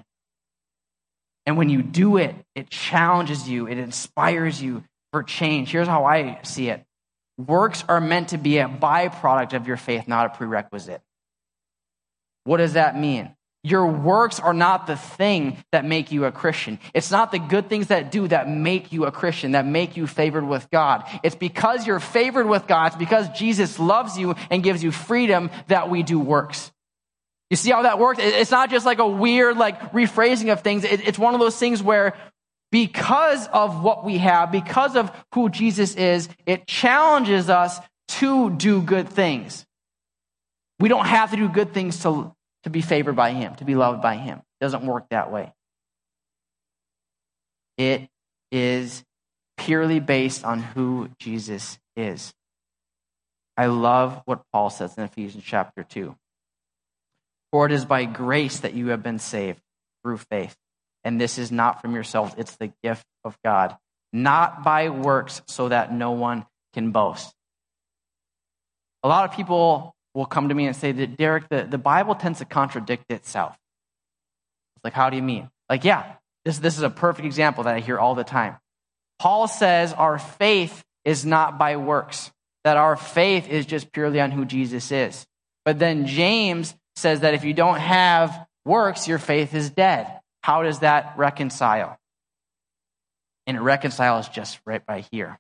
And 1.46 1.58
when 1.58 1.70
you 1.70 1.82
do 1.82 2.18
it, 2.18 2.36
it 2.56 2.70
challenges 2.70 3.50
you, 3.50 3.68
it 3.68 3.78
inspires 3.78 4.62
you 4.62 4.84
for 5.12 5.24
change. 5.24 5.72
Here's 5.72 5.88
how 5.88 6.06
I 6.06 6.40
see 6.44 6.70
it 6.70 6.84
works 7.38 7.84
are 7.88 8.02
meant 8.02 8.30
to 8.30 8.38
be 8.38 8.58
a 8.58 8.68
byproduct 8.68 9.54
of 9.54 9.68
your 9.68 9.78
faith, 9.78 10.08
not 10.08 10.26
a 10.26 10.30
prerequisite. 10.38 11.02
What 12.48 12.58
does 12.58 12.74
that 12.74 12.98
mean? 12.98 13.36
Your 13.62 13.86
works 13.88 14.40
are 14.40 14.54
not 14.54 14.88
the 14.88 14.96
thing 14.96 15.58
that 15.74 15.84
make 15.84 16.14
you 16.14 16.24
a 16.24 16.32
Christian. 16.32 16.80
It's 16.94 17.12
not 17.12 17.34
the 17.34 17.40
good 17.40 17.68
things 17.68 17.88
that 17.88 18.10
do 18.10 18.26
that 18.30 18.50
make 18.50 18.94
you 18.94 19.04
a 19.04 19.12
Christian, 19.12 19.52
that 19.52 19.66
make 19.66 19.98
you 19.98 20.08
favored 20.08 20.48
with 20.48 20.70
God. 20.72 21.04
It's 21.24 21.36
because 21.36 21.86
you're 21.86 22.00
favored 22.00 22.48
with 22.48 22.66
God, 22.66 22.88
it's 22.88 22.96
because 22.96 23.28
Jesus 23.38 23.80
loves 23.80 24.18
you 24.18 24.36
and 24.50 24.64
gives 24.64 24.82
you 24.82 24.94
freedom 24.94 25.50
that 25.68 25.90
we 25.90 26.04
do 26.04 26.22
works. 26.22 26.72
You 27.50 27.58
see 27.58 27.72
how 27.72 27.82
that 27.82 28.00
works? 28.00 28.20
It's 28.22 28.52
not 28.52 28.70
just 28.70 28.86
like 28.86 29.00
a 29.00 29.08
weird, 29.08 29.58
like 29.58 29.92
rephrasing 29.92 30.50
of 30.54 30.62
things. 30.62 30.86
It's 30.86 31.20
one 31.20 31.34
of 31.34 31.42
those 31.42 31.58
things 31.58 31.84
where 31.84 32.14
because 32.72 33.46
of 33.50 33.84
what 33.84 34.06
we 34.06 34.20
have, 34.20 34.54
because 34.54 34.96
of 34.96 35.12
who 35.34 35.50
Jesus 35.50 35.96
is, 35.96 36.30
it 36.46 36.66
challenges 36.66 37.50
us 37.50 37.78
to 38.08 38.52
do 38.52 38.82
good 38.82 39.10
things. 39.10 39.66
We 40.80 40.88
don't 40.88 41.08
have 41.08 41.32
to 41.32 41.36
do 41.36 41.50
good 41.50 41.74
things 41.74 42.00
to 42.04 42.34
to 42.64 42.70
be 42.70 42.82
favored 42.82 43.16
by 43.16 43.32
Him, 43.32 43.56
to 43.56 43.66
be 43.66 43.76
loved 43.76 44.02
by 44.02 44.16
Him. 44.16 44.40
It 44.40 44.64
doesn't 44.64 44.86
work 44.86 45.08
that 45.10 45.32
way. 45.32 45.54
It 47.78 48.10
is 48.52 49.04
purely 49.58 50.00
based 50.00 50.44
on 50.44 50.62
who 50.62 51.10
Jesus 51.20 51.78
is. 51.96 52.34
I 53.56 53.68
love 53.68 54.22
what 54.26 54.44
Paul 54.52 54.70
says 54.70 54.98
in 54.98 55.04
Ephesians 55.04 55.44
chapter 55.46 55.84
2. 55.84 56.16
For 57.52 57.66
it 57.66 57.72
is 57.72 57.86
by 57.86 58.06
grace 58.06 58.60
that 58.60 58.74
you 58.74 58.90
have 58.90 59.02
been 59.02 59.20
saved 59.20 59.62
through 60.04 60.18
faith. 60.18 60.56
And 61.04 61.20
this 61.20 61.38
is 61.38 61.52
not 61.52 61.82
from 61.82 61.94
yourselves, 61.94 62.36
it's 62.38 62.56
the 62.58 62.72
gift 62.84 63.06
of 63.24 63.38
God, 63.44 63.78
not 64.12 64.64
by 64.64 64.90
works, 64.90 65.42
so 65.48 65.70
that 65.70 65.94
no 65.94 66.12
one 66.12 66.46
can 66.74 66.92
boast. 66.92 67.34
A 69.04 69.08
lot 69.08 69.30
of 69.30 69.36
people 69.36 69.96
will 70.18 70.26
come 70.26 70.50
to 70.50 70.56
me 70.56 70.66
and 70.66 70.76
say 70.76 70.92
that, 70.92 71.16
Derek, 71.16 71.48
the, 71.48 71.68
the 71.70 71.78
Bible 71.78 72.16
tends 72.16 72.40
to 72.40 72.46
contradict 72.46 73.12
itself. 73.12 73.56
It's 74.76 74.84
like, 74.84 74.94
how 74.94 75.12
do 75.12 75.16
you 75.16 75.22
mean? 75.22 75.48
Like, 75.70 75.84
yeah, 75.84 76.14
this, 76.44 76.58
this 76.58 76.76
is 76.76 76.82
a 76.82 76.90
perfect 76.90 77.28
example 77.28 77.66
that 77.66 77.76
I 77.76 77.82
hear 77.82 78.00
all 78.00 78.16
the 78.16 78.24
time. 78.24 78.58
Paul 79.20 79.48
says 79.48 79.94
our 79.94 80.18
faith 80.18 80.84
is 81.06 81.24
not 81.24 81.60
by 81.60 81.78
works, 81.78 82.32
that 82.64 82.78
our 82.78 82.96
faith 82.96 83.48
is 83.48 83.68
just 83.68 83.92
purely 83.92 84.20
on 84.20 84.32
who 84.32 84.44
Jesus 84.44 84.92
is. 84.92 85.24
But 85.66 85.78
then 85.78 86.08
James 86.08 86.74
says 86.96 87.20
that 87.20 87.36
if 87.36 87.46
you 87.46 87.54
don't 87.54 87.80
have 87.80 88.48
works, 88.66 89.08
your 89.08 89.20
faith 89.20 89.54
is 89.54 89.70
dead. 89.70 90.08
How 90.42 90.64
does 90.64 90.80
that 90.80 91.14
reconcile? 91.18 91.96
And 93.46 93.56
it 93.56 93.62
reconciles 93.62 94.30
just 94.30 94.60
right 94.66 94.84
by 94.84 95.06
here. 95.12 95.38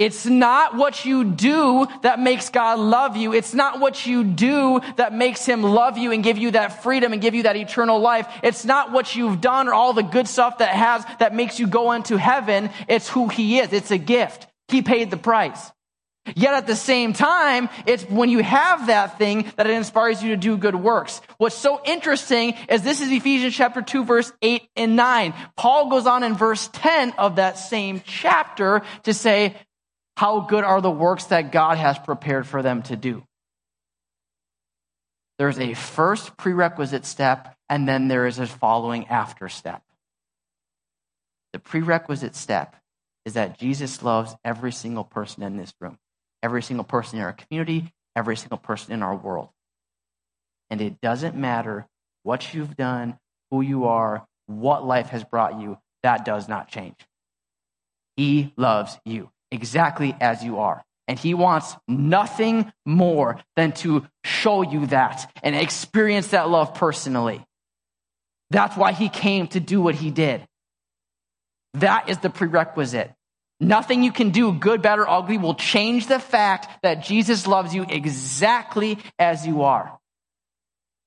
It's 0.00 0.24
not 0.24 0.76
what 0.76 1.04
you 1.04 1.24
do 1.24 1.86
that 2.00 2.18
makes 2.18 2.48
God 2.48 2.78
love 2.78 3.18
you. 3.18 3.34
It's 3.34 3.52
not 3.52 3.80
what 3.80 4.06
you 4.06 4.24
do 4.24 4.80
that 4.96 5.12
makes 5.12 5.44
him 5.44 5.62
love 5.62 5.98
you 5.98 6.10
and 6.10 6.24
give 6.24 6.38
you 6.38 6.52
that 6.52 6.82
freedom 6.82 7.12
and 7.12 7.20
give 7.20 7.34
you 7.34 7.42
that 7.42 7.56
eternal 7.56 8.00
life. 8.00 8.26
It's 8.42 8.64
not 8.64 8.92
what 8.92 9.14
you've 9.14 9.42
done 9.42 9.68
or 9.68 9.74
all 9.74 9.92
the 9.92 10.02
good 10.02 10.26
stuff 10.26 10.56
that 10.58 10.70
has, 10.70 11.04
that 11.18 11.34
makes 11.34 11.60
you 11.60 11.66
go 11.66 11.92
into 11.92 12.16
heaven. 12.16 12.70
It's 12.88 13.10
who 13.10 13.28
he 13.28 13.58
is. 13.58 13.74
It's 13.74 13.90
a 13.90 13.98
gift. 13.98 14.46
He 14.68 14.80
paid 14.80 15.10
the 15.10 15.18
price. 15.18 15.70
Yet 16.34 16.54
at 16.54 16.66
the 16.66 16.76
same 16.76 17.12
time, 17.12 17.68
it's 17.84 18.04
when 18.04 18.30
you 18.30 18.42
have 18.42 18.86
that 18.86 19.18
thing 19.18 19.52
that 19.56 19.66
it 19.66 19.74
inspires 19.74 20.22
you 20.22 20.30
to 20.30 20.36
do 20.36 20.56
good 20.56 20.76
works. 20.76 21.20
What's 21.36 21.56
so 21.56 21.78
interesting 21.84 22.54
is 22.70 22.82
this 22.82 23.02
is 23.02 23.10
Ephesians 23.10 23.54
chapter 23.54 23.82
2 23.82 24.04
verse 24.04 24.32
8 24.40 24.66
and 24.76 24.96
9. 24.96 25.34
Paul 25.56 25.90
goes 25.90 26.06
on 26.06 26.22
in 26.22 26.34
verse 26.36 26.70
10 26.72 27.12
of 27.18 27.36
that 27.36 27.58
same 27.58 28.00
chapter 28.06 28.80
to 29.02 29.12
say, 29.12 29.56
how 30.16 30.40
good 30.40 30.64
are 30.64 30.80
the 30.80 30.90
works 30.90 31.26
that 31.26 31.52
God 31.52 31.78
has 31.78 31.98
prepared 31.98 32.46
for 32.46 32.62
them 32.62 32.82
to 32.84 32.96
do? 32.96 33.22
There's 35.38 35.58
a 35.58 35.72
first 35.72 36.36
prerequisite 36.36 37.06
step, 37.06 37.56
and 37.68 37.88
then 37.88 38.08
there 38.08 38.26
is 38.26 38.38
a 38.38 38.46
following 38.46 39.06
after 39.06 39.48
step. 39.48 39.82
The 41.54 41.58
prerequisite 41.58 42.36
step 42.36 42.76
is 43.24 43.34
that 43.34 43.58
Jesus 43.58 44.02
loves 44.02 44.34
every 44.44 44.72
single 44.72 45.04
person 45.04 45.42
in 45.42 45.56
this 45.56 45.72
room, 45.80 45.98
every 46.42 46.62
single 46.62 46.84
person 46.84 47.18
in 47.18 47.24
our 47.24 47.32
community, 47.32 47.92
every 48.14 48.36
single 48.36 48.58
person 48.58 48.92
in 48.92 49.02
our 49.02 49.16
world. 49.16 49.48
And 50.68 50.80
it 50.80 51.00
doesn't 51.00 51.36
matter 51.36 51.86
what 52.22 52.52
you've 52.52 52.76
done, 52.76 53.18
who 53.50 53.62
you 53.62 53.86
are, 53.86 54.26
what 54.46 54.86
life 54.86 55.08
has 55.08 55.24
brought 55.24 55.60
you, 55.60 55.78
that 56.02 56.24
does 56.24 56.48
not 56.48 56.68
change. 56.68 56.96
He 58.16 58.52
loves 58.56 58.98
you 59.04 59.30
exactly 59.50 60.16
as 60.20 60.42
you 60.42 60.58
are. 60.58 60.84
And 61.08 61.18
he 61.18 61.34
wants 61.34 61.76
nothing 61.88 62.72
more 62.86 63.40
than 63.56 63.72
to 63.72 64.06
show 64.24 64.62
you 64.62 64.86
that 64.86 65.30
and 65.42 65.56
experience 65.56 66.28
that 66.28 66.48
love 66.48 66.74
personally. 66.74 67.44
That's 68.50 68.76
why 68.76 68.92
he 68.92 69.08
came 69.08 69.48
to 69.48 69.60
do 69.60 69.80
what 69.80 69.96
he 69.96 70.10
did. 70.10 70.46
That 71.74 72.08
is 72.08 72.18
the 72.18 72.30
prerequisite. 72.30 73.12
Nothing 73.60 74.02
you 74.02 74.10
can 74.10 74.30
do, 74.30 74.52
good, 74.52 74.82
bad, 74.82 74.98
or 74.98 75.08
ugly, 75.08 75.36
will 75.36 75.54
change 75.54 76.06
the 76.06 76.18
fact 76.18 76.82
that 76.82 77.04
Jesus 77.04 77.46
loves 77.46 77.74
you 77.74 77.84
exactly 77.88 78.98
as 79.18 79.46
you 79.46 79.62
are. 79.62 79.98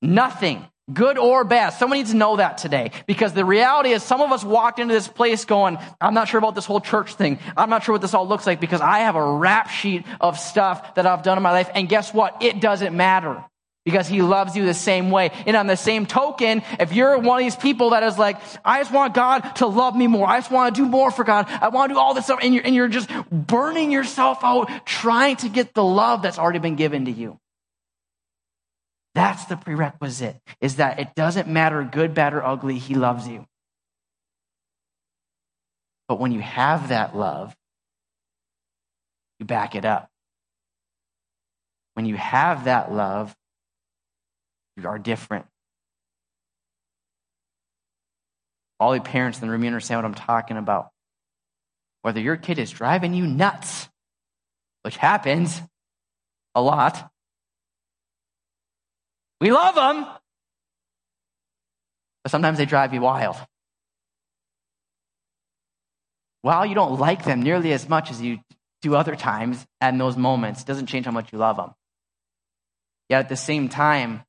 Nothing. 0.02 0.68
Good 0.92 1.18
or 1.18 1.46
bad. 1.46 1.70
Someone 1.70 2.00
needs 2.00 2.12
to 2.12 2.18
know 2.18 2.36
that 2.36 2.58
today 2.58 2.92
because 3.08 3.32
the 3.32 3.46
reality 3.46 3.92
is 3.92 4.04
some 4.04 4.20
of 4.20 4.34
us 4.34 4.44
walked 4.44 4.80
into 4.80 4.94
this 4.94 5.08
place 5.08 5.46
going, 5.46 5.78
I'm 6.02 6.14
not 6.14 6.28
sure 6.28 6.40
about 6.40 6.56
this 6.56 6.66
whole 6.66 6.82
church 6.82 7.16
thing. 7.16 7.40
I'm 7.56 7.70
not 7.70 7.84
sure 7.84 7.94
what 7.94 8.02
this 8.02 8.14
all 8.14 8.28
looks 8.28 8.46
like 8.46 8.60
because 8.60 8.82
I 8.82 9.00
have 9.00 9.16
a 9.16 9.24
rap 9.24 9.70
sheet 9.70 10.06
of 10.20 10.38
stuff 10.38 10.96
that 10.96 11.06
I've 11.06 11.24
done 11.24 11.38
in 11.38 11.44
my 11.44 11.52
life. 11.52 11.70
And 11.74 11.88
guess 11.88 12.14
what? 12.14 12.44
It 12.44 12.60
doesn't 12.60 12.94
matter 12.94 13.46
because 13.86 14.10
he 14.10 14.22
loves 14.22 14.58
you 14.58 14.66
the 14.66 14.74
same 14.74 15.10
way. 15.10 15.32
And 15.46 15.56
on 15.56 15.68
the 15.68 15.78
same 15.78 16.06
token, 16.06 16.64
if 16.82 16.92
you're 16.92 17.18
one 17.18 17.40
of 17.40 17.46
these 17.46 17.56
people 17.56 17.92
that 17.92 18.04
is 18.04 18.18
like, 18.18 18.42
I 18.66 18.82
just 18.82 18.92
want 18.92 19.14
God 19.14 19.40
to 19.58 19.68
love 19.68 19.96
me 19.96 20.08
more. 20.08 20.28
I 20.28 20.40
just 20.40 20.52
want 20.52 20.76
to 20.76 20.82
do 20.82 20.88
more 20.88 21.12
for 21.12 21.24
God. 21.24 21.48
I 21.48 21.70
want 21.70 21.92
to 21.92 21.96
do 21.96 22.00
all 22.00 22.14
this 22.14 22.26
stuff. 22.26 22.40
And 22.42 22.54
you're, 22.54 22.66
and 22.66 22.76
you're 22.76 22.90
just 22.90 23.10
burning 23.32 23.90
yourself 23.90 24.40
out 24.44 24.70
trying 24.86 25.38
to 25.38 25.50
get 25.50 25.74
the 25.74 25.84
love 25.84 26.24
that's 26.24 26.38
already 26.38 26.60
been 26.60 26.76
given 26.76 27.06
to 27.06 27.12
you. 27.12 27.40
That's 29.16 29.46
the 29.46 29.58
prerequisite, 29.58 30.40
is 30.60 30.78
that 30.78 31.00
it 31.00 31.14
doesn't 31.16 31.48
matter 31.48 31.84
good, 31.84 32.14
bad, 32.14 32.34
or 32.34 32.44
ugly, 32.44 32.80
he 32.80 32.96
loves 32.96 33.28
you. 33.28 33.46
But 36.08 36.20
when 36.20 36.32
you 36.32 36.42
have 36.42 36.90
that 36.90 37.16
love, 37.16 37.56
you 39.40 39.46
back 39.46 39.76
it 39.76 39.86
up. 39.86 40.10
When 41.94 42.06
you 42.06 42.16
have 42.16 42.66
that 42.66 42.92
love, 42.92 43.36
you 44.78 44.88
are 44.88 44.98
different. 44.98 45.46
All 48.80 48.94
the 48.94 49.00
parents 49.00 49.40
in 49.40 49.48
the 49.48 49.52
room, 49.52 49.64
understand 49.64 50.00
what 50.00 50.06
I'm 50.06 50.16
talking 50.16 50.58
about. 50.58 50.90
Whether 52.02 52.20
your 52.20 52.36
kid 52.36 52.58
is 52.58 52.72
driving 52.72 53.14
you 53.14 53.28
nuts, 53.28 53.88
which 54.82 54.98
happens 54.98 55.62
a 56.56 56.62
lot, 56.62 57.10
we 59.44 59.52
love 59.52 59.76
them, 59.76 60.08
but 62.24 62.32
sometimes 62.32 62.58
they 62.58 62.66
drive 62.66 62.94
you 62.94 63.02
wild. 63.02 63.36
While 66.44 66.66
you 66.66 66.74
don't 66.76 66.98
like 66.98 67.26
them 67.26 67.42
nearly 67.42 67.74
as 67.74 67.90
much 67.90 68.10
as 68.10 68.22
you 68.22 68.40
do 68.82 68.96
other 68.96 69.18
times 69.18 69.66
and 69.82 70.00
those 70.00 70.16
moments, 70.16 70.64
doesn't 70.64 70.86
change 70.86 71.06
how 71.06 71.12
much 71.12 71.34
you 71.34 71.40
love 71.40 71.58
them. 71.58 71.72
Yet 73.10 73.20
at 73.20 73.28
the 73.28 73.36
same 73.36 73.68
time, 73.68 74.24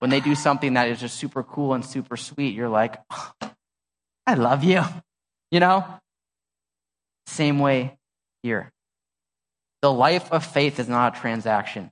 when 0.00 0.10
they 0.10 0.20
do 0.20 0.34
something 0.34 0.74
that 0.74 0.88
is 0.88 1.00
just 1.00 1.16
super 1.16 1.42
cool 1.42 1.72
and 1.72 1.82
super 1.82 2.18
sweet, 2.18 2.54
you're 2.54 2.68
like, 2.68 3.00
oh, 3.10 3.32
I 4.26 4.34
love 4.34 4.64
you. 4.64 4.82
You 5.50 5.60
know? 5.60 5.86
Same 7.26 7.58
way 7.58 7.96
here. 8.42 8.70
The 9.80 9.90
life 9.90 10.30
of 10.30 10.44
faith 10.44 10.78
is 10.78 10.90
not 10.90 11.16
a 11.16 11.20
transaction. 11.20 11.90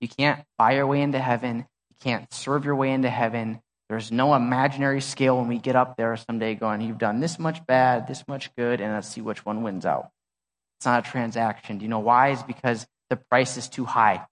You 0.00 0.08
can't 0.08 0.42
buy 0.58 0.72
your 0.72 0.86
way 0.86 1.00
into 1.00 1.18
heaven. 1.18 1.58
You 1.58 1.96
can't 2.00 2.32
serve 2.32 2.64
your 2.64 2.76
way 2.76 2.92
into 2.92 3.10
heaven. 3.10 3.60
There's 3.88 4.10
no 4.10 4.34
imaginary 4.34 5.00
scale 5.00 5.38
when 5.38 5.48
we 5.48 5.58
get 5.58 5.76
up 5.76 5.96
there 5.96 6.16
someday 6.16 6.54
going, 6.54 6.80
You've 6.80 6.98
done 6.98 7.20
this 7.20 7.38
much 7.38 7.64
bad, 7.66 8.08
this 8.08 8.26
much 8.26 8.54
good, 8.56 8.80
and 8.80 8.92
let's 8.92 9.08
see 9.08 9.20
which 9.20 9.44
one 9.44 9.62
wins 9.62 9.86
out. 9.86 10.10
It's 10.78 10.86
not 10.86 11.06
a 11.06 11.10
transaction. 11.10 11.78
Do 11.78 11.84
you 11.84 11.88
know 11.88 12.00
why? 12.00 12.30
It's 12.30 12.42
because 12.42 12.86
the 13.08 13.16
price 13.16 13.56
is 13.56 13.68
too 13.68 13.84
high. 13.84 14.26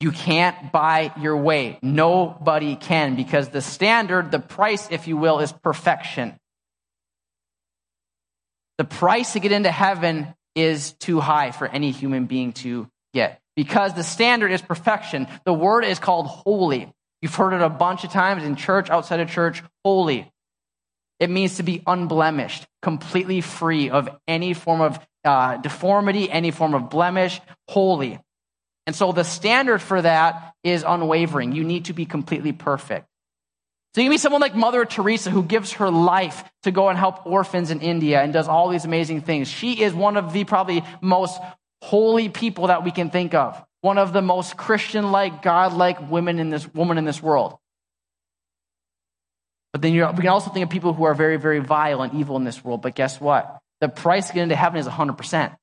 You 0.00 0.10
can't 0.10 0.72
buy 0.72 1.12
your 1.20 1.36
way. 1.36 1.78
Nobody 1.82 2.76
can 2.76 3.14
because 3.14 3.48
the 3.48 3.62
standard, 3.62 4.30
the 4.30 4.40
price, 4.40 4.88
if 4.90 5.06
you 5.06 5.16
will, 5.16 5.38
is 5.38 5.52
perfection. 5.52 6.38
The 8.76 8.84
price 8.84 9.34
to 9.34 9.40
get 9.40 9.52
into 9.52 9.70
heaven 9.70 10.34
is 10.54 10.92
too 10.94 11.20
high 11.20 11.52
for 11.52 11.68
any 11.68 11.90
human 11.90 12.26
being 12.26 12.52
to 12.54 12.88
get 13.14 13.40
because 13.56 13.94
the 13.94 14.02
standard 14.02 14.52
is 14.52 14.60
perfection. 14.60 15.26
The 15.44 15.54
word 15.54 15.84
is 15.84 15.98
called 15.98 16.26
holy. 16.26 16.92
You've 17.22 17.34
heard 17.34 17.54
it 17.54 17.62
a 17.62 17.70
bunch 17.70 18.04
of 18.04 18.10
times 18.10 18.44
in 18.44 18.56
church, 18.56 18.90
outside 18.90 19.20
of 19.20 19.30
church, 19.30 19.62
holy. 19.84 20.30
It 21.20 21.30
means 21.30 21.56
to 21.56 21.62
be 21.62 21.82
unblemished, 21.86 22.66
completely 22.82 23.40
free 23.40 23.88
of 23.88 24.10
any 24.28 24.52
form 24.52 24.80
of 24.80 24.98
uh, 25.24 25.56
deformity, 25.56 26.30
any 26.30 26.50
form 26.50 26.74
of 26.74 26.90
blemish, 26.90 27.40
holy. 27.68 28.18
And 28.86 28.94
so 28.94 29.12
the 29.12 29.24
standard 29.24 29.80
for 29.80 30.02
that 30.02 30.52
is 30.62 30.84
unwavering. 30.86 31.52
You 31.52 31.64
need 31.64 31.86
to 31.86 31.94
be 31.94 32.04
completely 32.04 32.52
perfect. 32.52 33.06
So 33.94 34.00
you 34.00 34.06
can 34.06 34.14
be 34.14 34.18
someone 34.18 34.40
like 34.40 34.56
Mother 34.56 34.84
Teresa 34.84 35.30
who 35.30 35.44
gives 35.44 35.74
her 35.74 35.88
life 35.88 36.44
to 36.64 36.72
go 36.72 36.88
and 36.88 36.98
help 36.98 37.24
orphans 37.26 37.70
in 37.70 37.80
India 37.80 38.20
and 38.20 38.32
does 38.32 38.48
all 38.48 38.68
these 38.68 38.84
amazing 38.84 39.20
things. 39.20 39.48
She 39.48 39.80
is 39.80 39.94
one 39.94 40.16
of 40.16 40.32
the 40.32 40.42
probably 40.44 40.82
most 41.00 41.40
holy 41.84 42.30
people 42.30 42.68
that 42.68 42.82
we 42.82 42.90
can 42.90 43.10
think 43.10 43.34
of. 43.34 43.62
One 43.82 43.98
of 43.98 44.14
the 44.14 44.22
most 44.22 44.56
Christian 44.56 45.12
like, 45.12 45.42
God 45.42 45.74
like 45.74 46.10
women 46.10 46.38
in 46.38 46.48
this 46.48 46.66
woman 46.72 46.96
in 46.96 47.04
this 47.04 47.22
world. 47.22 47.58
But 49.72 49.82
then 49.82 49.92
we 49.92 49.98
can 49.98 50.28
also 50.28 50.50
think 50.50 50.64
of 50.64 50.70
people 50.70 50.94
who 50.94 51.04
are 51.04 51.14
very, 51.14 51.36
very 51.36 51.58
vile 51.58 52.00
and 52.00 52.14
evil 52.14 52.36
in 52.36 52.44
this 52.44 52.64
world. 52.64 52.80
But 52.80 52.94
guess 52.94 53.20
what? 53.20 53.58
The 53.82 53.88
price 53.88 54.28
to 54.28 54.32
get 54.32 54.44
into 54.44 54.56
heaven 54.56 54.78
is 54.78 54.86
100%. 54.86 55.56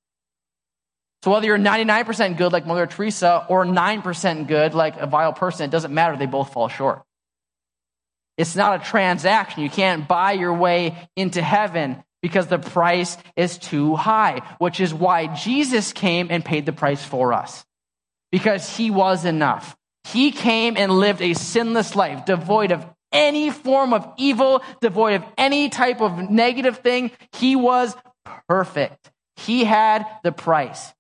So 1.23 1.31
whether 1.31 1.47
you're 1.47 1.57
99% 1.57 2.37
good 2.37 2.51
like 2.51 2.67
Mother 2.67 2.85
Teresa 2.85 3.45
or 3.49 3.65
9% 3.65 4.47
good 4.47 4.75
like 4.75 4.97
a 4.97 5.07
vile 5.07 5.33
person, 5.33 5.65
it 5.65 5.71
doesn't 5.71 5.93
matter. 5.93 6.17
They 6.17 6.27
both 6.27 6.53
fall 6.53 6.67
short. 6.67 7.01
It's 8.37 8.55
not 8.55 8.81
a 8.81 8.83
transaction. 8.83 9.63
You 9.63 9.69
can't 9.69 10.07
buy 10.07 10.33
your 10.33 10.53
way 10.53 11.09
into 11.15 11.41
heaven 11.41 12.03
because 12.21 12.47
the 12.47 12.59
price 12.59 13.17
is 13.35 13.57
too 13.57 13.95
high, 13.95 14.41
which 14.59 14.79
is 14.79 14.93
why 14.93 15.27
Jesus 15.27 15.93
came 15.93 16.27
and 16.29 16.45
paid 16.45 16.65
the 16.65 16.73
price 16.73 17.03
for 17.03 17.33
us. 17.33 17.65
Because 18.31 18.77
he 18.77 18.91
was 18.91 19.25
enough. 19.25 19.75
He 20.05 20.31
came 20.31 20.77
and 20.77 20.91
lived 20.91 21.21
a 21.21 21.33
sinless 21.33 21.95
life, 21.95 22.25
devoid 22.25 22.71
of 22.71 22.85
any 23.11 23.49
form 23.49 23.93
of 23.93 24.07
evil, 24.17 24.63
devoid 24.79 25.15
of 25.15 25.23
any 25.37 25.69
type 25.69 26.01
of 26.01 26.29
negative 26.29 26.77
thing. 26.77 27.11
He 27.33 27.55
was 27.55 27.95
perfect. 28.47 29.11
He 29.35 29.63
had 29.63 30.05
the 30.23 30.31
price. 30.31 30.93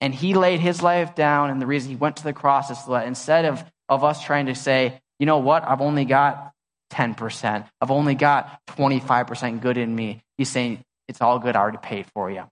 And 0.00 0.14
he 0.14 0.34
laid 0.34 0.60
his 0.60 0.82
life 0.82 1.14
down. 1.14 1.50
And 1.50 1.60
the 1.60 1.66
reason 1.66 1.90
he 1.90 1.96
went 1.96 2.16
to 2.16 2.24
the 2.24 2.32
cross 2.32 2.70
is 2.70 2.84
so 2.84 2.92
that 2.92 3.06
instead 3.06 3.44
of, 3.44 3.64
of 3.88 4.04
us 4.04 4.24
trying 4.24 4.46
to 4.46 4.54
say, 4.54 5.00
you 5.18 5.26
know 5.26 5.38
what, 5.38 5.62
I've 5.68 5.80
only 5.80 6.04
got 6.04 6.51
10%. 6.92 7.66
I've 7.80 7.90
only 7.90 8.14
got 8.14 8.60
25% 8.68 9.60
good 9.60 9.76
in 9.76 9.94
me. 9.94 10.22
He's 10.38 10.48
saying, 10.48 10.82
it's 11.08 11.20
all 11.20 11.38
good. 11.38 11.56
I 11.56 11.60
already 11.60 11.78
paid 11.78 12.06
for 12.14 12.30
you. 12.30 12.44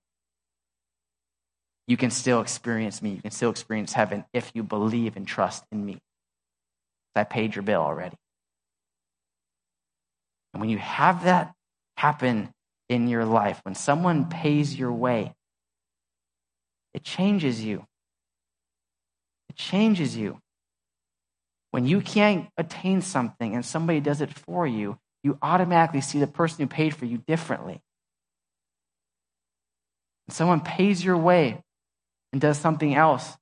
You 1.87 1.97
can 1.97 2.11
still 2.11 2.41
experience 2.41 3.03
me. 3.03 3.11
You 3.11 3.23
can 3.23 3.31
still 3.31 3.51
experience 3.51 3.93
heaven 3.93 4.25
if 4.33 4.51
you 4.55 4.63
believe 4.63 5.17
and 5.17 5.27
trust 5.27 5.65
in 5.71 5.85
me. 5.85 5.99
I 7.15 7.25
paid 7.25 7.55
your 7.55 7.63
bill 7.63 7.81
already. 7.81 8.17
And 10.55 10.61
when 10.61 10.71
you 10.71 10.79
have 10.79 11.25
that 11.25 11.53
happen, 11.97 12.51
in 12.91 13.07
your 13.07 13.25
life. 13.25 13.61
When 13.63 13.77
someone 13.77 14.29
pays 14.29 14.77
your 14.77 14.93
way, 14.93 15.33
it 16.93 17.05
changes 17.05 17.65
you. 17.65 17.87
It 19.49 19.55
changes 19.55 20.17
you. 20.17 20.39
When 21.71 21.87
you 21.87 22.01
can't 22.01 22.49
attain 22.57 23.01
something 23.01 23.55
and 23.55 23.65
somebody 23.65 24.01
does 24.01 24.21
it 24.21 24.33
for 24.33 24.67
you, 24.67 24.99
you 25.23 25.39
automatically 25.43 26.01
see 26.01 26.19
the 26.19 26.27
person 26.27 26.63
who 26.63 26.67
paid 26.67 26.95
for 26.95 27.05
you 27.05 27.19
differently. 27.19 27.81
When 30.27 30.35
someone 30.35 30.61
pays 30.61 31.05
your 31.05 31.17
way 31.17 31.63
and 32.33 32.41
does 32.41 32.59
something 32.59 32.95
else 32.95 33.37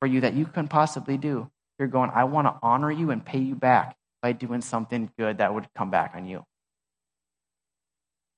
for 0.00 0.06
you 0.06 0.20
that 0.20 0.34
you 0.34 0.44
couldn't 0.44 0.68
possibly 0.68 1.16
do, 1.16 1.50
you're 1.78 1.88
going, 1.88 2.10
I 2.14 2.24
want 2.24 2.46
to 2.46 2.56
honor 2.62 2.90
you 2.90 3.10
and 3.10 3.24
pay 3.24 3.38
you 3.38 3.54
back 3.54 3.96
by 4.22 4.32
doing 4.32 4.60
something 4.60 5.10
good 5.18 5.38
that 5.38 5.54
would 5.54 5.66
come 5.74 5.90
back 5.90 6.12
on 6.14 6.26
you. 6.26 6.44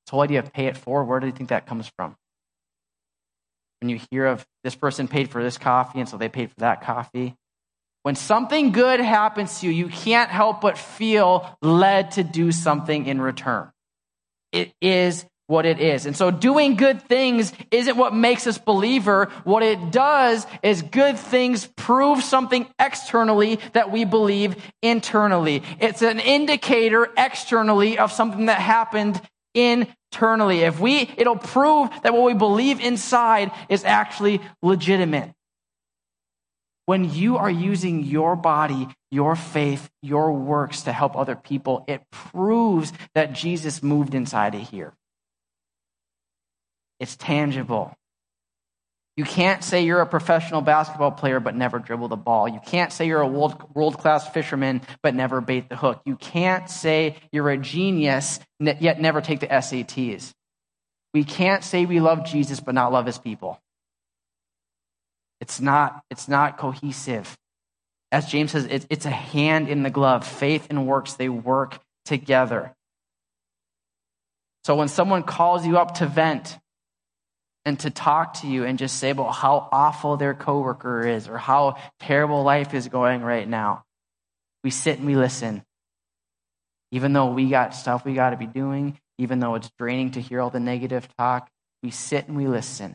This 0.07 0.13
whole 0.13 0.23
idea 0.23 0.39
of 0.39 0.53
pay 0.53 0.67
it 0.67 0.77
forward, 0.77 1.05
where 1.05 1.21
do 1.21 1.27
you 1.27 1.33
think 1.33 1.51
that 1.51 1.67
comes 1.67 1.91
from? 1.97 2.17
When 3.81 3.91
you 3.91 4.01
hear 4.11 4.27
of 4.27 4.47
this 4.65 4.75
person 4.75 5.09
paid 5.09 5.31
for 5.31 5.43
this 5.43 5.59
coffee 5.59 6.01
and 6.01 6.09
so 6.09 6.17
they 6.17 6.29
paid 6.29 6.51
for 6.51 6.61
that 6.61 6.83
coffee. 6.83 7.37
When 8.07 8.15
something 8.15 8.71
good 8.71 9.01
happens 9.01 9.59
to 9.59 9.67
you, 9.67 9.73
you 9.73 9.89
can't 9.89 10.31
help 10.31 10.61
but 10.61 10.79
feel 10.79 11.45
led 11.61 12.13
to 12.13 12.23
do 12.23 12.53
something 12.53 13.07
in 13.07 13.21
return. 13.21 13.69
It 14.53 14.73
is 14.81 15.27
what 15.49 15.67
it 15.67 15.81
is. 15.81 16.07
And 16.07 16.17
so 16.17 16.31
doing 16.31 16.77
good 16.77 17.03
things 17.03 17.53
isn't 17.73 17.97
what 17.97 18.15
makes 18.15 18.47
us 18.47 18.59
believer. 18.59 19.25
What 19.43 19.65
it 19.65 19.91
does 19.91 20.47
is 20.63 20.83
good 20.83 21.19
things 21.19 21.67
prove 21.75 22.23
something 22.23 22.69
externally 22.79 23.59
that 23.73 23.91
we 23.91 24.05
believe 24.05 24.55
internally. 24.83 25.65
It's 25.81 26.03
an 26.03 26.21
indicator 26.21 27.09
externally 27.17 27.99
of 27.99 28.13
something 28.13 28.47
that 28.47 28.61
happened 28.61 29.21
internally. 29.53 30.61
If 30.61 30.79
we, 30.79 31.11
it'll 31.17 31.35
prove 31.35 31.91
that 32.05 32.15
what 32.15 32.23
we 32.23 32.35
believe 32.35 32.79
inside 32.79 33.51
is 33.69 33.83
actually 33.83 34.41
legitimate. 34.63 35.33
When 36.87 37.13
you 37.13 37.37
are 37.37 37.51
using 37.51 38.05
your 38.05 38.37
body, 38.37 38.89
your 39.11 39.35
faith, 39.35 39.91
your 40.03 40.33
works 40.33 40.83
to 40.83 40.93
help 40.93 41.17
other 41.17 41.35
people, 41.35 41.85
it 41.89 42.03
proves 42.11 42.93
that 43.15 43.33
Jesus 43.33 43.83
moved 43.83 44.15
inside 44.15 44.55
of 44.55 44.69
here. 44.69 44.95
It's 47.01 47.17
tangible. 47.17 47.95
You 49.17 49.25
can't 49.25 49.65
say 49.65 49.85
you're 49.85 50.03
a 50.03 50.07
professional 50.07 50.61
basketball 50.61 51.11
player 51.11 51.41
but 51.41 51.57
never 51.57 51.79
dribble 51.79 52.09
the 52.09 52.17
ball. 52.17 52.47
You 52.47 52.61
can't 52.65 52.93
say 52.93 53.07
you're 53.07 53.21
a 53.21 53.27
world, 53.27 53.99
class 53.99 54.29
fisherman 54.29 54.83
but 55.03 55.15
never 55.15 55.41
bait 55.41 55.69
the 55.69 55.77
hook. 55.77 56.03
You 56.05 56.17
can't 56.17 56.69
say 56.69 57.17
you're 57.33 57.49
a 57.51 57.57
genius 57.57 58.39
yet 58.61 59.01
never 59.01 59.21
take 59.21 59.41
the 59.41 59.47
SATs. 59.47 60.33
We 61.15 61.25
can't 61.25 61.65
say 61.65 61.87
we 61.87 61.99
love 61.99 62.27
Jesus 62.27 62.61
but 62.61 62.75
not 62.75 62.93
love 62.93 63.07
his 63.07 63.19
people. 63.19 63.59
It's 65.41 65.61
not, 65.61 66.03
it's 66.11 66.29
not 66.29 66.59
cohesive. 66.59 67.37
As 68.13 68.27
James 68.27 68.53
says, 68.53 68.67
it's, 68.71 68.87
it's 68.89 69.07
a 69.07 69.11
hand 69.11 69.69
in 69.69 69.83
the 69.83 69.91
glove. 69.91 70.27
Faith 70.27 70.69
and 70.71 70.87
works, 70.87 71.15
they 71.15 71.29
work 71.29 71.81
together. 72.05 72.75
So 74.65 74.77
when 74.77 74.89
someone 74.89 75.23
calls 75.23 75.67
you 75.67 75.79
up 75.79 75.95
to 75.97 76.07
vent, 76.07 76.59
and 77.67 77.81
to 77.81 77.91
talk 77.91 78.35
to 78.35 78.47
you 78.47 78.65
and 78.65 78.79
just 78.79 78.97
say 78.97 79.11
about 79.11 79.33
how 79.33 79.69
awful 79.73 80.17
their 80.17 80.35
coworker 80.35 81.05
is 81.05 81.29
or 81.29 81.37
how 81.37 81.77
terrible 81.99 82.45
life 82.45 82.73
is 82.75 82.87
going 82.87 83.23
right 83.23 83.47
now. 83.47 83.83
We 84.63 84.71
sit 84.71 84.99
and 84.99 85.07
we 85.07 85.17
listen. 85.17 85.65
Even 86.93 87.13
though 87.13 87.33
we 87.33 87.51
got 87.51 87.75
stuff 87.75 88.05
we 88.05 88.15
got 88.15 88.31
to 88.31 88.37
be 88.37 88.47
doing, 88.47 88.97
even 89.19 89.41
though 89.41 89.57
it's 89.57 89.69
draining 89.77 90.13
to 90.13 90.21
hear 90.21 90.41
all 90.41 90.51
the 90.51 90.61
negative 90.61 91.09
talk, 91.19 91.51
we 91.83 91.91
sit 91.91 92.29
and 92.29 92.37
we 92.37 92.47
listen. 92.47 92.95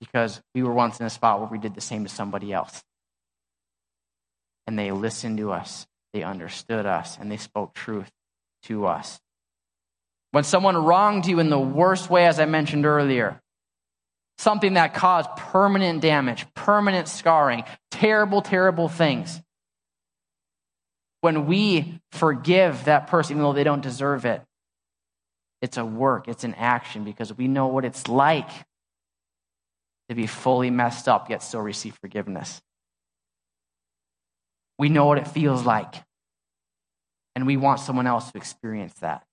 Because 0.00 0.40
we 0.54 0.62
were 0.62 0.72
once 0.72 1.00
in 1.00 1.06
a 1.06 1.10
spot 1.10 1.40
where 1.40 1.48
we 1.48 1.58
did 1.58 1.74
the 1.74 1.80
same 1.80 2.04
to 2.04 2.10
somebody 2.10 2.52
else. 2.52 2.82
And 4.66 4.78
they 4.78 4.90
listened 4.92 5.38
to 5.38 5.52
us, 5.52 5.86
they 6.12 6.22
understood 6.22 6.86
us, 6.86 7.18
and 7.20 7.30
they 7.30 7.36
spoke 7.36 7.74
truth 7.74 8.10
to 8.64 8.86
us. 8.86 9.20
When 10.30 10.44
someone 10.44 10.76
wronged 10.76 11.26
you 11.26 11.38
in 11.38 11.48
the 11.48 11.58
worst 11.58 12.10
way, 12.10 12.26
as 12.26 12.40
I 12.40 12.44
mentioned 12.44 12.86
earlier, 12.86 13.40
something 14.38 14.74
that 14.74 14.94
caused 14.94 15.30
permanent 15.36 16.00
damage, 16.00 16.46
permanent 16.54 17.08
scarring, 17.08 17.64
terrible, 17.90 18.42
terrible 18.42 18.88
things. 18.88 19.40
When 21.20 21.46
we 21.46 22.00
forgive 22.10 22.86
that 22.86 23.06
person, 23.06 23.36
even 23.36 23.44
though 23.44 23.52
they 23.52 23.64
don't 23.64 23.80
deserve 23.80 24.24
it, 24.24 24.42
it's 25.62 25.76
a 25.76 25.84
work, 25.84 26.28
it's 26.28 26.44
an 26.44 26.54
action 26.54 27.04
because 27.04 27.32
we 27.32 27.48
know 27.48 27.68
what 27.68 27.84
it's 27.84 28.08
like 28.08 28.50
to 30.08 30.14
be 30.14 30.26
fully 30.26 30.70
messed 30.70 31.08
up 31.08 31.30
yet 31.30 31.42
still 31.42 31.60
receive 31.60 31.96
forgiveness. 32.00 32.60
We 34.78 34.88
know 34.88 35.06
what 35.06 35.18
it 35.18 35.28
feels 35.28 35.64
like, 35.64 35.94
and 37.34 37.46
we 37.46 37.56
want 37.56 37.80
someone 37.80 38.06
else 38.06 38.30
to 38.32 38.38
experience 38.38 38.94
that. 39.00 39.24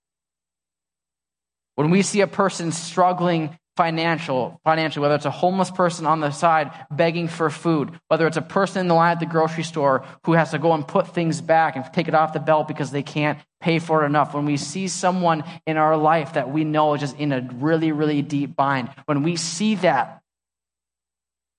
When 1.74 1.90
we 1.90 2.02
see 2.02 2.20
a 2.20 2.26
person 2.26 2.70
struggling 2.70 3.58
financial, 3.76 4.60
financially, 4.64 5.02
whether 5.02 5.14
it's 5.14 5.24
a 5.24 5.30
homeless 5.30 5.70
person 5.70 6.06
on 6.06 6.20
the 6.20 6.30
side 6.30 6.70
begging 6.90 7.26
for 7.26 7.48
food, 7.48 7.90
whether 8.08 8.26
it's 8.26 8.36
a 8.36 8.42
person 8.42 8.80
in 8.80 8.88
the 8.88 8.94
line 8.94 9.12
at 9.12 9.20
the 9.20 9.26
grocery 9.26 9.64
store 9.64 10.04
who 10.24 10.32
has 10.34 10.50
to 10.50 10.58
go 10.58 10.72
and 10.74 10.86
put 10.86 11.14
things 11.14 11.40
back 11.40 11.74
and 11.74 11.84
take 11.92 12.08
it 12.08 12.14
off 12.14 12.34
the 12.34 12.40
belt 12.40 12.68
because 12.68 12.90
they 12.90 13.02
can't 13.02 13.38
pay 13.60 13.78
for 13.78 14.02
it 14.02 14.06
enough. 14.06 14.34
When 14.34 14.44
we 14.44 14.58
see 14.58 14.88
someone 14.88 15.44
in 15.66 15.78
our 15.78 15.96
life 15.96 16.34
that 16.34 16.50
we 16.50 16.64
know 16.64 16.94
is 16.94 17.00
just 17.00 17.18
in 17.18 17.32
a 17.32 17.48
really, 17.54 17.92
really 17.92 18.20
deep 18.20 18.54
bind, 18.54 18.90
when 19.06 19.22
we 19.22 19.36
see 19.36 19.76
that 19.76 20.21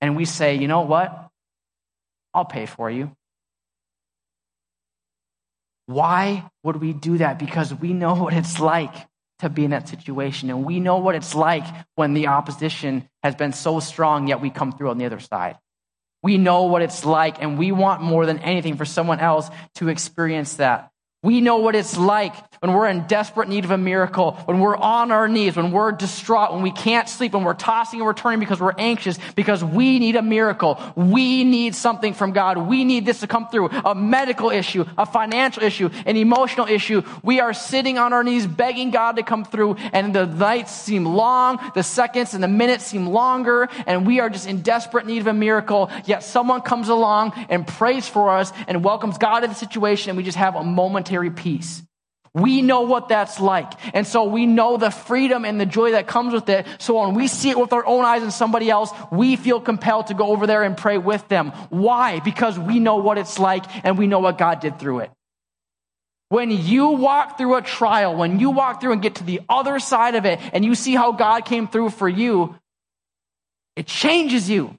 and 0.03 0.17
we 0.17 0.25
say, 0.25 0.55
you 0.55 0.67
know 0.67 0.81
what? 0.81 1.29
I'll 2.33 2.43
pay 2.43 2.65
for 2.65 2.91
you. 2.91 3.15
Why 5.85 6.43
would 6.61 6.81
we 6.81 6.91
do 6.91 7.19
that? 7.19 7.39
Because 7.39 7.73
we 7.73 7.93
know 7.93 8.13
what 8.15 8.33
it's 8.33 8.59
like 8.59 8.93
to 9.39 9.47
be 9.47 9.63
in 9.63 9.71
that 9.71 9.87
situation. 9.87 10.49
And 10.49 10.65
we 10.65 10.81
know 10.81 10.97
what 10.97 11.15
it's 11.15 11.33
like 11.33 11.63
when 11.95 12.13
the 12.13 12.27
opposition 12.27 13.07
has 13.23 13.35
been 13.35 13.53
so 13.53 13.79
strong, 13.79 14.27
yet 14.27 14.41
we 14.41 14.49
come 14.49 14.73
through 14.73 14.89
on 14.89 14.97
the 14.97 15.05
other 15.05 15.21
side. 15.21 15.57
We 16.21 16.37
know 16.37 16.63
what 16.63 16.81
it's 16.81 17.05
like, 17.05 17.41
and 17.41 17.57
we 17.57 17.71
want 17.71 18.01
more 18.01 18.25
than 18.25 18.39
anything 18.39 18.75
for 18.75 18.85
someone 18.85 19.21
else 19.21 19.49
to 19.75 19.87
experience 19.87 20.55
that. 20.55 20.89
We 21.21 21.39
know 21.39 21.57
what 21.57 21.75
it's 21.75 21.97
like 21.97 22.35
when 22.63 22.73
we're 22.73 22.87
in 22.87 23.05
desperate 23.07 23.49
need 23.49 23.65
of 23.65 23.71
a 23.71 23.77
miracle, 23.77 24.31
when 24.45 24.59
we're 24.59 24.75
on 24.75 25.11
our 25.11 25.27
knees, 25.27 25.55
when 25.55 25.71
we're 25.71 25.91
distraught, 25.91 26.53
when 26.53 26.61
we 26.61 26.71
can't 26.71 27.09
sleep, 27.09 27.33
when 27.33 27.43
we're 27.43 27.53
tossing 27.53 27.99
and 27.99 28.05
we're 28.05 28.13
turning 28.13 28.39
because 28.39 28.59
we're 28.59 28.73
anxious, 28.77 29.19
because 29.35 29.63
we 29.63 29.99
need 29.99 30.15
a 30.15 30.21
miracle. 30.21 30.79
We 30.95 31.43
need 31.43 31.75
something 31.75 32.13
from 32.13 32.31
God. 32.31 32.57
We 32.57 32.83
need 32.85 33.05
this 33.05 33.19
to 33.19 33.27
come 33.27 33.47
through. 33.47 33.67
A 33.85 33.93
medical 33.93 34.49
issue, 34.49 34.85
a 34.97 35.05
financial 35.05 35.63
issue, 35.63 35.89
an 36.05 36.17
emotional 36.17 36.67
issue. 36.67 37.03
We 37.21 37.39
are 37.39 37.53
sitting 37.53 37.97
on 37.97 38.13
our 38.13 38.23
knees 38.23 38.47
begging 38.47 38.91
God 38.91 39.17
to 39.17 39.23
come 39.23 39.45
through, 39.45 39.75
and 39.91 40.15
the 40.15 40.25
nights 40.25 40.71
seem 40.71 41.05
long, 41.05 41.59
the 41.75 41.83
seconds 41.83 42.33
and 42.33 42.43
the 42.43 42.47
minutes 42.47 42.85
seem 42.85 43.07
longer, 43.07 43.67
and 43.85 44.07
we 44.07 44.19
are 44.19 44.29
just 44.29 44.47
in 44.47 44.61
desperate 44.61 45.05
need 45.05 45.19
of 45.19 45.27
a 45.27 45.33
miracle. 45.33 45.91
Yet 46.05 46.23
someone 46.23 46.61
comes 46.61 46.89
along 46.89 47.33
and 47.49 47.67
prays 47.67 48.07
for 48.07 48.29
us 48.29 48.51
and 48.67 48.83
welcomes 48.83 49.17
God 49.17 49.41
to 49.41 49.47
the 49.47 49.53
situation, 49.53 50.11
and 50.11 50.17
we 50.17 50.23
just 50.23 50.37
have 50.37 50.55
a 50.55 50.63
momentary 50.63 50.93
momentary 50.93 51.31
peace. 51.31 51.83
We 52.35 52.63
know 52.63 52.81
what 52.81 53.09
that's 53.09 53.39
like. 53.39 53.73
And 53.93 54.07
so 54.07 54.23
we 54.23 54.47
know 54.47 54.77
the 54.77 54.89
freedom 54.89 55.45
and 55.45 55.61
the 55.61 55.67
joy 55.67 55.91
that 55.91 56.07
comes 56.07 56.33
with 56.33 56.49
it. 56.49 56.65
So 56.79 56.99
when 56.99 57.13
we 57.13 57.27
see 57.27 57.51
it 57.51 57.59
with 57.59 57.73
our 57.73 57.85
own 57.85 58.05
eyes 58.05 58.23
and 58.23 58.33
somebody 58.33 58.71
else, 58.71 58.91
we 59.11 59.35
feel 59.35 59.61
compelled 59.61 60.07
to 60.07 60.15
go 60.15 60.31
over 60.31 60.47
there 60.47 60.63
and 60.63 60.75
pray 60.75 60.97
with 60.97 61.27
them. 61.27 61.51
Why? 61.69 62.21
Because 62.21 62.57
we 62.57 62.79
know 62.79 62.95
what 62.95 63.19
it's 63.19 63.37
like 63.37 63.63
and 63.85 63.99
we 63.99 64.07
know 64.07 64.19
what 64.19 64.39
God 64.39 64.61
did 64.61 64.79
through 64.79 65.01
it. 65.01 65.11
When 66.29 66.49
you 66.49 66.87
walk 66.87 67.37
through 67.37 67.55
a 67.55 67.61
trial, 67.61 68.15
when 68.15 68.39
you 68.39 68.49
walk 68.49 68.81
through 68.81 68.93
and 68.93 69.01
get 69.03 69.15
to 69.15 69.23
the 69.23 69.41
other 69.47 69.77
side 69.77 70.15
of 70.15 70.25
it 70.25 70.39
and 70.53 70.65
you 70.65 70.73
see 70.73 70.95
how 70.95 71.11
God 71.11 71.41
came 71.41 71.67
through 71.67 71.91
for 71.91 72.09
you, 72.09 72.55
it 73.75 73.85
changes 73.85 74.49
you. 74.49 74.75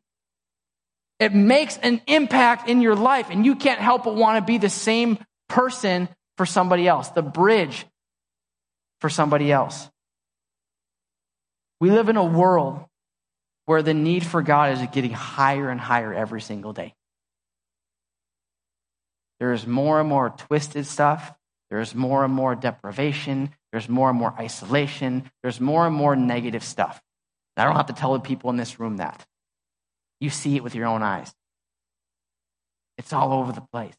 It 1.20 1.32
makes 1.32 1.76
an 1.78 2.00
impact 2.09 2.68
in 2.68 2.80
your 2.80 2.96
life 2.96 3.28
and 3.30 3.46
you 3.46 3.55
can't 3.55 3.78
help 3.78 4.02
but 4.02 4.16
want 4.16 4.44
to 4.44 4.44
be 4.44 4.59
the 4.59 4.68
same 4.68 5.18
person 5.48 6.09
for 6.37 6.47
somebody 6.47 6.89
else, 6.89 7.09
the 7.11 7.22
bridge 7.22 7.87
for 9.01 9.09
somebody 9.09 9.53
else. 9.53 9.89
We 11.80 11.91
live 11.91 12.09
in 12.09 12.16
a 12.16 12.24
world 12.24 12.85
where 13.66 13.82
the 13.82 13.95
need 13.95 14.24
for 14.24 14.43
God 14.43 14.72
is 14.72 14.89
getting 14.93 15.12
higher 15.12 15.70
and 15.70 15.80
higher 15.80 16.12
every 16.12 16.41
single 16.41 16.72
day. 16.72 16.95
There's 19.41 19.66
more 19.66 20.01
and 20.01 20.09
more 20.09 20.30
twisted 20.30 20.87
stuff. 20.87 21.32
There's 21.70 21.95
more 21.95 22.24
and 22.24 22.32
more 22.32 22.55
deprivation. 22.55 23.51
There's 23.72 23.89
more 23.89 24.11
and 24.11 24.18
more 24.18 24.35
isolation. 24.39 25.30
There's 25.43 25.61
more 25.61 25.87
and 25.87 25.95
more 25.95 26.14
negative 26.14 26.62
stuff. 26.62 27.03
And 27.57 27.62
I 27.62 27.66
don't 27.66 27.76
have 27.76 27.87
to 27.87 27.93
tell 27.93 28.12
the 28.12 28.20
people 28.20 28.51
in 28.51 28.57
this 28.57 28.78
room 28.78 28.99
that. 28.99 29.26
You 30.20 30.30
see 30.30 30.57
it 30.57 30.62
with 30.62 30.74
your 30.74 30.87
own 30.87 31.03
eyes. 31.03 31.35
It's 32.97 33.12
all 33.12 33.32
over 33.32 33.53
the 33.53 33.66
place. 33.72 33.95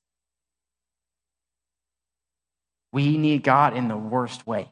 We 2.96 3.18
need 3.18 3.43
God 3.43 3.76
in 3.76 3.89
the 3.89 3.98
worst 3.98 4.48
way. 4.48 4.72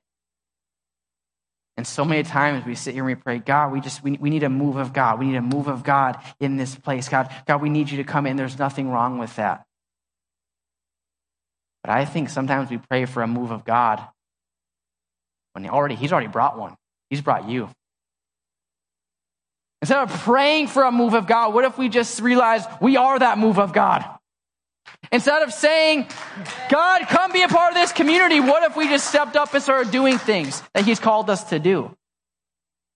And 1.75 1.85
so 1.85 2.05
many 2.05 2.23
times 2.23 2.65
we 2.65 2.73
sit 2.73 2.93
here 2.93 3.03
and 3.05 3.17
we 3.17 3.21
pray, 3.21 3.39
God, 3.39 3.73
we 3.73 3.81
just, 3.81 4.01
we, 4.01 4.13
we 4.13 4.29
need 4.29 4.43
a 4.43 4.49
move 4.49 4.77
of 4.77 4.93
God. 4.93 5.19
We 5.19 5.25
need 5.25 5.35
a 5.35 5.41
move 5.41 5.67
of 5.67 5.83
God 5.83 6.17
in 6.39 6.55
this 6.55 6.73
place. 6.73 7.09
God, 7.09 7.29
God, 7.45 7.61
we 7.61 7.67
need 7.67 7.89
you 7.89 7.97
to 7.97 8.05
come 8.05 8.25
in. 8.25 8.37
There's 8.37 8.57
nothing 8.57 8.89
wrong 8.89 9.17
with 9.17 9.35
that. 9.35 9.65
But 11.83 11.91
I 11.91 12.05
think 12.05 12.29
sometimes 12.29 12.69
we 12.69 12.77
pray 12.77 13.03
for 13.03 13.23
a 13.23 13.27
move 13.27 13.51
of 13.51 13.65
God 13.65 14.01
when 15.51 15.65
he 15.65 15.69
already, 15.69 15.95
he's 15.95 16.13
already 16.13 16.27
brought 16.27 16.57
one. 16.57 16.77
He's 17.09 17.19
brought 17.19 17.49
you. 17.49 17.69
Instead 19.81 19.97
of 19.97 20.09
praying 20.21 20.67
for 20.67 20.83
a 20.83 20.93
move 20.93 21.13
of 21.13 21.27
God, 21.27 21.53
what 21.53 21.65
if 21.65 21.77
we 21.77 21.89
just 21.89 22.21
realize 22.21 22.63
we 22.79 22.95
are 22.95 23.19
that 23.19 23.37
move 23.37 23.59
of 23.59 23.73
God? 23.73 24.05
Instead 25.11 25.43
of 25.43 25.53
saying, 25.53 26.07
God, 26.69 27.03
come 27.07 27.31
be 27.31 27.43
a 27.43 27.47
part 27.47 27.71
of 27.71 27.75
this 27.75 27.91
community, 27.91 28.39
what 28.39 28.63
if 28.63 28.75
we 28.75 28.87
just 28.87 29.07
stepped 29.07 29.35
up 29.35 29.53
and 29.53 29.61
started 29.61 29.91
doing 29.91 30.17
things 30.17 30.63
that 30.73 30.85
He's 30.85 30.99
called 30.99 31.29
us 31.29 31.43
to 31.45 31.59
do? 31.59 31.95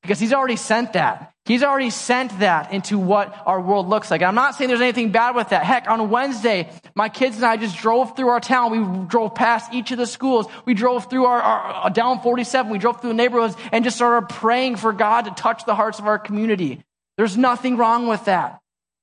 Because 0.01 0.19
He's 0.19 0.33
already 0.33 0.55
sent 0.55 0.93
that. 0.93 1.33
He's 1.47 1.63
already 1.63 1.91
sent 1.91 2.39
that 2.39 2.73
into 2.73 2.97
what 2.97 3.33
our 3.45 3.61
world 3.61 3.87
looks 3.87 4.11
like. 4.11 4.21
I'm 4.21 4.35
not 4.35 4.55
saying 4.55 4.67
there's 4.67 4.81
anything 4.81 5.11
bad 5.11 5.33
with 5.33 5.49
that. 5.49 5.63
Heck, 5.63 5.89
on 5.89 6.09
Wednesday, 6.09 6.69
my 6.93 7.07
kids 7.07 7.37
and 7.37 7.45
I 7.45 7.55
just 7.55 7.77
drove 7.77 8.17
through 8.17 8.27
our 8.29 8.41
town. 8.41 8.71
We 8.71 9.07
drove 9.07 9.33
past 9.33 9.73
each 9.73 9.91
of 9.91 9.97
the 9.97 10.07
schools. 10.07 10.47
We 10.65 10.73
drove 10.73 11.09
through 11.09 11.25
our, 11.25 11.41
our 11.41 11.85
uh, 11.85 11.89
down 11.89 12.21
47. 12.21 12.69
We 12.69 12.79
drove 12.79 12.99
through 12.99 13.11
the 13.11 13.15
neighborhoods 13.15 13.55
and 13.71 13.85
just 13.85 13.95
started 13.95 14.27
praying 14.27 14.75
for 14.75 14.91
God 14.91 15.23
to 15.23 15.31
touch 15.31 15.63
the 15.63 15.73
hearts 15.73 15.99
of 15.99 16.07
our 16.07 16.19
community. 16.19 16.83
There's 17.15 17.37
nothing 17.37 17.77
wrong 17.77 18.07
with 18.07 18.25
that. 18.25 18.59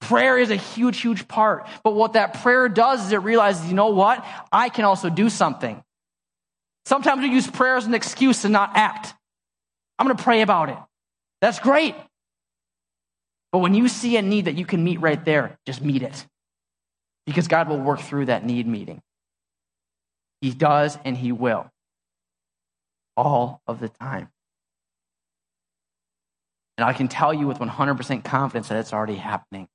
Prayer 0.09 0.39
is 0.39 0.51
a 0.51 0.57
huge, 0.57 1.01
huge 1.01 1.27
part. 1.29 1.67
But 1.83 1.95
what 1.95 2.13
that 2.13 2.43
prayer 2.43 2.69
does 2.69 3.07
is 3.07 3.13
it 3.13 3.23
realizes, 3.23 3.67
you 3.67 3.75
know 3.75 3.89
what? 3.89 4.25
I 4.53 4.69
can 4.69 4.85
also 4.85 5.09
do 5.09 5.31
something. 5.31 5.83
Sometimes 6.85 7.23
we 7.23 7.29
use 7.29 7.51
prayer 7.51 7.77
as 7.77 7.87
an 7.87 7.95
excuse 7.95 8.43
to 8.43 8.51
not 8.51 8.73
act. 8.75 9.15
I'm 9.99 10.07
going 10.07 10.17
to 10.17 10.23
pray 10.23 10.43
about 10.43 10.69
it. 10.69 10.77
That's 11.41 11.59
great. 11.59 11.95
But 13.51 13.61
when 13.61 13.75
you 13.75 13.89
see 13.89 14.19
a 14.19 14.23
need 14.23 14.45
that 14.45 14.57
you 14.57 14.67
can 14.67 14.85
meet 14.85 15.01
right 15.01 15.25
there, 15.25 15.57
just 15.65 15.81
meet 15.81 16.03
it. 16.03 16.27
Because 17.25 17.49
God 17.49 17.71
will 17.71 17.81
work 17.81 18.01
through 18.01 18.27
that 18.27 18.45
need 18.45 18.67
meeting. 18.67 19.01
He 20.43 20.51
does 20.51 20.99
and 21.07 21.17
He 21.17 21.33
will. 21.33 21.71
All 23.17 23.63
of 23.67 23.81
the 23.81 23.89
time. 23.89 24.29
And 26.77 26.85
I 26.85 26.93
can 26.93 27.09
tell 27.09 27.33
you 27.33 27.47
with 27.47 27.59
100% 27.59 28.25
confidence 28.25 28.69
that 28.69 28.79
it's 28.79 28.93
already 28.93 29.15
happening. 29.15 29.69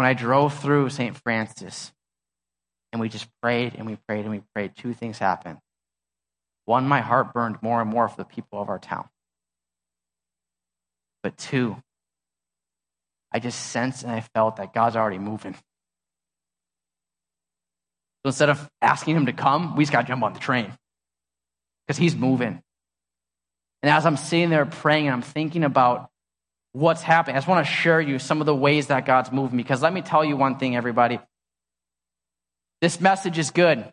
When 0.00 0.06
I 0.06 0.14
drove 0.14 0.58
through 0.58 0.88
St. 0.88 1.14
Francis 1.14 1.92
and 2.90 3.02
we 3.02 3.10
just 3.10 3.28
prayed 3.42 3.74
and 3.74 3.86
we 3.86 3.98
prayed 4.08 4.20
and 4.20 4.30
we 4.30 4.40
prayed, 4.54 4.74
two 4.74 4.94
things 4.94 5.18
happened. 5.18 5.58
One, 6.64 6.88
my 6.88 7.02
heart 7.02 7.34
burned 7.34 7.58
more 7.60 7.82
and 7.82 7.90
more 7.90 8.08
for 8.08 8.16
the 8.16 8.24
people 8.24 8.62
of 8.62 8.70
our 8.70 8.78
town. 8.78 9.10
But 11.22 11.36
two, 11.36 11.76
I 13.30 13.40
just 13.40 13.60
sensed 13.60 14.02
and 14.02 14.10
I 14.10 14.20
felt 14.20 14.56
that 14.56 14.72
God's 14.72 14.96
already 14.96 15.18
moving. 15.18 15.52
So 15.52 15.60
instead 18.24 18.48
of 18.48 18.70
asking 18.80 19.16
him 19.16 19.26
to 19.26 19.34
come, 19.34 19.76
we 19.76 19.84
just 19.84 19.92
got 19.92 20.00
to 20.00 20.08
jump 20.08 20.22
on 20.22 20.32
the 20.32 20.40
train 20.40 20.72
because 21.86 21.98
he's 21.98 22.16
moving. 22.16 22.62
And 23.82 23.90
as 23.92 24.06
I'm 24.06 24.16
sitting 24.16 24.48
there 24.48 24.64
praying 24.64 25.08
and 25.08 25.12
I'm 25.12 25.20
thinking 25.20 25.62
about 25.62 26.09
what's 26.72 27.02
happening. 27.02 27.36
I 27.36 27.38
just 27.38 27.48
want 27.48 27.66
to 27.66 27.72
share 27.72 28.00
you 28.00 28.18
some 28.18 28.40
of 28.40 28.46
the 28.46 28.54
ways 28.54 28.88
that 28.88 29.06
God's 29.06 29.32
moving 29.32 29.56
because 29.56 29.82
let 29.82 29.92
me 29.92 30.02
tell 30.02 30.24
you 30.24 30.36
one 30.36 30.58
thing, 30.58 30.76
everybody. 30.76 31.18
This 32.80 33.00
message 33.00 33.38
is 33.38 33.50
good. 33.50 33.84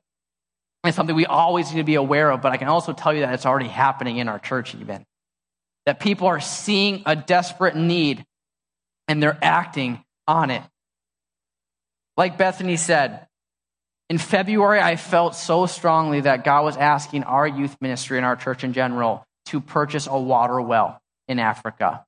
It's 0.84 0.96
something 0.96 1.16
we 1.16 1.26
always 1.26 1.72
need 1.72 1.80
to 1.80 1.84
be 1.84 1.96
aware 1.96 2.32
of, 2.32 2.42
but 2.42 2.52
I 2.54 2.58
can 2.58 2.68
also 2.68 2.94
tell 2.94 3.14
you 3.14 3.22
that 3.22 3.34
it's 3.34 3.46
already 3.46 3.68
happening 3.68 4.18
in 4.18 4.30
our 4.30 4.40
church, 4.40 4.76
even. 4.76 5.06
That 5.86 6.00
people 6.00 6.28
are 6.28 6.40
seeing 6.40 7.04
a 7.06 7.16
desperate 7.16 7.76
need 7.76 8.26
and 9.08 9.22
they're 9.22 9.38
acting 9.42 10.04
on 10.28 10.52
it. 10.52 10.62
Like 12.16 12.38
Bethany 12.38 12.78
said, 12.78 13.28
in 14.10 14.18
February, 14.18 14.80
I 14.80 14.96
felt 14.96 15.36
so 15.36 15.66
strongly 15.66 16.22
that 16.22 16.46
God 16.46 16.64
was 16.64 16.78
asking 16.78 17.24
our 17.24 17.46
youth 17.46 17.76
ministry 17.82 18.18
and 18.18 18.26
our 18.26 18.38
church 18.38 18.64
in 18.64 18.72
general 18.72 19.26
to 19.48 19.60
purchase 19.60 20.08
a 20.08 20.18
water 20.18 20.62
well 20.62 21.02
in 21.28 21.40
Africa. 21.40 22.06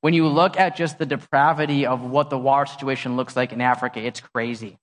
When 0.00 0.14
you 0.14 0.28
look 0.28 0.58
at 0.58 0.76
just 0.76 0.98
the 0.98 1.06
depravity 1.06 1.86
of 1.86 2.02
what 2.02 2.30
the 2.30 2.38
water 2.38 2.66
situation 2.66 3.16
looks 3.16 3.36
like 3.36 3.52
in 3.52 3.60
Africa, 3.60 4.00
it's 4.00 4.20
crazy. 4.20 4.78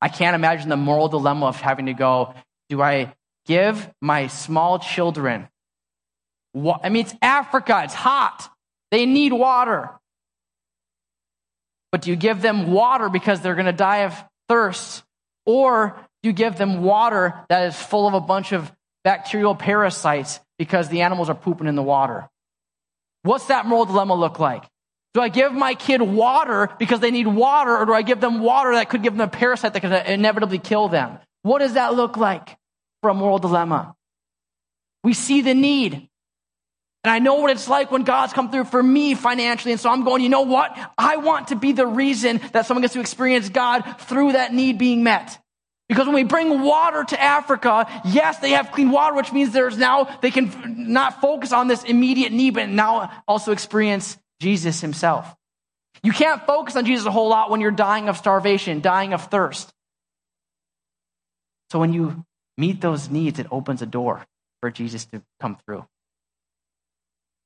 I 0.00 0.08
can't 0.08 0.34
imagine 0.34 0.68
the 0.68 0.76
moral 0.76 1.08
dilemma 1.08 1.46
of 1.46 1.60
having 1.60 1.86
to 1.86 1.92
go, 1.92 2.34
do 2.68 2.80
I 2.80 3.14
give 3.46 3.90
my 4.00 4.28
small 4.28 4.78
children? 4.78 5.48
I 6.54 6.88
mean, 6.88 7.04
it's 7.04 7.14
Africa, 7.20 7.82
it's 7.84 7.94
hot. 7.94 8.48
They 8.90 9.06
need 9.06 9.32
water. 9.32 9.90
But 11.92 12.02
do 12.02 12.10
you 12.10 12.16
give 12.16 12.40
them 12.42 12.72
water 12.72 13.08
because 13.08 13.40
they're 13.40 13.54
going 13.54 13.66
to 13.66 13.72
die 13.72 13.98
of 13.98 14.14
thirst? 14.48 15.02
Or 15.46 15.98
do 16.22 16.28
you 16.28 16.32
give 16.32 16.56
them 16.56 16.82
water 16.82 17.34
that 17.48 17.66
is 17.68 17.76
full 17.80 18.06
of 18.06 18.14
a 18.14 18.20
bunch 18.20 18.52
of 18.52 18.70
bacterial 19.04 19.54
parasites 19.54 20.40
because 20.58 20.88
the 20.88 21.02
animals 21.02 21.28
are 21.28 21.34
pooping 21.34 21.66
in 21.66 21.76
the 21.76 21.82
water? 21.82 22.28
What's 23.28 23.44
that 23.48 23.66
moral 23.66 23.84
dilemma 23.84 24.14
look 24.14 24.38
like? 24.38 24.64
Do 25.12 25.20
I 25.20 25.28
give 25.28 25.52
my 25.52 25.74
kid 25.74 26.00
water 26.00 26.70
because 26.78 27.00
they 27.00 27.10
need 27.10 27.26
water, 27.26 27.76
or 27.76 27.84
do 27.84 27.92
I 27.92 28.00
give 28.00 28.22
them 28.22 28.40
water 28.40 28.72
that 28.72 28.88
could 28.88 29.02
give 29.02 29.12
them 29.12 29.20
a 29.20 29.28
parasite 29.28 29.74
that 29.74 29.80
could 29.80 29.92
inevitably 29.92 30.58
kill 30.58 30.88
them? 30.88 31.18
What 31.42 31.58
does 31.58 31.74
that 31.74 31.92
look 31.92 32.16
like 32.16 32.56
for 33.02 33.10
a 33.10 33.14
moral 33.14 33.38
dilemma? 33.38 33.94
We 35.04 35.12
see 35.12 35.42
the 35.42 35.52
need. 35.52 36.08
And 37.04 37.10
I 37.12 37.18
know 37.18 37.34
what 37.34 37.50
it's 37.50 37.68
like 37.68 37.90
when 37.90 38.04
God's 38.04 38.32
come 38.32 38.50
through 38.50 38.64
for 38.64 38.82
me 38.82 39.14
financially. 39.14 39.72
And 39.72 39.80
so 39.80 39.90
I'm 39.90 40.04
going, 40.04 40.22
you 40.22 40.30
know 40.30 40.48
what? 40.48 40.74
I 40.96 41.18
want 41.18 41.48
to 41.48 41.56
be 41.56 41.72
the 41.72 41.86
reason 41.86 42.40
that 42.52 42.64
someone 42.64 42.80
gets 42.80 42.94
to 42.94 43.00
experience 43.00 43.50
God 43.50 43.82
through 43.98 44.32
that 44.32 44.54
need 44.54 44.78
being 44.78 45.02
met. 45.02 45.38
Because 45.88 46.06
when 46.06 46.14
we 46.14 46.24
bring 46.24 46.60
water 46.60 47.02
to 47.02 47.20
Africa, 47.20 47.86
yes, 48.04 48.38
they 48.38 48.50
have 48.50 48.72
clean 48.72 48.90
water, 48.90 49.16
which 49.16 49.32
means 49.32 49.52
there's 49.52 49.78
now, 49.78 50.18
they 50.20 50.30
can 50.30 50.92
not 50.92 51.20
focus 51.20 51.52
on 51.52 51.66
this 51.66 51.82
immediate 51.82 52.30
need, 52.30 52.54
but 52.54 52.68
now 52.68 53.10
also 53.26 53.52
experience 53.52 54.18
Jesus 54.40 54.80
himself. 54.82 55.34
You 56.02 56.12
can't 56.12 56.46
focus 56.46 56.76
on 56.76 56.84
Jesus 56.84 57.06
a 57.06 57.10
whole 57.10 57.28
lot 57.28 57.50
when 57.50 57.60
you're 57.60 57.70
dying 57.70 58.08
of 58.08 58.18
starvation, 58.18 58.80
dying 58.80 59.14
of 59.14 59.24
thirst. 59.24 59.72
So 61.70 61.78
when 61.78 61.92
you 61.92 62.24
meet 62.56 62.80
those 62.80 63.08
needs, 63.08 63.38
it 63.38 63.46
opens 63.50 63.80
a 63.82 63.86
door 63.86 64.24
for 64.60 64.70
Jesus 64.70 65.06
to 65.06 65.22
come 65.40 65.56
through. 65.64 65.86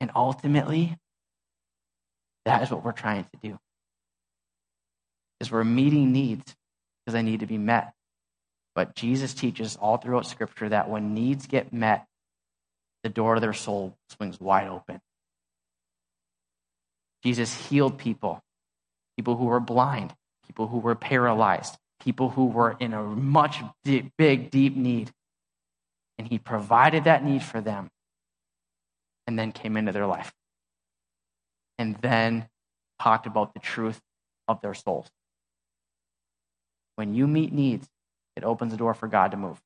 And 0.01 0.11
ultimately, 0.17 0.97
that 2.45 2.63
is 2.63 2.71
what 2.71 2.85
we're 2.85 2.93
trying 2.93 3.25
to 3.25 3.39
do. 3.41 3.59
Is 5.41 5.51
we're 5.51 5.65
meeting 5.65 6.13
needs 6.13 6.57
because 7.05 7.15
they 7.15 7.23
need 7.23 7.41
to 7.41 7.47
be 7.47 7.59
met. 7.59 7.93
But 8.75 8.95
Jesus 8.95 9.35
teaches 9.35 9.77
all 9.77 9.99
throughout 9.99 10.27
Scripture 10.27 10.69
that 10.71 10.89
when 10.89 11.15
needs 11.15 11.47
get 11.47 11.73
met, 11.73 12.07
the 13.03 13.09
door 13.09 13.35
to 13.35 13.41
their 13.41 13.53
soul 13.53 13.97
swings 14.09 14.41
wide 14.41 14.69
open. 14.69 15.01
Jesus 17.23 17.69
healed 17.69 17.99
people, 17.99 18.43
people 19.17 19.37
who 19.37 19.45
were 19.45 19.61
blind, 19.61 20.15
people 20.47 20.69
who 20.69 20.79
were 20.79 20.95
paralyzed, 20.95 21.77
people 22.01 22.31
who 22.31 22.47
were 22.47 22.77
in 22.81 22.93
a 22.95 23.03
much 23.03 23.59
deep, 23.85 24.13
big, 24.17 24.51
deep 24.51 24.77
need. 24.77 25.11
And 26.19 26.29
he 26.29 26.39
provided 26.39 27.05
that 27.05 27.25
need 27.25 27.43
for 27.43 27.61
them 27.61 27.91
and 29.27 29.39
then 29.39 29.53
came 29.53 29.77
into 29.77 29.93
their 29.93 30.07
life. 30.07 30.33
And 31.79 31.97
then 31.97 32.49
talked 33.01 33.27
about 33.27 33.55
the 33.55 33.61
truth 33.61 34.01
of 34.47 34.61
their 34.61 34.75
souls. 34.75 35.09
When 36.97 37.15
you 37.15 37.27
meet 37.27 37.53
needs, 37.53 37.89
it 38.37 38.45
opens 38.45 38.73
the 38.73 38.79
door 38.79 38.95
for 38.95 39.09
God 39.09 39.33
to 39.33 39.37
move. 39.37 39.61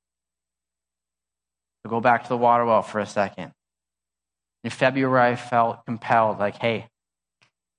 So 1.85 1.91
go 1.91 2.01
back 2.01 2.25
to 2.25 2.29
the 2.29 2.37
water 2.37 2.65
well 2.65 2.83
for 2.83 2.99
a 2.99 3.07
second. 3.07 3.53
In 4.65 4.71
February, 4.71 5.33
I 5.33 5.37
felt 5.37 5.85
compelled, 5.87 6.39
like, 6.39 6.57
hey, 6.57 6.89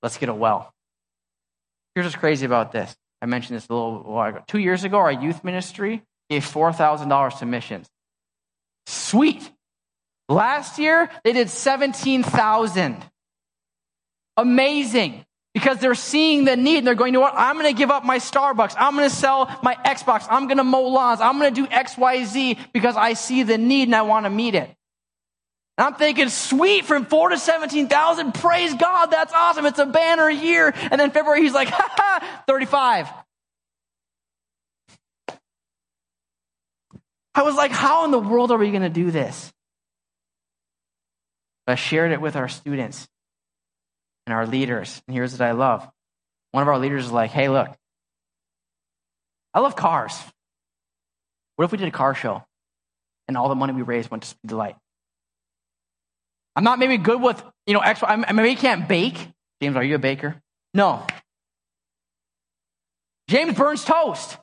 let's 0.02 0.16
get 0.16 0.28
a 0.28 0.34
well. 0.34 0.72
Here's 1.94 2.06
what's 2.06 2.16
crazy 2.16 2.46
about 2.46 2.72
this. 2.72 2.96
I 3.20 3.26
mentioned 3.26 3.56
this 3.56 3.68
a 3.68 3.72
little 3.74 4.02
while 4.02 4.30
ago. 4.30 4.42
Two 4.46 4.58
years 4.58 4.84
ago, 4.84 4.98
our 4.98 5.12
youth 5.12 5.44
ministry 5.44 6.02
gave 6.30 6.44
$4,000 6.44 7.38
to 7.40 7.46
missions. 7.46 7.88
Sweet. 8.86 9.50
Last 10.28 10.78
year, 10.78 11.10
they 11.24 11.32
did 11.32 11.50
17,000. 11.50 13.04
Amazing 14.36 15.24
because 15.58 15.78
they're 15.78 15.96
seeing 15.96 16.44
the 16.44 16.56
need 16.56 16.78
and 16.78 16.86
they're 16.86 16.94
going, 16.94 17.12
you 17.12 17.18
know 17.18 17.20
what? 17.20 17.34
I'm 17.36 17.56
going 17.58 17.66
to 17.66 17.76
give 17.76 17.90
up 17.90 18.04
my 18.04 18.18
Starbucks. 18.18 18.76
I'm 18.78 18.94
going 18.94 19.10
to 19.10 19.14
sell 19.14 19.52
my 19.60 19.74
Xbox. 19.74 20.24
I'm 20.30 20.46
going 20.46 20.58
to 20.58 20.64
mow 20.64 20.86
lawns. 20.86 21.20
I'm 21.20 21.36
going 21.36 21.52
to 21.52 21.62
do 21.62 21.66
X, 21.68 21.98
Y, 21.98 22.24
Z 22.26 22.58
because 22.72 22.96
I 22.96 23.14
see 23.14 23.42
the 23.42 23.58
need 23.58 23.88
and 23.88 23.96
I 23.96 24.02
want 24.02 24.24
to 24.24 24.30
meet 24.30 24.54
it. 24.54 24.72
And 25.76 25.86
I'm 25.86 25.94
thinking, 25.94 26.28
sweet, 26.28 26.84
from 26.84 27.06
four 27.06 27.30
to 27.30 27.38
17,000. 27.38 28.34
Praise 28.34 28.72
God. 28.74 29.06
That's 29.06 29.32
awesome. 29.32 29.66
It's 29.66 29.80
a 29.80 29.86
banner 29.86 30.30
year. 30.30 30.72
And 30.76 31.00
then 31.00 31.10
February, 31.10 31.42
he's 31.42 31.54
like, 31.54 31.68
ha 31.72 31.88
ha, 31.90 32.42
35. 32.46 33.08
I 37.34 37.42
was 37.42 37.56
like, 37.56 37.72
how 37.72 38.04
in 38.04 38.12
the 38.12 38.20
world 38.20 38.52
are 38.52 38.58
we 38.58 38.70
going 38.70 38.82
to 38.82 38.88
do 38.88 39.10
this? 39.10 39.52
I 41.66 41.74
shared 41.74 42.12
it 42.12 42.20
with 42.20 42.36
our 42.36 42.48
students 42.48 43.08
and 44.28 44.34
our 44.34 44.46
leaders. 44.46 45.00
And 45.08 45.14
here's 45.14 45.32
what 45.32 45.40
I 45.40 45.52
love. 45.52 45.88
One 46.52 46.60
of 46.60 46.68
our 46.68 46.78
leaders 46.78 47.06
is 47.06 47.10
like, 47.10 47.30
hey, 47.30 47.48
look, 47.48 47.74
I 49.54 49.60
love 49.60 49.74
cars. 49.74 50.20
What 51.56 51.64
if 51.64 51.72
we 51.72 51.78
did 51.78 51.88
a 51.88 51.90
car 51.90 52.14
show 52.14 52.44
and 53.26 53.38
all 53.38 53.48
the 53.48 53.54
money 53.54 53.72
we 53.72 53.80
raised 53.80 54.10
went 54.10 54.24
to 54.24 54.28
Speed 54.28 54.50
the 54.50 54.56
Light? 54.56 54.76
I'm 56.54 56.62
not 56.62 56.78
maybe 56.78 56.98
good 56.98 57.22
with, 57.22 57.42
you 57.66 57.72
know, 57.72 57.80
I 57.80 58.32
maybe 58.32 58.54
can't 58.54 58.86
bake. 58.86 59.16
James, 59.62 59.76
are 59.76 59.82
you 59.82 59.94
a 59.94 59.98
baker? 59.98 60.36
No. 60.74 61.06
James 63.28 63.56
burns 63.56 63.82
toast. 63.82 64.36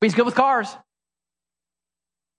But 0.00 0.06
he's 0.06 0.14
good 0.14 0.24
with 0.24 0.34
cars. 0.34 0.74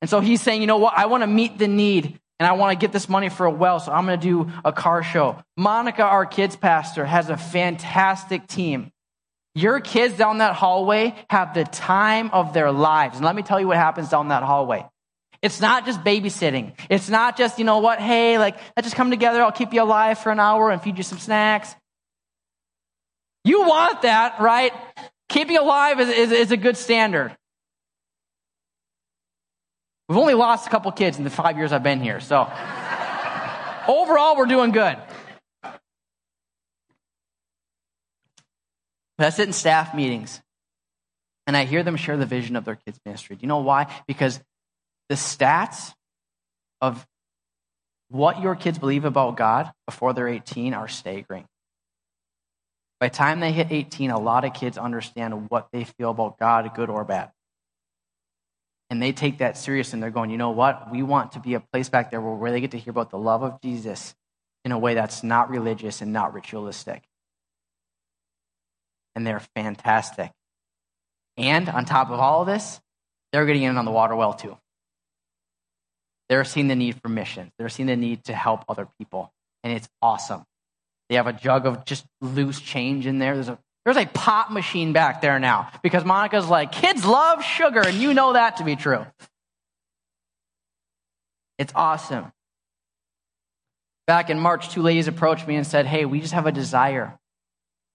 And 0.01 0.09
so 0.09 0.21
he's 0.21 0.41
saying, 0.41 0.61
you 0.61 0.67
know 0.67 0.77
what? 0.77 0.97
I 0.97 1.05
want 1.05 1.21
to 1.21 1.27
meet 1.27 1.59
the 1.59 1.67
need 1.67 2.19
and 2.41 2.47
I 2.47 2.53
want 2.53 2.71
to 2.71 2.83
get 2.83 2.91
this 2.91 3.07
money 3.07 3.29
for 3.29 3.45
a 3.45 3.51
well, 3.51 3.79
so 3.79 3.91
I'm 3.91 4.07
going 4.07 4.19
to 4.19 4.27
do 4.27 4.51
a 4.65 4.73
car 4.73 5.03
show. 5.03 5.37
Monica, 5.57 6.01
our 6.01 6.25
kids 6.25 6.55
pastor, 6.55 7.05
has 7.05 7.29
a 7.29 7.37
fantastic 7.37 8.47
team. 8.47 8.91
Your 9.53 9.79
kids 9.79 10.17
down 10.17 10.39
that 10.39 10.55
hallway 10.55 11.13
have 11.29 11.53
the 11.53 11.65
time 11.65 12.31
of 12.33 12.55
their 12.55 12.71
lives. 12.71 13.17
And 13.17 13.25
let 13.25 13.35
me 13.35 13.43
tell 13.43 13.59
you 13.59 13.67
what 13.67 13.77
happens 13.77 14.09
down 14.09 14.29
that 14.29 14.41
hallway. 14.41 14.83
It's 15.43 15.61
not 15.61 15.85
just 15.85 16.03
babysitting. 16.03 16.73
It's 16.89 17.09
not 17.09 17.37
just, 17.37 17.59
you 17.59 17.63
know 17.63 17.77
what, 17.77 17.99
hey, 17.99 18.39
like, 18.39 18.57
let's 18.75 18.87
just 18.87 18.95
come 18.95 19.11
together. 19.11 19.43
I'll 19.43 19.51
keep 19.51 19.71
you 19.71 19.83
alive 19.83 20.17
for 20.17 20.31
an 20.31 20.39
hour 20.39 20.71
and 20.71 20.81
feed 20.81 20.97
you 20.97 21.03
some 21.03 21.19
snacks. 21.19 21.75
You 23.43 23.67
want 23.67 24.01
that, 24.01 24.41
right? 24.41 24.73
Keeping 25.29 25.59
alive 25.59 25.99
is, 25.99 26.09
is, 26.09 26.31
is 26.31 26.51
a 26.51 26.57
good 26.57 26.75
standard. 26.75 27.37
We've 30.11 30.17
only 30.17 30.33
lost 30.33 30.67
a 30.67 30.69
couple 30.69 30.91
kids 30.91 31.17
in 31.17 31.23
the 31.23 31.29
five 31.29 31.55
years 31.55 31.71
I've 31.71 31.83
been 31.83 32.01
here. 32.01 32.19
So 32.19 32.41
overall, 33.87 34.35
we're 34.35 34.45
doing 34.45 34.71
good. 34.71 34.97
But 35.63 35.77
I 39.27 39.29
sit 39.29 39.47
in 39.47 39.53
staff 39.53 39.95
meetings 39.95 40.41
and 41.47 41.55
I 41.55 41.63
hear 41.63 41.81
them 41.81 41.95
share 41.95 42.17
the 42.17 42.25
vision 42.25 42.57
of 42.57 42.65
their 42.65 42.75
kids' 42.75 42.99
ministry. 43.05 43.37
Do 43.37 43.43
you 43.43 43.47
know 43.47 43.59
why? 43.59 43.87
Because 44.05 44.41
the 45.07 45.15
stats 45.15 45.93
of 46.81 47.07
what 48.09 48.41
your 48.41 48.57
kids 48.57 48.79
believe 48.79 49.05
about 49.05 49.37
God 49.37 49.71
before 49.85 50.11
they're 50.11 50.27
18 50.27 50.73
are 50.73 50.89
staggering. 50.89 51.45
By 52.99 53.07
the 53.07 53.15
time 53.15 53.39
they 53.39 53.53
hit 53.53 53.67
18, 53.71 54.11
a 54.11 54.19
lot 54.19 54.43
of 54.43 54.53
kids 54.53 54.77
understand 54.77 55.49
what 55.49 55.69
they 55.71 55.85
feel 55.85 56.09
about 56.09 56.37
God, 56.37 56.69
good 56.75 56.89
or 56.89 57.05
bad 57.05 57.31
and 58.91 59.01
they 59.01 59.13
take 59.13 59.37
that 59.37 59.57
serious 59.57 59.93
and 59.93 60.03
they're 60.03 60.11
going, 60.11 60.29
you 60.29 60.37
know 60.37 60.51
what? 60.51 60.91
We 60.91 61.01
want 61.01 61.31
to 61.31 61.39
be 61.39 61.53
a 61.53 61.61
place 61.61 61.87
back 61.87 62.11
there 62.11 62.19
where, 62.19 62.51
they 62.51 62.59
get 62.59 62.71
to 62.71 62.77
hear 62.77 62.91
about 62.91 63.09
the 63.09 63.17
love 63.17 63.41
of 63.41 63.61
Jesus 63.61 64.13
in 64.65 64.73
a 64.73 64.77
way 64.77 64.95
that's 64.95 65.23
not 65.23 65.49
religious 65.49 66.01
and 66.01 66.11
not 66.11 66.33
ritualistic. 66.33 67.01
And 69.15 69.25
they're 69.25 69.41
fantastic. 69.55 70.31
And 71.37 71.69
on 71.69 71.85
top 71.85 72.11
of 72.11 72.19
all 72.19 72.41
of 72.41 72.47
this, 72.47 72.81
they're 73.31 73.45
getting 73.45 73.63
in 73.63 73.77
on 73.77 73.85
the 73.85 73.91
water 73.91 74.13
well 74.13 74.33
too. 74.33 74.57
They're 76.27 76.43
seeing 76.43 76.67
the 76.67 76.75
need 76.75 77.01
for 77.01 77.07
missions. 77.07 77.53
They're 77.57 77.69
seeing 77.69 77.87
the 77.87 77.95
need 77.95 78.25
to 78.25 78.33
help 78.33 78.65
other 78.67 78.89
people. 78.99 79.31
And 79.63 79.71
it's 79.71 79.87
awesome. 80.01 80.43
They 81.07 81.15
have 81.15 81.27
a 81.27 81.33
jug 81.33 81.65
of 81.65 81.85
just 81.85 82.05
loose 82.19 82.59
change 82.59 83.07
in 83.07 83.19
there. 83.19 83.35
There's 83.35 83.47
a 83.47 83.57
there's 83.85 83.97
a 83.97 84.05
pop 84.05 84.51
machine 84.51 84.93
back 84.93 85.21
there 85.21 85.39
now 85.39 85.71
because 85.81 86.05
Monica's 86.05 86.47
like, 86.47 86.71
kids 86.71 87.05
love 87.05 87.43
sugar, 87.43 87.81
and 87.81 87.97
you 87.97 88.13
know 88.13 88.33
that 88.33 88.57
to 88.57 88.63
be 88.63 88.75
true. 88.75 89.05
It's 91.57 91.73
awesome. 91.75 92.31
Back 94.07 94.29
in 94.29 94.39
March, 94.39 94.69
two 94.69 94.81
ladies 94.81 95.07
approached 95.07 95.47
me 95.47 95.55
and 95.55 95.65
said, 95.65 95.85
Hey, 95.85 96.05
we 96.05 96.19
just 96.19 96.33
have 96.33 96.47
a 96.47 96.51
desire 96.51 97.17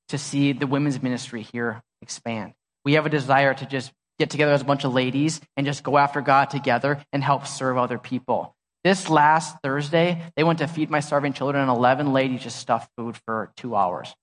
to 0.09 0.19
see 0.19 0.53
the 0.53 0.67
women's 0.67 1.03
ministry 1.03 1.43
here 1.43 1.83
expand. 2.01 2.55
We 2.85 2.95
have 2.95 3.07
a 3.07 3.11
desire 3.11 3.55
to 3.55 3.67
just 3.67 3.93
get 4.19 4.31
together 4.31 4.53
as 4.53 4.63
a 4.63 4.65
bunch 4.65 4.85
of 4.85 4.95
ladies 4.95 5.41
and 5.57 5.67
just 5.67 5.83
go 5.83 5.99
after 5.99 6.21
God 6.21 6.47
together 6.47 7.05
and 7.13 7.23
help 7.23 7.47
serve 7.47 7.77
other 7.77 7.99
people. 7.99 8.55
This 8.85 9.11
last 9.11 9.57
Thursday, 9.65 10.23
they 10.37 10.45
went 10.45 10.61
to 10.61 10.69
feed 10.69 10.91
my 10.91 11.01
starving 11.01 11.33
children, 11.33 11.61
and 11.61 11.77
11 11.77 12.13
ladies 12.13 12.43
just 12.43 12.59
stuffed 12.59 12.91
food 12.97 13.19
for 13.27 13.53
two 13.57 13.75
hours. 13.75 14.15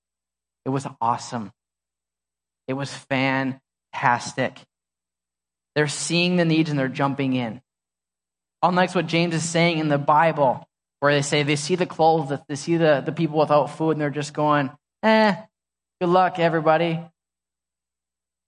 It 0.66 0.70
was 0.70 0.88
awesome. 1.02 1.52
It 2.68 2.74
was 2.74 2.94
fantastic. 2.94 4.60
They're 5.76 5.88
seeing 5.88 6.36
the 6.38 6.46
needs 6.46 6.70
and 6.70 6.78
they're 6.78 6.88
jumping 6.88 7.34
in. 7.34 7.62
Unlike 8.62 8.96
what 8.96 9.08
James 9.08 9.36
is 9.36 9.48
saying 9.48 9.80
in 9.80 9.90
the 9.90 9.98
Bible, 9.98 10.66
where 11.00 11.14
they 11.14 11.22
say 11.22 11.44
they 11.44 11.58
see 11.58 11.76
the 11.76 11.86
clothes, 11.86 12.32
they 12.48 12.56
see 12.56 12.78
the, 12.78 13.04
the 13.06 13.12
people 13.12 13.40
without 13.40 13.68
food, 13.78 13.92
and 13.92 14.02
they're 14.02 14.10
just 14.10 14.34
going, 14.34 14.72
eh, 15.02 15.36
good 16.00 16.10
luck, 16.10 16.40
everybody. 16.40 17.00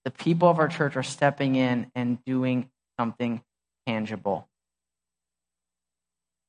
The 0.05 0.11
people 0.11 0.47
of 0.47 0.59
our 0.59 0.69
church 0.69 0.95
are 0.95 1.03
stepping 1.03 1.55
in 1.55 1.91
and 1.95 2.23
doing 2.23 2.69
something 2.97 3.41
tangible. 3.85 4.47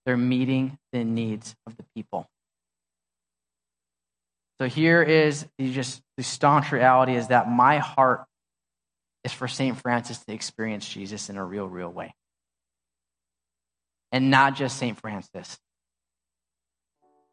They're 0.04 0.16
meeting 0.16 0.78
the 0.92 1.02
needs 1.02 1.56
of 1.66 1.76
the 1.76 1.84
people. 1.96 2.28
So 4.60 4.68
here 4.68 5.02
is 5.02 5.46
the 5.58 5.72
just 5.72 6.02
the 6.16 6.22
staunch 6.22 6.72
reality 6.72 7.14
is 7.14 7.28
that 7.28 7.50
my 7.50 7.78
heart 7.78 8.24
is 9.24 9.32
for 9.32 9.48
St. 9.48 9.76
Francis 9.76 10.18
to 10.24 10.32
experience 10.32 10.88
Jesus 10.88 11.28
in 11.28 11.36
a 11.36 11.44
real, 11.44 11.68
real 11.68 11.90
way. 11.90 12.14
And 14.12 14.30
not 14.30 14.54
just 14.54 14.78
St. 14.78 14.98
Francis. 14.98 15.58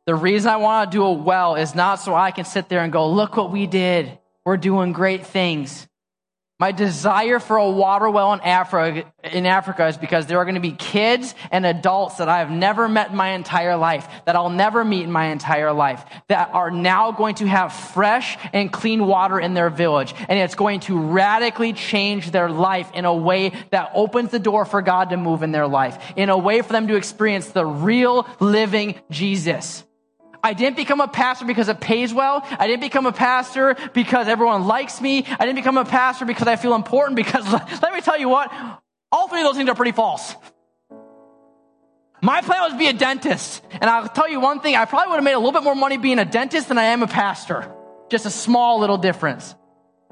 The 0.06 0.16
reason 0.16 0.52
I 0.52 0.58
want 0.58 0.92
to 0.92 0.98
do 0.98 1.12
it 1.12 1.20
well 1.20 1.56
is 1.56 1.76
not 1.76 1.96
so 1.96 2.14
I 2.14 2.32
can 2.32 2.44
sit 2.44 2.68
there 2.68 2.84
and 2.84 2.92
go, 2.92 3.10
look 3.10 3.38
what 3.38 3.52
we 3.52 3.68
did. 3.68 4.18
We're 4.44 4.58
doing 4.58 4.92
great 4.92 5.26
things. 5.26 5.88
My 6.64 6.72
desire 6.72 7.40
for 7.40 7.58
a 7.58 7.70
water 7.70 8.10
well 8.10 8.32
in 8.32 8.40
Africa, 8.40 9.12
in 9.22 9.46
Africa 9.46 9.88
is 9.88 9.98
because 9.98 10.28
there 10.28 10.38
are 10.38 10.46
going 10.46 10.56
to 10.56 10.62
be 10.62 10.72
kids 10.72 11.36
and 11.52 11.66
adults 11.66 12.20
that 12.20 12.30
I 12.30 12.40
have 12.40 12.52
never 12.52 12.88
met 12.88 13.10
in 13.10 13.18
my 13.18 13.32
entire 13.32 13.76
life, 13.76 14.08
that 14.24 14.38
I'll 14.38 14.50
never 14.50 14.86
meet 14.86 15.04
in 15.04 15.12
my 15.12 15.26
entire 15.26 15.74
life, 15.74 16.06
that 16.30 16.52
are 16.54 16.72
now 16.72 17.12
going 17.12 17.36
to 17.36 17.48
have 17.48 17.74
fresh 17.74 18.38
and 18.54 18.72
clean 18.72 19.06
water 19.06 19.42
in 19.42 19.56
their 19.56 19.70
village. 19.70 20.16
And 20.30 20.40
it's 20.40 20.56
going 20.56 20.80
to 20.88 20.98
radically 20.98 21.74
change 21.74 22.32
their 22.32 22.50
life 22.50 22.90
in 22.94 23.04
a 23.04 23.14
way 23.14 23.52
that 23.72 23.92
opens 23.94 24.32
the 24.32 24.40
door 24.40 24.64
for 24.64 24.82
God 24.82 25.10
to 25.10 25.18
move 25.18 25.44
in 25.44 25.52
their 25.52 25.68
life, 25.68 26.02
in 26.16 26.30
a 26.30 26.38
way 26.38 26.62
for 26.62 26.72
them 26.72 26.88
to 26.88 26.96
experience 26.96 27.50
the 27.50 27.66
real 27.66 28.26
living 28.40 29.02
Jesus. 29.10 29.84
I 30.44 30.54
didn't 30.54 30.76
become 30.76 31.00
a 31.00 31.08
pastor 31.08 31.46
because 31.46 31.70
it 31.70 31.80
pays 31.80 32.14
well. 32.14 32.46
I 32.60 32.68
didn't 32.68 32.82
become 32.82 33.06
a 33.06 33.14
pastor 33.14 33.78
because 33.94 34.28
everyone 34.28 34.68
likes 34.68 35.00
me. 35.00 35.26
I 35.26 35.46
didn't 35.46 35.56
become 35.56 35.78
a 35.78 35.86
pastor 35.86 36.26
because 36.26 36.48
I 36.48 36.58
feel 36.58 36.76
important 36.76 37.16
because 37.16 37.50
let 37.82 37.94
me 37.94 38.02
tell 38.02 38.20
you 38.20 38.28
what, 38.28 38.52
all 39.12 39.30
three 39.30 39.40
of 39.40 39.46
those 39.46 39.56
things 39.56 39.70
are 39.70 39.76
pretty 39.76 39.94
false. 39.94 40.36
My 42.22 42.42
plan 42.42 42.62
was 42.62 42.72
to 42.74 42.78
be 42.78 42.88
a 42.88 42.94
dentist. 42.94 43.62
And 43.72 43.90
I'll 43.90 44.08
tell 44.08 44.30
you 44.30 44.40
one 44.40 44.60
thing, 44.60 44.76
I 44.76 44.86
probably 44.86 45.10
would 45.12 45.16
have 45.16 45.24
made 45.24 45.34
a 45.34 45.40
little 45.40 45.52
bit 45.52 45.64
more 45.64 45.76
money 45.76 45.98
being 45.98 46.20
a 46.20 46.26
dentist 46.26 46.68
than 46.70 46.78
I 46.78 46.86
am 46.86 47.04
a 47.04 47.08
pastor. 47.08 47.70
Just 48.10 48.26
a 48.26 48.30
small 48.30 48.80
little 48.80 48.98
difference. 48.98 49.56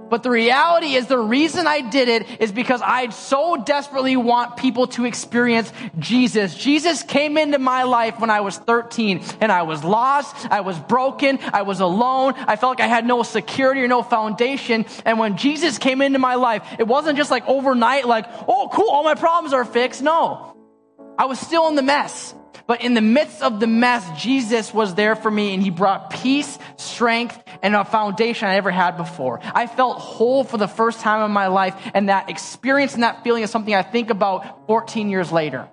But 0.10 0.24
the 0.24 0.30
reality 0.30 0.96
is 0.96 1.08
the 1.08 1.18
reason 1.18 1.68
I 1.68 1.82
did 1.82 2.10
it 2.10 2.42
is 2.42 2.52
because 2.52 2.82
I 2.82 3.10
so 3.10 3.56
desperately 3.56 4.18
want 4.18 4.58
people 4.58 4.88
to 4.88 5.06
experience 5.06 5.72
Jesus. 6.00 6.54
Jesus 6.54 7.02
came 7.02 7.38
into 7.38 7.60
my 7.60 7.84
life 7.84 8.20
when 8.20 8.30
I 8.30 8.42
was 8.42 8.58
13 8.58 9.24
and 9.40 9.52
I 9.52 9.62
was 9.62 9.84
lost. 9.86 10.36
I 10.52 10.62
was 10.62 10.78
broken. 10.78 11.40
I 11.54 11.62
was 11.62 11.80
alone. 11.80 12.34
I 12.36 12.58
felt 12.58 12.72
like 12.78 12.86
I 12.86 12.88
had 12.88 13.06
no 13.06 13.24
security 13.24 13.82
or 13.82 13.88
no 13.88 14.04
foundation. 14.04 14.86
And 15.06 15.18
when 15.18 15.38
Jesus 15.38 15.78
came 15.78 16.02
into 16.02 16.20
my 16.20 16.36
life, 16.36 16.64
it 16.78 16.88
wasn't 16.88 17.18
just 17.18 17.32
like 17.32 17.48
overnight, 17.48 18.06
like, 18.06 18.26
oh, 18.48 18.70
cool, 18.74 18.90
all 18.90 19.04
my 19.04 19.16
problems 19.16 19.54
are 19.54 19.66
fixed. 19.66 20.02
No. 20.02 20.58
I 21.18 21.26
was 21.26 21.40
still 21.40 21.68
in 21.70 21.76
the 21.76 21.84
mess. 21.84 22.36
But 22.68 22.82
in 22.82 22.94
the 22.94 23.02
midst 23.02 23.42
of 23.42 23.60
the 23.60 23.68
mess, 23.68 24.08
Jesus 24.22 24.74
was 24.74 24.96
there 24.96 25.16
for 25.16 25.32
me 25.32 25.54
and 25.54 25.62
he 25.62 25.70
brought 25.70 26.10
peace, 26.10 26.58
strength, 26.78 27.42
and 27.62 27.76
a 27.76 27.84
foundation 27.84 28.48
I 28.48 28.54
never 28.56 28.72
had 28.72 28.98
before. 28.98 29.40
I 29.44 29.68
felt 29.68 29.98
whole 29.98 30.44
for 30.44 30.58
the 30.58 30.68
first 30.68 31.00
time 31.00 31.24
in 31.26 31.32
my 31.32 31.48
life 31.48 31.76
and 31.94 32.10
that 32.10 32.30
experience 32.30 32.94
and 32.94 33.04
that 33.04 33.24
feeling 33.24 33.44
is 33.44 33.52
something 33.52 33.74
I 33.74 33.84
think 33.84 34.10
about 34.10 34.68
14 34.68 35.10
years 35.10 35.32
later. 35.32 35.68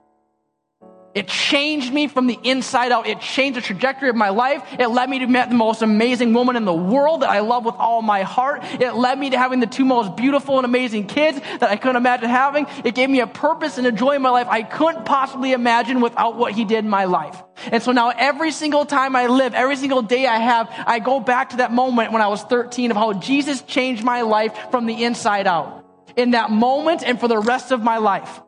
It 1.18 1.26
changed 1.26 1.92
me 1.92 2.06
from 2.06 2.28
the 2.28 2.38
inside 2.44 2.92
out. 2.92 3.08
It 3.08 3.20
changed 3.20 3.56
the 3.56 3.60
trajectory 3.60 4.08
of 4.08 4.14
my 4.14 4.28
life. 4.28 4.62
It 4.78 4.86
led 4.86 5.10
me 5.10 5.18
to 5.18 5.26
meet 5.26 5.48
the 5.48 5.56
most 5.56 5.82
amazing 5.82 6.32
woman 6.32 6.54
in 6.54 6.64
the 6.64 6.72
world 6.72 7.22
that 7.22 7.28
I 7.28 7.40
love 7.40 7.64
with 7.64 7.74
all 7.74 8.02
my 8.02 8.22
heart. 8.22 8.62
It 8.78 8.94
led 8.94 9.18
me 9.18 9.30
to 9.30 9.36
having 9.36 9.58
the 9.58 9.66
two 9.66 9.84
most 9.84 10.14
beautiful 10.14 10.58
and 10.58 10.64
amazing 10.64 11.08
kids 11.08 11.40
that 11.58 11.64
I 11.64 11.74
couldn't 11.74 11.96
imagine 11.96 12.30
having. 12.30 12.68
It 12.84 12.94
gave 12.94 13.10
me 13.10 13.18
a 13.18 13.26
purpose 13.26 13.78
and 13.78 13.86
a 13.88 13.90
joy 13.90 14.12
in 14.12 14.22
my 14.22 14.30
life 14.30 14.46
I 14.48 14.62
couldn't 14.62 15.06
possibly 15.06 15.50
imagine 15.50 16.00
without 16.00 16.36
what 16.36 16.52
he 16.52 16.64
did 16.64 16.84
in 16.84 16.88
my 16.88 17.06
life. 17.06 17.42
And 17.72 17.82
so 17.82 17.90
now 17.90 18.10
every 18.10 18.52
single 18.52 18.86
time 18.86 19.16
I 19.16 19.26
live, 19.26 19.54
every 19.54 19.74
single 19.74 20.02
day 20.02 20.24
I 20.24 20.38
have, 20.38 20.72
I 20.86 21.00
go 21.00 21.18
back 21.18 21.48
to 21.48 21.56
that 21.56 21.72
moment 21.72 22.12
when 22.12 22.22
I 22.22 22.28
was 22.28 22.44
13 22.44 22.92
of 22.92 22.96
how 22.96 23.14
Jesus 23.14 23.60
changed 23.62 24.04
my 24.04 24.22
life 24.22 24.56
from 24.70 24.86
the 24.86 25.02
inside 25.02 25.48
out. 25.48 25.84
In 26.14 26.30
that 26.30 26.52
moment 26.52 27.02
and 27.02 27.18
for 27.18 27.26
the 27.26 27.38
rest 27.38 27.72
of 27.72 27.82
my 27.82 27.98
life. 27.98 28.40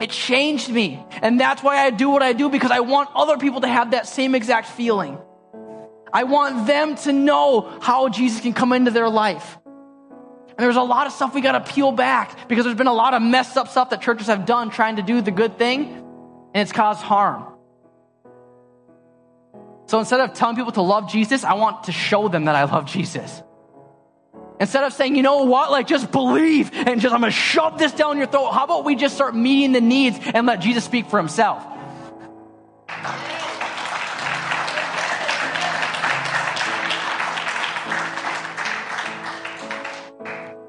It 0.00 0.10
changed 0.10 0.68
me. 0.68 1.04
And 1.22 1.38
that's 1.38 1.62
why 1.62 1.78
I 1.78 1.90
do 1.90 2.10
what 2.10 2.22
I 2.22 2.32
do 2.32 2.48
because 2.50 2.70
I 2.70 2.80
want 2.80 3.10
other 3.14 3.38
people 3.38 3.60
to 3.60 3.68
have 3.68 3.92
that 3.92 4.06
same 4.06 4.34
exact 4.34 4.68
feeling. 4.68 5.18
I 6.12 6.24
want 6.24 6.66
them 6.66 6.94
to 6.96 7.12
know 7.12 7.78
how 7.80 8.08
Jesus 8.08 8.40
can 8.40 8.52
come 8.52 8.72
into 8.72 8.90
their 8.90 9.08
life. 9.08 9.58
And 10.56 10.58
there's 10.58 10.76
a 10.76 10.82
lot 10.82 11.08
of 11.08 11.12
stuff 11.12 11.34
we 11.34 11.40
got 11.40 11.64
to 11.64 11.72
peel 11.72 11.90
back 11.90 12.48
because 12.48 12.64
there's 12.64 12.76
been 12.76 12.86
a 12.86 12.92
lot 12.92 13.14
of 13.14 13.22
messed 13.22 13.56
up 13.56 13.68
stuff 13.68 13.90
that 13.90 14.00
churches 14.00 14.28
have 14.28 14.46
done 14.46 14.70
trying 14.70 14.96
to 14.96 15.02
do 15.02 15.20
the 15.20 15.32
good 15.32 15.58
thing, 15.58 15.86
and 16.54 16.62
it's 16.62 16.70
caused 16.70 17.02
harm. 17.02 17.44
So 19.86 19.98
instead 19.98 20.20
of 20.20 20.32
telling 20.32 20.54
people 20.54 20.70
to 20.72 20.82
love 20.82 21.10
Jesus, 21.10 21.42
I 21.42 21.54
want 21.54 21.84
to 21.84 21.92
show 21.92 22.28
them 22.28 22.44
that 22.44 22.54
I 22.54 22.64
love 22.64 22.86
Jesus. 22.86 23.42
Instead 24.60 24.84
of 24.84 24.92
saying, 24.92 25.16
you 25.16 25.22
know 25.22 25.44
what, 25.44 25.72
like 25.72 25.86
just 25.86 26.12
believe 26.12 26.70
and 26.72 27.00
just, 27.00 27.12
I'm 27.12 27.20
going 27.20 27.32
to 27.32 27.36
shove 27.36 27.78
this 27.78 27.92
down 27.92 28.18
your 28.18 28.28
throat. 28.28 28.52
How 28.52 28.64
about 28.64 28.84
we 28.84 28.94
just 28.94 29.16
start 29.16 29.34
meeting 29.34 29.72
the 29.72 29.80
needs 29.80 30.18
and 30.22 30.46
let 30.46 30.60
Jesus 30.60 30.84
speak 30.84 31.10
for 31.10 31.18
himself? 31.18 31.64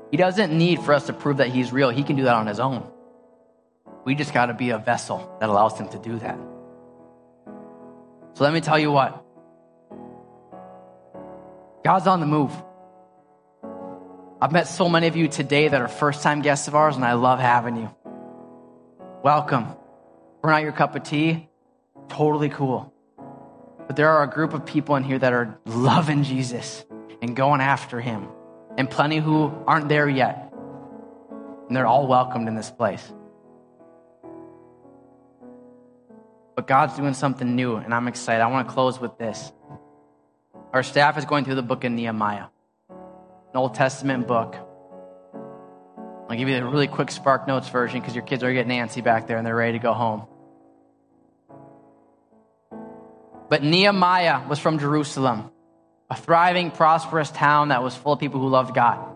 He 0.10 0.18
doesn't 0.18 0.58
need 0.58 0.82
for 0.82 0.94
us 0.94 1.08
to 1.08 1.14
prove 1.14 1.38
that 1.38 1.50
he's 1.50 1.72
real. 1.72 1.90
He 1.90 2.02
can 2.02 2.16
do 2.16 2.24
that 2.24 2.36
on 2.36 2.48
his 2.48 2.60
own. 2.60 2.88
We 4.06 4.16
just 4.16 4.34
got 4.34 4.46
to 4.46 4.54
be 4.54 4.70
a 4.70 4.78
vessel 4.78 5.38
that 5.40 5.50
allows 5.50 5.78
him 5.78 5.90
to 5.90 6.00
do 6.00 6.18
that. 6.20 6.38
So 8.34 8.44
let 8.44 8.54
me 8.54 8.62
tell 8.62 8.80
you 8.80 8.92
what 8.92 9.24
God's 11.84 12.08
on 12.08 12.20
the 12.20 12.26
move. 12.26 12.52
I've 14.42 14.52
met 14.52 14.68
so 14.68 14.90
many 14.90 15.08
of 15.08 15.16
you 15.16 15.30
today 15.30 15.70
that 15.70 15.80
are 15.80 15.88
first 15.88 16.22
time 16.22 16.42
guests 16.42 16.68
of 16.68 16.76
ours, 16.76 16.98
and 16.98 17.06
I 17.06 17.14
love 17.14 17.40
having 17.40 17.78
you. 17.78 17.90
Welcome. 19.24 19.68
We're 20.42 20.52
not 20.52 20.62
your 20.62 20.74
cup 20.74 20.94
of 20.98 21.04
tea. 21.04 21.48
Totally 22.10 22.50
cool. 22.50 22.94
But 23.88 23.96
there 23.96 24.10
are 24.10 24.24
a 24.24 24.30
group 24.30 24.54
of 24.54 24.66
people 24.66 24.98
in 24.98 25.04
here 25.04 25.18
that 25.18 25.32
are 25.32 25.58
loving 25.66 26.24
Jesus 26.24 26.84
and 27.22 27.34
going 27.34 27.62
after 27.62 28.02
him, 28.02 28.28
and 28.78 28.90
plenty 28.90 29.20
who 29.20 29.54
aren't 29.68 29.88
there 29.88 30.10
yet. 30.10 30.54
And 31.68 31.76
they're 31.76 31.88
all 31.88 32.06
welcomed 32.06 32.50
in 32.50 32.56
this 32.56 32.70
place. 32.70 33.14
But 36.58 36.68
God's 36.68 36.98
doing 36.98 37.14
something 37.14 37.56
new, 37.56 37.78
and 37.78 37.94
I'm 37.94 38.10
excited. 38.10 38.44
I 38.44 38.48
want 38.48 38.68
to 38.68 38.74
close 38.74 39.00
with 39.00 39.18
this. 39.18 39.54
Our 40.74 40.84
staff 40.84 41.18
is 41.18 41.24
going 41.24 41.46
through 41.46 41.56
the 41.56 41.64
book 41.64 41.86
of 41.86 41.94
Nehemiah 41.94 42.48
an 43.56 43.60
Old 43.60 43.74
Testament 43.74 44.28
book. 44.28 44.54
I'll 46.28 46.36
give 46.36 46.50
you 46.50 46.58
a 46.58 46.70
really 46.70 46.88
quick 46.88 47.10
Spark 47.10 47.48
Notes 47.48 47.70
version 47.70 48.02
because 48.02 48.14
your 48.14 48.26
kids 48.26 48.44
are 48.44 48.52
getting 48.52 48.78
antsy 48.78 49.02
back 49.02 49.28
there 49.28 49.38
and 49.38 49.48
they're 49.48 49.56
ready 49.56 49.78
to 49.78 49.82
go 49.82 49.94
home. 49.94 50.28
But 53.50 53.64
Nehemiah 53.64 54.46
was 54.50 54.60
from 54.60 54.78
Jerusalem, 54.78 55.52
a 56.10 56.18
thriving, 56.18 56.70
prosperous 56.70 57.32
town 57.32 57.70
that 57.70 57.82
was 57.82 57.96
full 57.96 58.12
of 58.12 58.20
people 58.20 58.42
who 58.42 58.50
loved 58.50 58.76
God. 58.76 59.16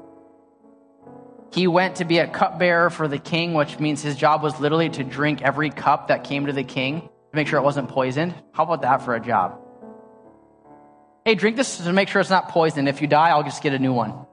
He 1.51 1.67
went 1.67 1.97
to 1.97 2.05
be 2.05 2.19
a 2.19 2.27
cupbearer 2.27 2.89
for 2.89 3.09
the 3.09 3.19
king, 3.19 3.55
which 3.55 3.77
means 3.77 4.01
his 4.01 4.15
job 4.15 4.41
was 4.41 4.57
literally 4.61 4.87
to 4.91 5.03
drink 5.03 5.41
every 5.41 5.69
cup 5.69 6.07
that 6.07 6.23
came 6.23 6.45
to 6.45 6.53
the 6.53 6.63
king 6.63 7.01
to 7.01 7.35
make 7.35 7.49
sure 7.49 7.59
it 7.59 7.63
wasn't 7.63 7.89
poisoned. 7.89 8.33
How 8.53 8.63
about 8.63 8.83
that 8.83 9.01
for 9.01 9.15
a 9.15 9.19
job? 9.19 9.59
Hey, 11.25 11.35
drink 11.35 11.57
this 11.57 11.79
to 11.79 11.91
make 11.91 12.07
sure 12.07 12.21
it's 12.21 12.29
not 12.29 12.47
poisoned. 12.47 12.87
If 12.87 13.01
you 13.01 13.07
die, 13.07 13.31
I'll 13.31 13.43
just 13.43 13.61
get 13.61 13.73
a 13.73 13.79
new 13.79 13.91
one. 13.91 14.27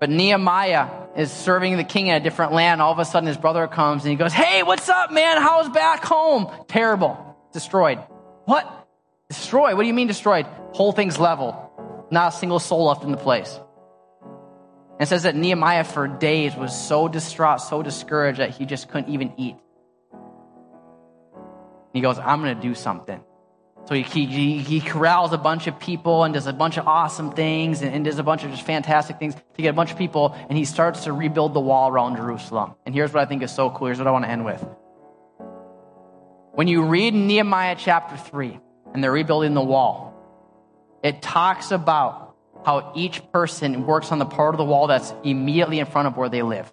But 0.00 0.08
Nehemiah 0.08 0.88
is 1.14 1.30
serving 1.30 1.76
the 1.76 1.84
king 1.84 2.06
in 2.06 2.14
a 2.14 2.20
different 2.20 2.52
land. 2.52 2.80
All 2.80 2.90
of 2.90 2.98
a 2.98 3.04
sudden, 3.04 3.26
his 3.26 3.36
brother 3.36 3.68
comes 3.68 4.02
and 4.02 4.10
he 4.10 4.16
goes, 4.16 4.32
Hey, 4.32 4.62
what's 4.62 4.88
up, 4.88 5.12
man? 5.12 5.40
How's 5.40 5.68
back 5.68 6.02
home? 6.02 6.50
Terrible. 6.68 7.36
Destroyed. 7.52 7.98
What? 8.46 8.66
Destroyed? 9.28 9.76
What 9.76 9.82
do 9.82 9.88
you 9.88 9.94
mean 9.94 10.06
destroyed? 10.06 10.46
Whole 10.72 10.92
thing's 10.92 11.18
leveled. 11.18 11.54
Not 12.10 12.32
a 12.32 12.36
single 12.36 12.58
soul 12.58 12.86
left 12.86 13.04
in 13.04 13.12
the 13.12 13.18
place. 13.18 13.60
And 14.98 15.08
says 15.08 15.24
that 15.24 15.36
Nehemiah 15.36 15.84
for 15.84 16.08
days 16.08 16.56
was 16.56 16.74
so 16.76 17.06
distraught, 17.06 17.60
so 17.60 17.82
discouraged 17.82 18.40
that 18.40 18.50
he 18.50 18.64
just 18.64 18.88
couldn't 18.88 19.12
even 19.12 19.34
eat. 19.36 19.56
He 21.92 22.00
goes, 22.00 22.18
I'm 22.18 22.42
going 22.42 22.56
to 22.56 22.62
do 22.62 22.74
something. 22.74 23.22
So 23.86 23.94
he, 23.94 24.02
he, 24.02 24.58
he 24.58 24.80
corrals 24.80 25.32
a 25.32 25.38
bunch 25.38 25.66
of 25.66 25.80
people 25.80 26.22
and 26.22 26.32
does 26.32 26.46
a 26.46 26.52
bunch 26.52 26.76
of 26.76 26.86
awesome 26.86 27.32
things 27.32 27.82
and, 27.82 27.92
and 27.92 28.04
does 28.04 28.18
a 28.18 28.22
bunch 28.22 28.44
of 28.44 28.50
just 28.50 28.62
fantastic 28.62 29.18
things 29.18 29.34
to 29.34 29.62
get 29.62 29.70
a 29.70 29.72
bunch 29.72 29.90
of 29.90 29.98
people, 29.98 30.36
and 30.48 30.56
he 30.56 30.64
starts 30.64 31.04
to 31.04 31.12
rebuild 31.12 31.54
the 31.54 31.60
wall 31.60 31.90
around 31.90 32.16
Jerusalem. 32.16 32.74
And 32.86 32.94
here's 32.94 33.12
what 33.12 33.22
I 33.22 33.26
think 33.26 33.42
is 33.42 33.50
so 33.50 33.70
cool. 33.70 33.88
Here's 33.88 33.98
what 33.98 34.06
I 34.06 34.12
want 34.12 34.24
to 34.26 34.30
end 34.30 34.44
with. 34.44 34.64
When 36.52 36.68
you 36.68 36.82
read 36.84 37.14
Nehemiah 37.14 37.76
chapter 37.78 38.16
3, 38.16 38.60
and 38.92 39.02
they're 39.02 39.12
rebuilding 39.12 39.54
the 39.54 39.62
wall, 39.62 40.14
it 41.02 41.22
talks 41.22 41.70
about 41.70 42.34
how 42.64 42.92
each 42.94 43.22
person 43.32 43.86
works 43.86 44.12
on 44.12 44.18
the 44.18 44.26
part 44.26 44.54
of 44.54 44.58
the 44.58 44.64
wall 44.64 44.86
that's 44.86 45.14
immediately 45.24 45.78
in 45.78 45.86
front 45.86 46.08
of 46.08 46.16
where 46.16 46.28
they 46.28 46.42
live. 46.42 46.70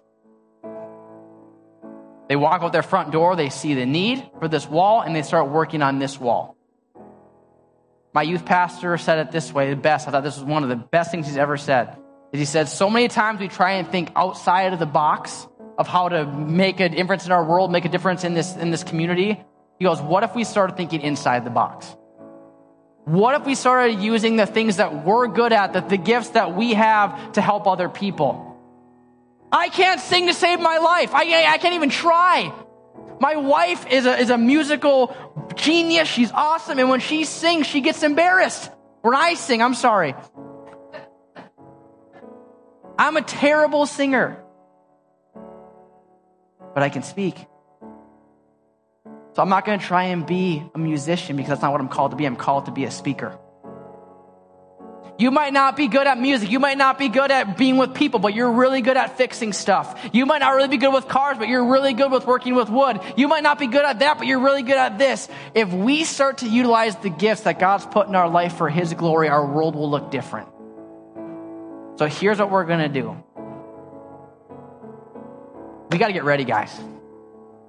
They 2.28 2.36
walk 2.36 2.62
out 2.62 2.72
their 2.72 2.82
front 2.82 3.10
door, 3.10 3.36
they 3.36 3.48
see 3.48 3.72
the 3.72 3.86
need 3.86 4.22
for 4.38 4.48
this 4.48 4.68
wall, 4.68 5.00
and 5.00 5.16
they 5.16 5.22
start 5.22 5.48
working 5.48 5.80
on 5.80 5.98
this 5.98 6.20
wall. 6.20 6.57
My 8.14 8.22
youth 8.22 8.44
pastor 8.44 8.96
said 8.96 9.18
it 9.18 9.30
this 9.30 9.52
way, 9.52 9.70
the 9.70 9.76
best. 9.76 10.08
I 10.08 10.10
thought 10.10 10.24
this 10.24 10.36
was 10.36 10.44
one 10.44 10.62
of 10.62 10.68
the 10.68 10.76
best 10.76 11.10
things 11.10 11.26
he's 11.26 11.36
ever 11.36 11.56
said. 11.56 11.96
Is 12.32 12.40
he 12.40 12.44
said, 12.44 12.68
so 12.68 12.90
many 12.90 13.08
times 13.08 13.40
we 13.40 13.48
try 13.48 13.72
and 13.72 13.88
think 13.88 14.10
outside 14.16 14.72
of 14.72 14.78
the 14.78 14.86
box 14.86 15.46
of 15.78 15.86
how 15.86 16.08
to 16.08 16.26
make 16.26 16.80
a 16.80 16.88
difference 16.88 17.26
in 17.26 17.32
our 17.32 17.44
world, 17.44 17.70
make 17.70 17.84
a 17.84 17.88
difference 17.88 18.24
in 18.24 18.34
this, 18.34 18.56
in 18.56 18.70
this 18.70 18.82
community. 18.82 19.42
He 19.78 19.84
goes, 19.84 20.00
what 20.00 20.24
if 20.24 20.34
we 20.34 20.44
started 20.44 20.76
thinking 20.76 21.02
inside 21.02 21.44
the 21.44 21.50
box? 21.50 21.94
What 23.04 23.40
if 23.40 23.46
we 23.46 23.54
started 23.54 24.00
using 24.00 24.36
the 24.36 24.44
things 24.44 24.76
that 24.76 25.04
we're 25.04 25.28
good 25.28 25.52
at, 25.52 25.72
the, 25.72 25.80
the 25.80 25.96
gifts 25.96 26.30
that 26.30 26.54
we 26.54 26.74
have 26.74 27.32
to 27.32 27.40
help 27.40 27.66
other 27.66 27.88
people? 27.88 28.44
I 29.50 29.68
can't 29.68 30.00
sing 30.00 30.26
to 30.26 30.34
save 30.34 30.60
my 30.60 30.78
life. 30.78 31.14
I, 31.14 31.46
I 31.46 31.58
can't 31.58 31.74
even 31.74 31.88
try. 31.88 32.52
My 33.20 33.36
wife 33.36 33.86
is 33.90 34.04
a, 34.04 34.18
is 34.18 34.30
a 34.30 34.36
musical 34.36 35.14
genius. 35.58 36.08
She's 36.08 36.32
awesome. 36.32 36.78
And 36.78 36.88
when 36.88 37.00
she 37.00 37.24
sings, 37.24 37.66
she 37.66 37.80
gets 37.80 38.02
embarrassed. 38.02 38.70
When 39.02 39.14
I 39.14 39.34
sing, 39.34 39.60
I'm 39.60 39.74
sorry. 39.74 40.14
I'm 42.98 43.16
a 43.16 43.22
terrible 43.22 43.86
singer, 43.86 44.42
but 46.74 46.82
I 46.82 46.88
can 46.88 47.04
speak. 47.04 47.36
So 49.34 49.42
I'm 49.42 49.48
not 49.48 49.64
going 49.64 49.78
to 49.78 49.86
try 49.86 50.04
and 50.04 50.26
be 50.26 50.64
a 50.74 50.78
musician 50.78 51.36
because 51.36 51.50
that's 51.50 51.62
not 51.62 51.70
what 51.70 51.80
I'm 51.80 51.88
called 51.88 52.10
to 52.10 52.16
be. 52.16 52.24
I'm 52.24 52.34
called 52.34 52.66
to 52.66 52.72
be 52.72 52.84
a 52.84 52.90
speaker. 52.90 53.38
You 55.18 55.32
might 55.32 55.52
not 55.52 55.76
be 55.76 55.88
good 55.88 56.06
at 56.06 56.16
music. 56.16 56.48
You 56.48 56.60
might 56.60 56.78
not 56.78 56.96
be 56.96 57.08
good 57.08 57.32
at 57.32 57.58
being 57.58 57.76
with 57.76 57.92
people, 57.92 58.20
but 58.20 58.34
you're 58.34 58.52
really 58.52 58.80
good 58.82 58.96
at 58.96 59.18
fixing 59.18 59.52
stuff. 59.52 60.08
You 60.12 60.26
might 60.26 60.38
not 60.38 60.50
really 60.50 60.68
be 60.68 60.76
good 60.76 60.94
with 60.94 61.08
cars, 61.08 61.38
but 61.38 61.48
you're 61.48 61.64
really 61.64 61.92
good 61.92 62.12
with 62.12 62.24
working 62.24 62.54
with 62.54 62.70
wood. 62.70 63.00
You 63.16 63.26
might 63.26 63.42
not 63.42 63.58
be 63.58 63.66
good 63.66 63.84
at 63.84 63.98
that, 63.98 64.18
but 64.18 64.28
you're 64.28 64.38
really 64.38 64.62
good 64.62 64.76
at 64.76 64.96
this. 64.96 65.28
If 65.54 65.72
we 65.72 66.04
start 66.04 66.38
to 66.38 66.48
utilize 66.48 66.94
the 66.96 67.10
gifts 67.10 67.42
that 67.42 67.58
God's 67.58 67.84
put 67.84 68.06
in 68.06 68.14
our 68.14 68.28
life 68.28 68.56
for 68.56 68.70
His 68.70 68.94
glory, 68.94 69.28
our 69.28 69.44
world 69.44 69.74
will 69.74 69.90
look 69.90 70.12
different. 70.12 70.48
So 71.96 72.06
here's 72.06 72.38
what 72.38 72.52
we're 72.52 72.64
going 72.64 72.78
to 72.78 72.88
do. 72.88 73.20
We 75.90 75.98
got 75.98 76.06
to 76.06 76.12
get 76.12 76.22
ready, 76.22 76.44
guys. 76.44 76.72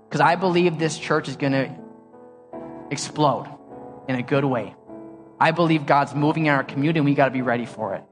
Because 0.07 0.21
I 0.21 0.35
believe 0.35 0.77
this 0.77 0.99
church 0.99 1.27
is 1.27 1.35
going 1.35 1.53
to 1.53 1.75
explode 2.91 3.47
in 4.07 4.15
a 4.15 4.21
good 4.21 4.45
way. 4.45 4.75
I 5.39 5.51
believe 5.51 5.85
God's 5.85 6.13
moving 6.13 6.47
in 6.47 6.53
our 6.53 6.63
community 6.63 6.99
and 6.99 7.05
we 7.05 7.15
got 7.15 7.25
to 7.25 7.31
be 7.31 7.41
ready 7.41 7.65
for 7.65 7.95
it. 7.95 8.03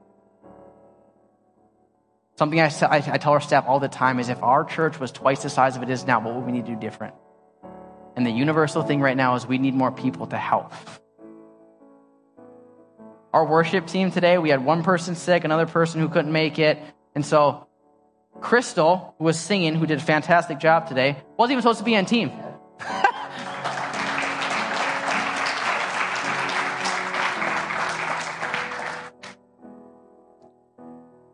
Something 2.36 2.60
I, 2.60 2.70
I, 2.82 3.00
tell 3.00 3.32
our 3.32 3.40
staff 3.40 3.64
all 3.66 3.80
the 3.80 3.88
time 3.88 4.20
is 4.20 4.28
if 4.28 4.42
our 4.44 4.64
church 4.64 5.00
was 5.00 5.10
twice 5.10 5.42
the 5.42 5.50
size 5.50 5.76
of 5.76 5.82
it 5.82 5.90
is 5.90 6.06
now, 6.06 6.20
what 6.20 6.36
would 6.36 6.46
we 6.46 6.52
need 6.52 6.66
to 6.66 6.72
do 6.72 6.80
different? 6.80 7.14
And 8.14 8.24
the 8.24 8.30
universal 8.30 8.82
thing 8.82 9.00
right 9.00 9.16
now 9.16 9.34
is 9.34 9.46
we 9.46 9.58
need 9.58 9.74
more 9.74 9.90
people 9.90 10.28
to 10.28 10.38
help. 10.38 10.72
Our 13.32 13.44
worship 13.44 13.86
team 13.88 14.10
today, 14.10 14.38
we 14.38 14.50
had 14.50 14.64
one 14.64 14.84
person 14.84 15.16
sick, 15.16 15.44
another 15.44 15.66
person 15.66 16.00
who 16.00 16.08
couldn't 16.08 16.32
make 16.32 16.58
it. 16.58 16.78
And 17.14 17.26
so 17.26 17.66
Crystal, 18.40 19.14
who 19.18 19.24
was 19.24 19.38
singing, 19.38 19.74
who 19.74 19.86
did 19.86 19.98
a 19.98 20.02
fantastic 20.02 20.60
job 20.60 20.88
today, 20.88 21.16
wasn't 21.36 21.52
even 21.52 21.62
supposed 21.62 21.80
to 21.80 21.84
be 21.84 21.96
on 21.96 22.06
team. 22.06 22.30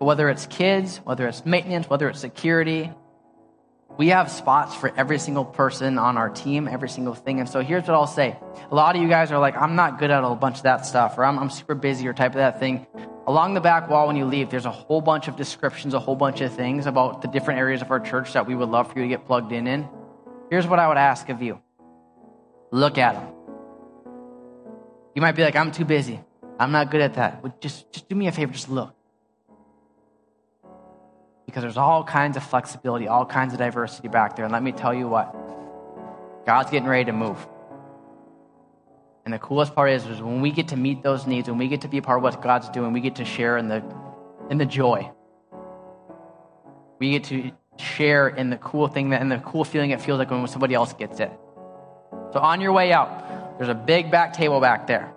whether 0.05 0.29
it's 0.29 0.47
kids, 0.47 0.99
whether 0.99 1.27
it's 1.27 1.45
maintenance, 1.45 1.89
whether 1.89 2.09
it's 2.09 2.21
security, 2.21 2.93
we 3.97 4.09
have 4.09 4.31
spots 4.31 4.75
for 4.75 4.93
every 4.97 5.19
single 5.19 5.45
person 5.45 5.99
on 5.99 6.17
our 6.17 6.29
team, 6.29 6.67
every 6.67 6.89
single 6.89 7.15
thing. 7.15 7.39
And 7.39 7.49
so 7.49 7.61
here's 7.61 7.83
what 7.83 7.95
I'll 7.95 8.07
say. 8.07 8.37
A 8.71 8.75
lot 8.75 8.97
of 8.97 9.03
you 9.03 9.09
guys 9.09 9.31
are 9.31 9.39
like, 9.39 9.57
I'm 9.57 9.77
not 9.77 9.99
good 9.99 10.11
at 10.11 10.25
a 10.25 10.35
bunch 10.35 10.59
of 10.59 10.63
that 10.65 10.85
stuff, 10.85 11.17
or 11.17 11.25
I'm, 11.25 11.39
I'm 11.39 11.51
super 11.51 11.75
busy, 11.75 12.09
or 12.09 12.13
type 12.13 12.33
of 12.33 12.39
that 12.39 12.59
thing. 12.59 12.87
Along 13.27 13.55
the 13.55 13.61
back 13.61 13.89
wall, 13.89 14.09
when 14.09 14.17
you 14.17 14.25
leave, 14.25 14.51
there's 14.51 14.67
a 14.67 14.71
whole 14.71 15.01
bunch 15.01 15.29
of 15.29 15.37
descriptions, 15.37 15.95
a 15.95 16.01
whole 16.01 16.17
bunch 16.17 16.41
of 16.41 16.53
things 16.53 16.87
about 16.87 17.23
the 17.23 17.29
different 17.29 17.61
areas 17.61 17.83
of 17.83 17.91
our 17.91 18.01
church 18.01 18.33
that 18.33 18.47
we 18.47 18.55
would 18.55 18.69
love 18.69 18.93
for 18.93 18.99
you 18.99 19.05
to 19.05 19.09
get 19.09 19.27
plugged 19.27 19.53
in 19.53 19.67
in. 19.67 19.89
Here's 20.51 20.67
what 20.67 20.79
I 20.79 20.89
would 20.89 20.99
ask 20.99 21.29
of 21.29 21.41
you 21.41 21.61
look 22.71 22.99
at 22.99 23.15
them. 23.15 23.33
You 25.15 25.23
might 25.23 25.37
be 25.37 25.45
like, 25.45 25.55
I'm 25.55 25.71
too 25.71 25.85
busy. 25.85 26.21
I'm 26.59 26.73
not 26.73 26.91
good 26.91 27.01
at 27.01 27.15
that. 27.15 27.43
But 27.43 27.61
just, 27.61 27.93
just 27.93 28.09
do 28.09 28.17
me 28.17 28.27
a 28.27 28.33
favor, 28.33 28.53
just 28.53 28.69
look. 28.69 28.95
Because 31.55 31.63
there's 31.63 31.77
all 31.77 32.03
kinds 32.03 32.37
of 32.37 32.43
flexibility, 32.43 33.07
all 33.07 33.25
kinds 33.25 33.53
of 33.53 33.61
diversity 33.61 34.09
back 34.09 34.35
there. 34.35 34.45
And 34.45 34.51
let 34.51 34.61
me 34.61 34.73
tell 34.73 34.93
you 34.93 35.07
what 35.07 35.33
God's 36.45 36.69
getting 36.69 36.89
ready 36.89 37.05
to 37.05 37.13
move. 37.13 37.39
And 39.25 39.33
the 39.33 39.39
coolest 39.39 39.73
part 39.73 39.93
is, 39.93 40.05
is 40.05 40.21
when 40.21 40.41
we 40.41 40.51
get 40.51 40.67
to 40.69 40.77
meet 40.77 41.05
those 41.05 41.29
needs, 41.29 41.49
when 41.49 41.57
we 41.57 41.69
get 41.69 41.83
to 41.83 41.89
be 41.89 41.99
a 41.99 42.03
part 42.03 42.19
of 42.19 42.25
what 42.25 42.43
God's 42.43 42.69
doing, 42.71 42.93
we 42.93 43.01
get 43.01 43.15
to 43.17 43.25
share 43.25 43.57
in 43.57 43.69
the, 43.69 43.85
in 44.51 44.59
the 44.59 44.67
joy. 44.67 45.09
We 46.99 47.13
get 47.13 47.23
to 47.25 47.53
share 47.79 48.27
in 48.27 48.51
the 48.51 48.57
cool 48.57 48.89
thing 48.89 49.11
that, 49.11 49.23
and 49.23 49.31
the 49.31 49.39
cool 49.39 49.63
feeling 49.63 49.93
it 49.93 50.01
feels 50.01 50.19
like 50.19 50.33
when 50.33 50.45
somebody 50.49 50.75
else 50.75 50.93
gets 50.93 51.21
it. 51.21 51.31
So 52.33 52.41
on 52.41 52.61
your 52.61 52.73
way 52.73 52.93
out, 52.93 53.59
there's 53.59 53.71
a 53.71 53.75
big 53.75 54.11
back 54.11 54.33
table 54.33 54.61
back 54.61 54.89
there. 54.89 55.14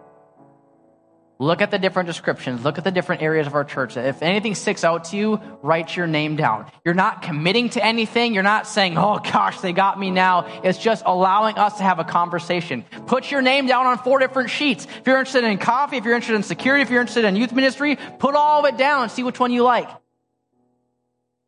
Look 1.39 1.61
at 1.61 1.69
the 1.69 1.77
different 1.77 2.07
descriptions. 2.07 2.63
Look 2.63 2.79
at 2.79 2.83
the 2.83 2.91
different 2.91 3.21
areas 3.21 3.45
of 3.45 3.53
our 3.53 3.63
church. 3.63 3.95
If 3.95 4.23
anything 4.23 4.55
sticks 4.55 4.83
out 4.83 5.05
to 5.05 5.17
you, 5.17 5.39
write 5.61 5.95
your 5.95 6.07
name 6.07 6.35
down. 6.35 6.65
You're 6.83 6.95
not 6.95 7.21
committing 7.21 7.69
to 7.71 7.85
anything. 7.85 8.33
You're 8.33 8.41
not 8.41 8.65
saying, 8.65 8.97
oh 8.97 9.19
gosh, 9.19 9.61
they 9.61 9.71
got 9.71 9.99
me 9.99 10.09
now. 10.09 10.61
It's 10.63 10.79
just 10.79 11.03
allowing 11.05 11.57
us 11.57 11.77
to 11.77 11.83
have 11.83 11.99
a 11.99 12.03
conversation. 12.03 12.83
Put 13.05 13.29
your 13.29 13.43
name 13.43 13.67
down 13.67 13.85
on 13.85 13.99
four 13.99 14.17
different 14.17 14.49
sheets. 14.49 14.85
If 14.85 15.05
you're 15.05 15.19
interested 15.19 15.43
in 15.43 15.59
coffee, 15.59 15.97
if 15.97 16.05
you're 16.05 16.15
interested 16.15 16.35
in 16.35 16.43
security, 16.43 16.81
if 16.81 16.89
you're 16.89 17.01
interested 17.01 17.25
in 17.25 17.35
youth 17.35 17.53
ministry, 17.53 17.97
put 18.17 18.33
all 18.33 18.65
of 18.65 18.73
it 18.73 18.77
down 18.77 19.03
and 19.03 19.11
see 19.11 19.21
which 19.21 19.39
one 19.39 19.51
you 19.51 19.63
like. 19.63 19.89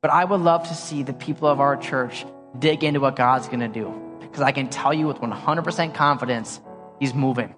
But 0.01 0.11
I 0.11 0.23
would 0.23 0.41
love 0.41 0.67
to 0.67 0.75
see 0.75 1.01
the 1.01 1.13
people 1.13 1.47
of 1.47 1.59
our 1.59 1.75
church 1.75 2.25
dig 2.57 2.83
into 2.83 2.99
what 2.99 3.15
God's 3.15 3.47
going 3.47 3.59
to 3.61 3.67
do. 3.67 3.91
Because 4.21 4.41
I 4.41 4.51
can 4.51 4.69
tell 4.69 4.93
you 4.93 5.07
with 5.07 5.17
100% 5.17 5.95
confidence, 5.95 6.61
He's 6.99 7.13
moving. 7.13 7.55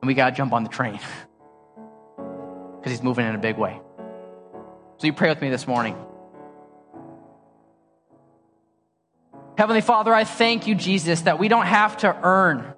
And 0.00 0.06
we 0.06 0.14
got 0.14 0.30
to 0.30 0.36
jump 0.36 0.52
on 0.52 0.62
the 0.62 0.70
train 0.70 1.00
because 2.16 2.92
he's 2.92 3.02
moving 3.02 3.26
in 3.26 3.34
a 3.34 3.38
big 3.38 3.56
way. 3.56 3.80
So 4.98 5.06
you 5.06 5.12
pray 5.12 5.28
with 5.28 5.40
me 5.40 5.50
this 5.50 5.66
morning. 5.66 5.96
Heavenly 9.56 9.80
Father, 9.80 10.14
I 10.14 10.24
thank 10.24 10.66
you, 10.66 10.74
Jesus, 10.74 11.22
that 11.22 11.38
we 11.38 11.48
don't 11.48 11.66
have 11.66 11.96
to 11.98 12.16
earn. 12.22 12.74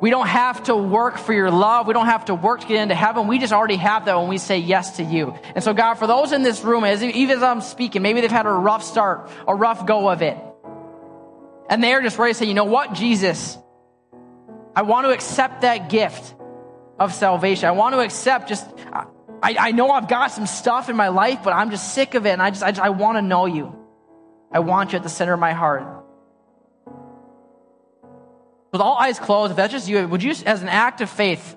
We 0.00 0.10
don't 0.10 0.26
have 0.26 0.64
to 0.64 0.76
work 0.76 1.18
for 1.18 1.32
your 1.32 1.50
love. 1.50 1.86
We 1.86 1.94
don't 1.94 2.06
have 2.06 2.26
to 2.26 2.34
work 2.34 2.60
to 2.60 2.66
get 2.66 2.76
into 2.82 2.94
heaven. 2.94 3.26
We 3.26 3.38
just 3.38 3.52
already 3.52 3.76
have 3.76 4.06
that 4.06 4.18
when 4.18 4.28
we 4.28 4.38
say 4.38 4.58
yes 4.58 4.96
to 4.96 5.02
you. 5.02 5.34
And 5.54 5.62
so, 5.64 5.72
God, 5.72 5.94
for 5.94 6.06
those 6.06 6.32
in 6.32 6.42
this 6.42 6.62
room, 6.62 6.84
as 6.84 7.02
even 7.02 7.36
as 7.36 7.42
I'm 7.42 7.60
speaking, 7.60 8.02
maybe 8.02 8.20
they've 8.20 8.30
had 8.30 8.46
a 8.46 8.50
rough 8.50 8.84
start, 8.84 9.30
a 9.46 9.54
rough 9.54 9.86
go 9.86 10.08
of 10.10 10.20
it. 10.20 10.36
And 11.70 11.82
they're 11.82 12.02
just 12.02 12.18
ready 12.18 12.32
to 12.34 12.38
say, 12.38 12.46
you 12.46 12.54
know 12.54 12.64
what, 12.64 12.92
Jesus, 12.92 13.56
I 14.76 14.82
want 14.82 15.06
to 15.06 15.12
accept 15.12 15.62
that 15.62 15.88
gift 15.88 16.34
of 16.98 17.12
salvation. 17.12 17.68
I 17.68 17.72
want 17.72 17.94
to 17.94 18.00
accept 18.00 18.48
just, 18.48 18.68
I, 18.92 19.06
I 19.42 19.72
know 19.72 19.90
I've 19.90 20.08
got 20.08 20.28
some 20.28 20.46
stuff 20.46 20.88
in 20.88 20.96
my 20.96 21.08
life, 21.08 21.40
but 21.44 21.52
I'm 21.52 21.70
just 21.70 21.94
sick 21.94 22.14
of 22.14 22.26
it. 22.26 22.30
And 22.30 22.42
I 22.42 22.50
just, 22.50 22.62
I, 22.62 22.70
just, 22.70 22.80
I 22.80 22.90
want 22.90 23.18
to 23.18 23.22
know 23.22 23.46
you. 23.46 23.76
I 24.50 24.60
want 24.60 24.92
you 24.92 24.96
at 24.96 25.02
the 25.02 25.08
center 25.08 25.32
of 25.32 25.40
my 25.40 25.52
heart. 25.52 25.84
With 28.72 28.80
all 28.80 28.96
eyes 28.96 29.18
closed, 29.18 29.52
if 29.52 29.56
that's 29.56 29.72
just 29.72 29.88
you, 29.88 30.06
would 30.08 30.22
you, 30.22 30.32
as 30.46 30.62
an 30.62 30.68
act 30.68 31.00
of 31.00 31.10
faith, 31.10 31.56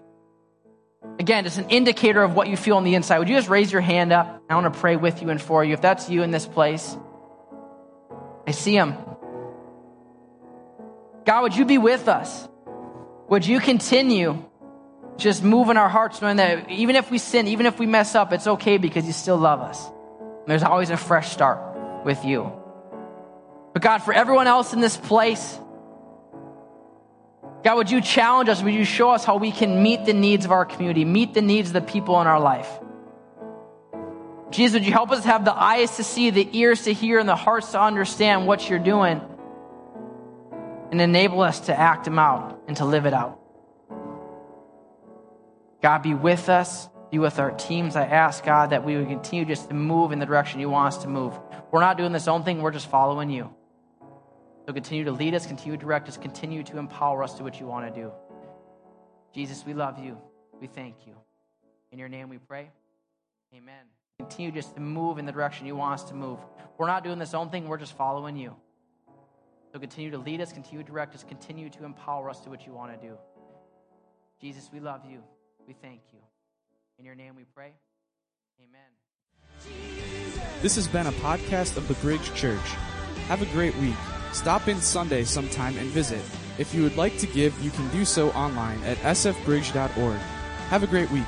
again, 1.20 1.44
just 1.44 1.58
an 1.58 1.70
indicator 1.70 2.22
of 2.22 2.36
what 2.36 2.48
you 2.48 2.58
feel 2.58 2.78
on 2.78 2.84
the 2.84 2.94
inside, 2.94 3.18
would 3.20 3.30
you 3.30 3.36
just 3.36 3.50
raise 3.50 3.72
your 3.72 3.82
hand 3.82 4.14
up? 4.14 4.44
I 4.50 4.56
want 4.56 4.72
to 4.72 4.80
pray 4.80 4.96
with 4.96 5.22
you 5.22 5.30
and 5.30 5.42
for 5.42 5.64
you. 5.64 5.74
If 5.74 5.82
that's 5.82 6.10
you 6.10 6.22
in 6.22 6.30
this 6.30 6.46
place, 6.46 6.96
I 8.46 8.52
see 8.52 8.76
him. 8.76 8.96
God, 11.26 11.42
would 11.42 11.56
you 11.56 11.66
be 11.66 11.78
with 11.80 12.08
us? 12.08 12.48
Would 13.30 13.46
you 13.46 13.60
continue 13.60 14.44
just 15.18 15.44
moving 15.44 15.78
our 15.78 15.90
hearts, 15.90 16.22
knowing 16.22 16.38
that 16.38 16.70
even 16.70 16.96
if 16.96 17.12
we 17.12 17.18
sin, 17.18 17.48
even 17.48 17.66
if 17.66 17.80
we 17.80 17.86
mess 17.86 18.16
up, 18.16 18.32
it's 18.32 18.48
okay 18.48 18.78
because 18.78 19.06
you 19.06 19.12
still 19.12 19.38
love 19.38 19.60
us. 19.60 19.86
And 19.86 20.48
there's 20.48 20.64
always 20.64 20.90
a 20.90 20.98
fresh 20.98 21.32
start 21.32 22.06
with 22.06 22.24
you. 22.24 22.52
But 23.74 23.82
God, 23.82 24.00
for 24.00 24.14
everyone 24.14 24.48
else 24.48 24.74
in 24.74 24.80
this 24.80 24.96
place, 24.96 25.60
God, 27.64 27.76
would 27.76 27.92
you 27.92 28.02
challenge 28.02 28.50
us? 28.50 28.62
Would 28.64 28.74
you 28.74 28.86
show 28.86 29.12
us 29.12 29.26
how 29.26 29.38
we 29.38 29.52
can 29.52 29.84
meet 29.84 30.06
the 30.06 30.14
needs 30.14 30.46
of 30.46 30.52
our 30.52 30.66
community, 30.66 31.04
meet 31.04 31.34
the 31.34 31.42
needs 31.42 31.70
of 31.70 31.74
the 31.74 31.82
people 31.82 32.22
in 32.22 32.28
our 32.28 32.40
life? 32.40 32.70
Jesus, 34.52 34.76
would 34.76 34.86
you 34.86 34.94
help 34.94 35.12
us 35.12 35.26
have 35.26 35.44
the 35.44 35.54
eyes 35.54 35.98
to 35.98 36.04
see, 36.04 36.30
the 36.30 36.48
ears 36.58 36.84
to 36.84 36.94
hear, 36.94 37.20
and 37.20 37.28
the 37.28 37.36
hearts 37.36 37.74
to 37.74 37.82
understand 37.82 38.48
what 38.48 38.70
you're 38.70 38.80
doing? 38.80 39.20
And 40.92 41.02
enable 41.02 41.42
us 41.42 41.62
to 41.62 41.78
act 41.78 42.06
them 42.06 42.20
out 42.20 42.62
and 42.68 42.78
to 42.78 42.86
live 42.86 43.06
it 43.06 43.14
out. 43.14 43.40
God, 45.82 46.02
be 46.02 46.14
with 46.14 46.50
us, 46.50 46.90
be 47.12 47.20
with 47.20 47.40
our 47.40 47.52
teams. 47.52 47.96
I 47.96 48.06
ask, 48.06 48.44
God, 48.44 48.72
that 48.72 48.84
we 48.84 48.98
would 48.98 49.08
continue 49.08 49.46
just 49.46 49.70
to 49.70 49.76
move 49.76 50.12
in 50.12 50.20
the 50.20 50.26
direction 50.26 50.60
you 50.60 50.70
want 50.70 50.94
us 50.94 51.02
to 51.04 51.08
move. 51.08 51.38
We're 51.72 51.82
not 51.82 51.98
doing 51.98 52.12
this 52.12 52.28
own 52.28 52.44
thing, 52.44 52.62
we're 52.62 52.72
just 52.72 52.90
following 52.90 53.30
you. 53.30 53.54
So 54.66 54.74
continue 54.74 55.06
to 55.06 55.12
lead 55.12 55.34
us, 55.34 55.46
continue 55.46 55.78
to 55.78 55.82
direct 55.82 56.10
us, 56.10 56.18
continue 56.18 56.64
to 56.64 56.78
empower 56.78 57.24
us 57.24 57.36
to 57.36 57.44
what 57.44 57.60
you 57.60 57.68
want 57.68 57.94
to 57.94 58.02
do. 58.02 58.12
Jesus, 59.34 59.66
we 59.66 59.74
love 59.74 60.00
you. 60.00 60.18
We 60.60 60.68
thank 60.68 60.96
you. 61.06 61.14
In 61.92 62.00
your 62.00 62.10
name 62.10 62.28
we 62.28 62.38
pray. 62.38 62.70
Amen. 63.56 63.86
Continue 64.20 64.52
just 64.52 64.74
to 64.76 64.82
move 64.82 65.20
in 65.20 65.26
the 65.26 65.32
direction 65.32 65.68
you 65.68 65.76
want 65.76 66.02
us 66.02 66.10
to 66.10 66.16
move. 66.16 66.40
We're 66.78 66.88
not 66.88 67.04
doing 67.04 67.20
this 67.20 67.34
own 67.34 67.50
thing, 67.50 67.68
we're 67.68 67.78
just 67.78 67.96
following 67.96 68.36
you. 68.36 68.56
So 69.78 69.82
continue 69.82 70.10
to 70.10 70.18
lead 70.18 70.42
us, 70.42 70.52
continue 70.52 70.84
to 70.84 70.92
direct 70.92 71.14
us, 71.14 71.24
continue 71.24 71.70
to 71.70 71.86
empower 71.86 72.32
us 72.32 72.40
to 72.40 72.50
what 72.50 72.66
you 72.66 72.74
want 72.74 73.00
to 73.00 73.08
do. 73.08 73.16
Jesus, 74.42 74.72
we 74.74 74.80
love 74.80 75.02
you. 75.08 75.22
We 75.68 75.76
thank 75.76 76.02
you. 76.12 76.18
In 76.98 77.06
your 77.06 77.14
name 77.14 77.36
we 77.36 77.44
pray. 77.44 77.74
Amen. 78.60 78.90
This 80.64 80.76
has 80.78 80.88
been 80.88 81.06
a 81.06 81.12
podcast 81.12 81.78
of 81.78 81.88
the 81.88 81.94
Bridge 81.94 82.34
Church. 82.34 82.60
Have 83.28 83.44
a 83.44 83.54
great 83.54 83.76
week. 83.76 83.94
Stop 84.32 84.68
in 84.68 84.82
Sunday 84.82 85.24
sometime 85.24 85.78
and 85.78 85.90
visit. 85.90 86.22
If 86.58 86.74
you 86.74 86.82
would 86.82 86.98
like 86.98 87.20
to 87.20 87.28
give, 87.28 87.56
you 87.64 87.70
can 87.70 87.88
do 87.90 88.04
so 88.04 88.32
online 88.32 88.82
at 88.84 88.98
sfbridge.org. 88.98 90.18
Have 90.70 90.82
a 90.82 90.88
great 90.88 91.12
week. 91.12 91.28